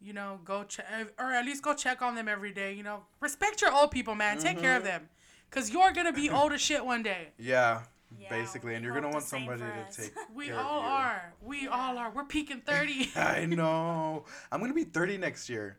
You 0.00 0.12
know, 0.12 0.40
go 0.44 0.64
check 0.64 0.86
or 1.18 1.32
at 1.32 1.44
least 1.44 1.62
go 1.62 1.74
check 1.74 2.02
on 2.02 2.14
them 2.14 2.28
every 2.28 2.52
day. 2.52 2.72
You 2.72 2.82
know, 2.82 3.02
respect 3.20 3.60
your 3.62 3.72
old 3.72 3.90
people, 3.90 4.14
man. 4.14 4.38
Take 4.38 4.58
care 4.58 4.76
of 4.76 4.82
Mm-hmm. 4.82 4.90
them, 5.04 5.08
cause 5.50 5.70
you're 5.70 5.92
gonna 5.92 6.12
be 6.12 6.30
old 6.38 6.52
as 6.52 6.60
shit 6.60 6.84
one 6.84 7.02
day. 7.02 7.28
Yeah. 7.38 7.82
Yeah, 8.18 8.30
basically, 8.30 8.74
and 8.74 8.82
you're 8.82 8.94
gonna 8.94 9.10
want 9.10 9.24
somebody 9.24 9.60
to 9.60 9.84
take. 10.02 10.12
We 10.34 10.46
care 10.46 10.58
all 10.58 10.78
of 10.78 10.84
you. 10.84 10.90
are. 10.90 11.34
We 11.42 11.68
all 11.68 11.98
are. 11.98 12.10
We're 12.10 12.24
peaking 12.24 12.60
30. 12.66 13.10
I 13.16 13.44
know. 13.44 14.24
I'm 14.50 14.60
gonna 14.62 14.72
be 14.72 14.84
30 14.84 15.18
next 15.18 15.50
year. 15.50 15.76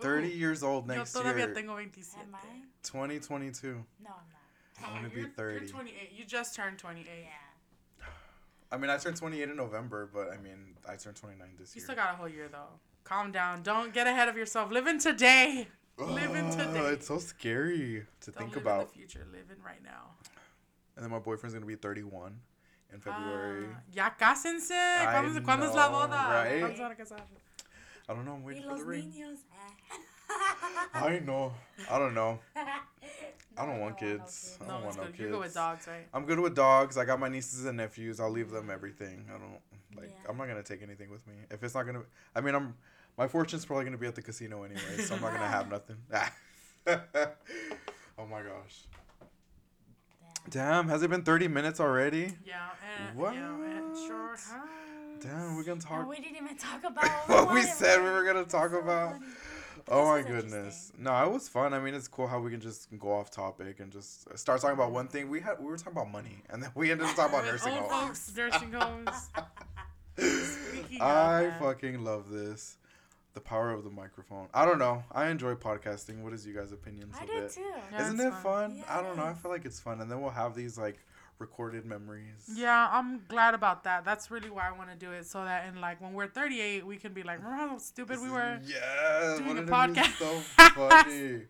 30 0.00 0.26
Ooh, 0.26 0.30
years 0.36 0.62
old 0.62 0.86
Yo 0.86 0.96
next 0.96 1.14
todavía 1.14 1.46
year. 1.46 1.54
tengo 1.54 1.72
27. 1.72 2.26
Am 2.28 2.34
I? 2.34 2.38
2022. 2.82 3.68
No, 3.68 4.10
I'm 4.10 4.84
not. 4.84 4.88
I'm 4.90 4.96
gonna 4.96 5.08
be 5.08 5.20
You're- 5.20 5.30
30. 5.32 5.60
You're 5.64 5.68
28. 5.72 6.12
You 6.14 6.24
just 6.26 6.54
turned 6.54 6.76
28. 6.78 7.06
Yeah. 7.06 8.06
I 8.70 8.76
mean, 8.76 8.90
I 8.90 8.98
turned 8.98 9.16
28 9.16 9.48
in 9.48 9.56
November, 9.56 10.10
but 10.12 10.30
I 10.30 10.36
mean, 10.36 10.74
I 10.86 10.96
turned 10.96 11.16
29 11.16 11.48
this 11.58 11.74
You 11.74 11.80
year. 11.80 11.80
You 11.80 11.80
still 11.84 11.94
got 11.96 12.12
a 12.12 12.16
whole 12.16 12.28
year 12.28 12.48
though. 12.52 12.68
Calm 13.04 13.30
down. 13.32 13.62
Don't 13.62 13.92
get 13.92 14.06
ahead 14.06 14.28
of 14.28 14.36
yourself. 14.36 14.70
Live 14.72 14.86
in 14.86 14.98
today. 14.98 15.68
live 15.98 16.34
in 16.34 16.50
today. 16.50 16.80
It's 16.92 17.06
so 17.06 17.18
scary 17.18 18.06
to 18.22 18.30
Don't 18.30 18.38
think 18.38 18.54
live 18.56 18.62
about. 18.64 18.80
in 18.82 18.86
the 18.88 18.92
future. 18.94 19.26
Live 19.30 19.50
in 19.56 19.62
right 19.62 19.82
now. 19.84 20.10
And 20.96 21.04
then 21.04 21.10
my 21.10 21.18
boyfriend's 21.18 21.54
gonna 21.54 21.66
be 21.66 21.74
31 21.76 22.40
in 22.92 23.00
February. 23.00 23.66
Ah, 23.72 23.80
ya 23.92 24.10
cásense. 24.18 24.72
I 24.72 25.06
¿Cuándo, 25.06 25.42
¿cuándo 25.44 25.68
es 25.68 25.74
la 25.74 25.88
boda? 25.88 26.44
right? 26.44 26.60
¿Cuándo 26.62 26.76
se 26.76 26.82
van 26.82 26.92
a 26.92 26.94
casar? 26.96 27.20
I 28.08 28.12
don't 28.14 28.24
know. 28.24 28.34
I'm 28.34 28.44
waiting 28.44 28.62
for 28.68 28.78
the 28.78 28.84
ring. 28.84 29.12
niños. 29.12 29.38
eh. 29.52 29.94
I 30.94 31.18
know. 31.20 31.52
I 31.90 31.98
don't 31.98 32.14
know. 32.14 32.38
I 33.56 33.66
don't 33.66 33.76
No, 33.78 33.82
want 33.82 34.00
no 34.00 34.08
kids. 34.08 34.58
I 34.60 34.66
don't 34.66 34.76
it's 34.76 34.84
want 34.84 34.96
no 34.96 35.04
kids. 35.06 35.18
You're 35.18 35.30
good 35.30 35.40
with 35.40 35.54
dogs, 35.54 35.86
right? 35.86 36.06
I'm 36.12 36.24
good 36.24 36.40
with 36.40 36.54
dogs. 36.54 36.96
I 36.96 37.04
got 37.04 37.20
my 37.20 37.28
nieces 37.28 37.64
and 37.66 37.76
nephews. 37.76 38.18
I'll 38.20 38.30
leave 38.30 38.50
them 38.50 38.70
everything. 38.70 39.26
I 39.28 39.32
don't 39.38 39.60
like. 39.96 40.10
Yeah. 40.10 40.30
I'm 40.30 40.36
not 40.36 40.48
gonna 40.48 40.62
take 40.62 40.82
anything 40.82 41.10
with 41.10 41.26
me. 41.26 41.34
If 41.50 41.62
it's 41.62 41.74
not 41.74 41.84
gonna, 41.84 42.02
I 42.34 42.40
mean, 42.40 42.54
I'm. 42.54 42.74
My 43.16 43.28
fortune's 43.28 43.64
probably 43.64 43.84
gonna 43.84 43.96
be 43.98 44.06
at 44.08 44.14
the 44.16 44.22
casino 44.22 44.64
anyway, 44.64 44.80
so 44.98 45.14
I'm 45.14 45.20
not 45.20 45.32
gonna 45.32 45.46
have 45.46 45.70
nothing. 45.76 45.96
oh 48.18 48.26
my 48.26 48.42
gosh. 48.42 48.84
Damn. 50.50 50.84
Damn, 50.84 50.88
has 50.88 51.02
it 51.02 51.10
been 51.10 51.22
30 51.22 51.48
minutes 51.48 51.80
already? 51.80 52.32
Yeah. 52.44 52.68
And, 53.08 53.16
What? 53.16 53.34
Yeah, 53.34 53.56
it 53.92 54.06
sure 54.06 54.30
has. 54.30 54.52
Damn, 55.20 55.56
we're 55.56 55.62
gonna 55.62 55.72
And 55.74 55.80
talk. 55.80 56.08
we 56.08 56.16
didn't 56.16 56.36
even 56.36 56.56
talk 56.56 56.84
about 56.84 57.06
What 57.28 57.54
we 57.54 57.62
said 57.62 58.02
we 58.02 58.10
were 58.10 58.24
gonna 58.24 58.44
talk 58.44 58.72
about. 58.72 59.14
Funny. 59.86 60.00
Oh 60.00 60.06
my 60.06 60.22
goodness. 60.22 60.92
No, 60.98 61.24
it 61.24 61.32
was 61.32 61.48
fun. 61.48 61.74
I 61.74 61.78
mean, 61.80 61.94
it's 61.94 62.08
cool 62.08 62.26
how 62.26 62.40
we 62.40 62.50
can 62.50 62.60
just 62.60 62.88
go 62.98 63.12
off 63.12 63.30
topic 63.30 63.80
and 63.80 63.90
just 63.92 64.36
start 64.38 64.60
talking 64.60 64.74
about 64.74 64.92
one 64.92 65.08
thing. 65.08 65.28
We 65.28 65.40
had 65.40 65.58
we 65.60 65.66
were 65.66 65.76
talking 65.76 65.92
about 65.92 66.10
money, 66.10 66.42
and 66.50 66.62
then 66.62 66.70
we 66.74 66.90
ended 66.90 67.06
up 67.06 67.16
talking 67.16 67.34
about 67.34 67.46
nursing 67.46 67.72
old 67.74 67.90
homes. 67.90 68.06
folks, 68.30 68.36
nursing 68.36 68.72
homes. 68.72 69.30
I 71.00 71.42
that. 71.44 71.60
fucking 71.60 72.04
love 72.04 72.30
this. 72.30 72.76
The 73.34 73.40
power 73.40 73.72
of 73.72 73.82
the 73.82 73.90
microphone. 73.90 74.46
I 74.54 74.64
don't 74.64 74.78
know. 74.78 75.02
I 75.10 75.26
enjoy 75.28 75.54
podcasting. 75.54 76.22
What 76.22 76.32
is 76.32 76.46
you 76.46 76.54
guys' 76.54 76.70
opinions 76.70 77.16
I 77.20 77.24
of 77.24 77.30
do 77.30 77.36
it? 77.38 77.50
too. 77.52 77.62
Yeah, 77.90 78.02
Isn't 78.02 78.20
it 78.20 78.32
fun? 78.34 78.84
I 78.88 79.02
don't 79.02 79.16
know. 79.16 79.24
I 79.24 79.32
feel 79.34 79.50
like 79.50 79.64
it's 79.64 79.80
fun, 79.80 80.00
and 80.00 80.08
then 80.10 80.20
we'll 80.20 80.30
have 80.30 80.54
these 80.54 80.78
like 80.78 80.98
recorded 81.38 81.84
memories. 81.84 82.48
Yeah, 82.54 82.88
I'm 82.90 83.22
glad 83.28 83.54
about 83.54 83.84
that. 83.84 84.04
That's 84.04 84.30
really 84.30 84.50
why 84.50 84.68
I 84.68 84.72
want 84.72 84.90
to 84.90 84.96
do 84.96 85.12
it, 85.12 85.26
so 85.26 85.44
that 85.44 85.66
in 85.68 85.80
like 85.80 86.00
when 86.00 86.12
we're 86.12 86.26
38, 86.28 86.86
we 86.86 86.96
can 86.96 87.12
be 87.12 87.22
like, 87.22 87.38
remember 87.38 87.56
how 87.56 87.78
stupid 87.78 88.20
we 88.20 88.30
were? 88.30 88.58
Yeah, 88.64 89.36
doing 89.38 89.44
a 89.44 89.48
wouldn't 89.48 89.58
it 89.58 89.66
be 89.66 89.72
podcast. 89.72 90.18
So 90.18 90.40
funny. 90.74 91.42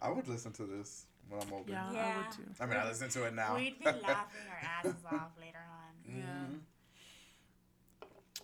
I 0.00 0.10
would 0.10 0.28
listen 0.28 0.52
to 0.52 0.64
this 0.64 1.06
when 1.28 1.40
I'm 1.42 1.52
older. 1.52 1.72
Yeah, 1.72 1.86
I 1.86 2.16
would 2.18 2.30
too. 2.32 2.42
I 2.60 2.66
mean, 2.66 2.76
I 2.76 2.88
listen 2.88 3.08
to 3.10 3.24
it 3.24 3.34
now. 3.34 3.56
We'd 3.56 3.78
be 3.78 3.84
laughing 3.86 4.02
our 4.50 4.68
asses 4.78 5.04
off 5.10 5.30
later 5.40 5.58
on. 5.58 6.16
Yeah. 6.16 6.22
Mhm. 6.22 6.60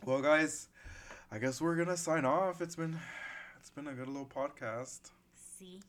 Well, 0.05 0.23
guys, 0.23 0.69
I 1.31 1.39
guess 1.39 1.61
we're 1.61 1.77
gonna 1.77 1.97
sign 1.97 2.25
off. 2.25 2.61
It's 2.63 2.77
been, 2.77 2.99
it's 3.59 3.71
been 3.71 3.87
a 3.87 3.93
good 3.93 4.09
little 4.09 4.27
podcast. 4.27 5.11
See? 5.59 5.81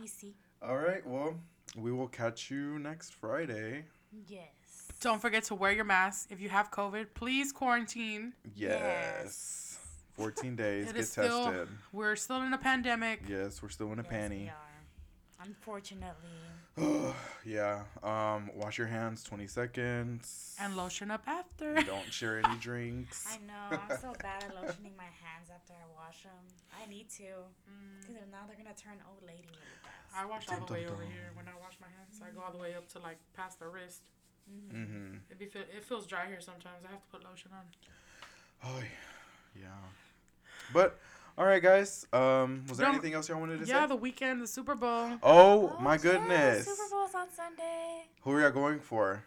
You 0.00 0.08
see? 0.08 0.34
All 0.62 0.76
right. 0.78 1.06
Well, 1.06 1.34
we 1.76 1.92
will 1.92 2.08
catch 2.08 2.50
you 2.50 2.78
next 2.78 3.14
Friday. 3.14 3.84
Yes. 4.28 4.46
Don't 5.00 5.20
forget 5.20 5.44
to 5.44 5.54
wear 5.54 5.72
your 5.72 5.84
mask. 5.84 6.28
If 6.30 6.40
you 6.40 6.48
have 6.50 6.70
COVID, 6.70 7.06
please 7.14 7.52
quarantine. 7.52 8.34
Yes. 8.54 9.78
14 10.12 10.56
days. 10.56 10.84
It 10.90 10.92
get 10.94 11.00
is 11.00 11.10
still- 11.12 11.46
tested. 11.46 11.68
We're 11.92 12.16
still 12.16 12.42
in 12.42 12.52
a 12.52 12.58
pandemic. 12.58 13.22
Yes, 13.28 13.62
we're 13.62 13.68
still 13.70 13.92
in 13.92 13.98
a 13.98 14.02
Yes, 14.02 14.10
we 14.10 14.16
panty. 14.16 14.50
Are. 15.40 15.46
Unfortunately. 15.46 16.14
yeah. 17.44 17.82
Um, 18.02 18.50
wash 18.54 18.78
your 18.78 18.86
hands 18.86 19.22
20 19.24 19.46
seconds. 19.46 20.56
And 20.60 20.76
lotion 20.76 21.10
up 21.10 21.22
after. 21.26 21.74
Don't 21.82 22.12
share 22.12 22.38
any 22.44 22.56
drinks. 22.60 23.26
I 23.30 23.38
know. 23.46 23.78
I'm 23.88 23.98
so 23.98 24.12
bad 24.22 24.44
at 24.44 24.54
lotioning 24.54 24.96
my 24.96 25.10
hands 25.22 25.50
after 25.54 25.72
I 25.74 25.86
wash 25.96 26.22
them. 26.22 26.32
I 26.82 26.88
need 26.88 27.08
to. 27.16 27.22
Mm, 27.68 28.00
Because 28.00 28.16
now 28.30 28.38
they're 28.46 28.56
going 28.56 28.74
to 28.74 28.82
turn 28.82 28.94
old 29.10 29.22
lady 29.22 29.48
really 29.48 29.78
fast. 29.82 30.14
I 30.16 30.24
wash 30.26 30.48
all 30.48 30.66
the 30.66 30.72
way 30.72 30.86
over 30.86 31.02
here. 31.02 31.30
When 31.34 31.46
I 31.46 31.52
wash 31.60 31.74
my 31.80 31.86
hands, 31.88 32.20
I 32.24 32.34
go 32.34 32.42
all 32.44 32.52
the 32.52 32.58
way 32.58 32.74
up 32.74 32.88
to 32.92 32.98
like 32.98 33.18
past 33.36 33.58
the 33.60 33.68
wrist. 33.68 34.02
Mm-hmm. 34.74 35.16
It 35.30 35.38
be 35.38 35.46
feel, 35.46 35.62
it 35.62 35.84
feels 35.84 36.06
dry 36.06 36.26
here 36.26 36.40
sometimes. 36.40 36.84
I 36.86 36.90
have 36.90 37.00
to 37.02 37.06
put 37.08 37.24
lotion 37.24 37.50
on. 37.54 37.62
Oh, 38.64 38.82
yeah. 39.54 39.68
But, 40.74 40.98
all 41.38 41.46
right, 41.46 41.62
guys. 41.62 42.06
Um, 42.12 42.64
was 42.68 42.78
there 42.78 42.86
Don't- 42.86 42.94
anything 42.96 43.14
else 43.14 43.28
y'all 43.28 43.40
wanted 43.40 43.60
to 43.60 43.66
Yeah, 43.66 43.74
say? 43.74 43.80
Yeah, 43.80 43.86
the 43.86 43.96
weekend, 43.96 44.40
the 44.42 44.46
Super 44.46 44.74
Bowl. 44.74 45.18
Oh, 45.22 45.76
my 45.80 45.94
yeah, 45.94 45.98
goodness. 45.98 46.66
Super 46.66 46.88
Bowl's 46.90 47.14
on 47.14 47.26
Sunday. 47.34 48.06
Who 48.22 48.32
are 48.32 48.40
y'all 48.42 48.50
going 48.50 48.80
for? 48.80 49.24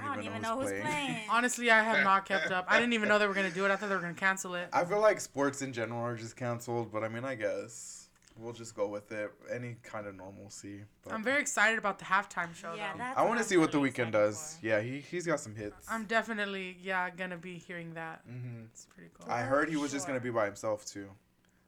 I 0.00 0.14
don't 0.16 0.24
even 0.24 0.42
know 0.42 0.60
who's 0.60 0.70
playing. 0.72 1.20
Honestly, 1.30 1.70
I 1.70 1.80
have 1.82 2.02
not 2.04 2.26
kept 2.26 2.50
up. 2.50 2.66
I 2.68 2.78
didn't 2.80 2.92
even 2.94 3.08
know 3.08 3.18
they 3.20 3.26
were 3.28 3.34
gonna 3.34 3.50
do 3.50 3.64
it. 3.64 3.70
I 3.70 3.76
thought 3.76 3.88
they 3.88 3.94
were 3.94 4.00
gonna 4.00 4.14
cancel 4.14 4.54
it. 4.56 4.68
I 4.72 4.84
feel 4.84 5.00
like 5.00 5.20
sports 5.20 5.62
in 5.62 5.72
general 5.72 6.00
are 6.00 6.16
just 6.16 6.36
canceled, 6.36 6.90
but 6.92 7.04
I 7.04 7.08
mean, 7.08 7.24
I 7.24 7.36
guess 7.36 8.08
we'll 8.36 8.52
just 8.52 8.74
go 8.74 8.88
with 8.88 9.12
it. 9.12 9.30
Any 9.50 9.76
kind 9.84 10.08
of 10.08 10.16
normalcy. 10.16 10.80
But 11.04 11.12
I'm 11.12 11.22
very 11.22 11.40
excited 11.40 11.78
about 11.78 12.00
the 12.00 12.04
halftime 12.04 12.52
show. 12.54 12.74
Yeah, 12.74 12.92
though. 12.94 12.98
that's 12.98 13.16
I 13.16 13.22
want 13.22 13.38
to 13.38 13.44
see 13.44 13.56
what 13.58 13.70
the 13.70 13.78
Weeknd 13.78 14.10
does. 14.10 14.58
for. 14.60 14.66
Yeah, 14.66 14.80
he 14.80 14.98
he's 14.98 15.24
got 15.24 15.38
some 15.38 15.54
hits. 15.54 15.86
I'm 15.88 16.04
definitely 16.04 16.76
yeah 16.82 17.08
gonna 17.10 17.36
be 17.38 17.56
hearing 17.56 17.94
that. 17.94 18.22
hmm 18.26 18.64
It's 18.72 18.86
pretty 18.86 19.10
cool. 19.16 19.30
I 19.32 19.42
heard 19.42 19.70
he 19.70 19.76
was 19.76 19.92
just 19.92 20.08
gonna 20.08 20.18
be 20.20 20.30
by 20.30 20.46
himself 20.46 20.84
too. 20.84 21.08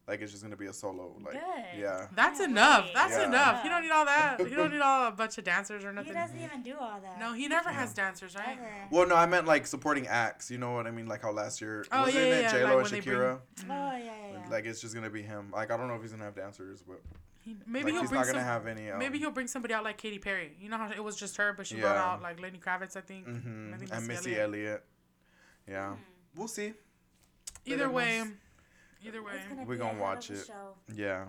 Like 0.09 0.23
it's 0.23 0.33
just 0.33 0.43
gonna 0.43 0.57
be 0.57 0.67
a 0.67 0.73
solo. 0.73 1.15
Like 1.23 1.35
Good. 1.35 1.81
yeah. 1.81 2.07
That's 2.15 2.39
Can't 2.39 2.53
enough. 2.53 2.85
wait. 2.87 2.95
That's 2.95 3.13
Yeah. 3.13 3.27
enough. 3.27 3.63
You 3.65 3.71
don't 3.71 3.83
need 3.83 3.91
all 3.91 4.05
that. 4.07 4.39
You 4.41 4.57
don't 4.57 4.71
need 4.73 4.81
all 4.81 5.09
a 5.09 5.11
bunch 5.11 5.37
of 5.37 5.45
dancers 5.45 5.85
or 5.85 5.93
nothing. 5.93 6.13
He 6.13 6.19
nothing. 6.19 6.37
doesn't 6.41 6.51
even 6.51 6.63
do 6.63 6.77
all 6.81 6.99
that. 7.01 7.21
No, 7.21 7.35
he 7.35 7.47
never 7.47 7.69
has 7.69 7.93
dancers, 7.93 8.35
right? 8.35 8.57
Ever. 8.59 8.71
Well, 8.91 9.07
no, 9.07 9.15
I 9.17 9.27
meant 9.27 9.47
like 9.47 9.67
supporting 9.67 10.07
acts. 10.07 10.51
You 10.51 10.57
know 10.57 10.73
what 10.73 10.87
I 10.87 10.91
mean? 10.91 11.07
Like 11.07 11.21
how 11.23 11.31
last 11.31 11.61
year 11.61 11.85
Oh, 11.93 12.03
wasn't 12.05 12.17
yeah, 12.17 12.23
it 12.23 12.43
yeah, 12.43 12.51
J 12.53 12.63
like 12.65 12.71
Lo 12.71 12.77
when 12.79 12.87
and 12.87 12.95
they 12.95 13.01
bring- 13.01 13.17
Shakira? 13.19 13.39
Oh, 13.65 13.67
yeah, 13.69 13.99
yeah, 13.99 14.13
yeah. 14.33 14.49
Like 14.51 14.65
it's 14.65 14.81
just 14.81 14.95
gonna 14.95 15.11
be 15.11 15.21
him. 15.23 15.51
Like 15.53 15.71
I 15.71 15.77
don't 15.77 15.89
know 15.89 15.95
if 15.95 16.03
he's 16.03 16.13
gonna 16.13 16.25
have 16.25 16.35
dancers, 16.35 16.83
but 16.83 17.03
He, 17.43 17.57
maybe 17.67 17.85
like, 17.85 17.93
he'll 17.93 18.01
he's 18.03 18.09
bring 18.11 18.21
not 18.23 18.27
gonna 18.29 18.39
some. 18.41 18.47
have 18.49 18.67
any. 18.67 18.91
Um, 18.91 18.99
maybe 18.99 19.19
he'll 19.19 19.31
bring 19.31 19.47
somebody 19.47 19.75
out 19.75 19.85
like 19.85 19.99
Katy 19.99 20.19
Perry. 20.21 20.57
You 20.59 20.71
know 20.71 20.79
how 20.79 20.91
it 20.91 21.05
was 21.05 21.17
just 21.17 21.37
her, 21.37 21.53
but 21.53 21.67
she 21.67 21.77
brought 21.77 21.97
Yeah. 21.97 22.13
out 22.13 22.23
like 22.23 22.41
Lenny 22.41 22.59
Kravitz, 22.59 22.97
I 22.97 23.03
think. 23.03 23.27
hmm 23.27 23.73
I 23.75 23.77
think 23.77 23.91
And 23.93 24.07
Missy 24.07 24.31
Missy 24.31 24.41
Elliott. 24.41 24.85
Yeah, 25.69 25.89
Hmm. 25.97 26.01
we'll 26.35 26.49
see. 26.49 26.73
Either 27.67 27.91
way, 27.91 28.23
Veremos. 28.25 28.33
Either 29.05 29.23
way. 29.23 29.33
Gonna 29.49 29.65
we're 29.65 29.77
gonna 29.77 29.99
watch 30.01 30.31
it. 30.31 30.47
show. 30.47 30.75
Yeah. 30.95 31.25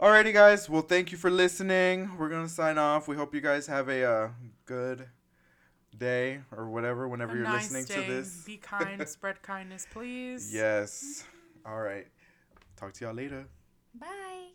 Alrighty, 0.00 0.32
guys. 0.32 0.68
Well, 0.68 0.82
thank 0.82 1.10
you 1.10 1.18
for 1.18 1.30
listening. 1.30 2.16
We're 2.18 2.28
gonna 2.28 2.48
sign 2.48 2.76
off. 2.78 3.08
We 3.08 3.16
hope 3.16 3.34
you 3.34 3.40
guys 3.40 3.66
have 3.66 3.88
a 3.88 4.04
uh, 4.04 4.28
good 4.66 5.08
day 5.96 6.40
or 6.54 6.68
whatever 6.68 7.08
whenever 7.08 7.32
A 7.32 7.36
you're 7.36 7.44
nice 7.44 7.72
listening 7.72 7.84
day. 8.02 8.06
to 8.06 8.12
this. 8.14 8.42
Be 8.44 8.58
kind. 8.58 9.08
spread 9.08 9.40
kindness, 9.42 9.86
please. 9.90 10.52
Yes. 10.54 11.24
All 11.64 11.80
right. 11.80 12.06
Talk 12.76 12.92
to 12.94 13.04
y'all 13.06 13.14
later. 13.14 13.46
Bye. 13.98 14.48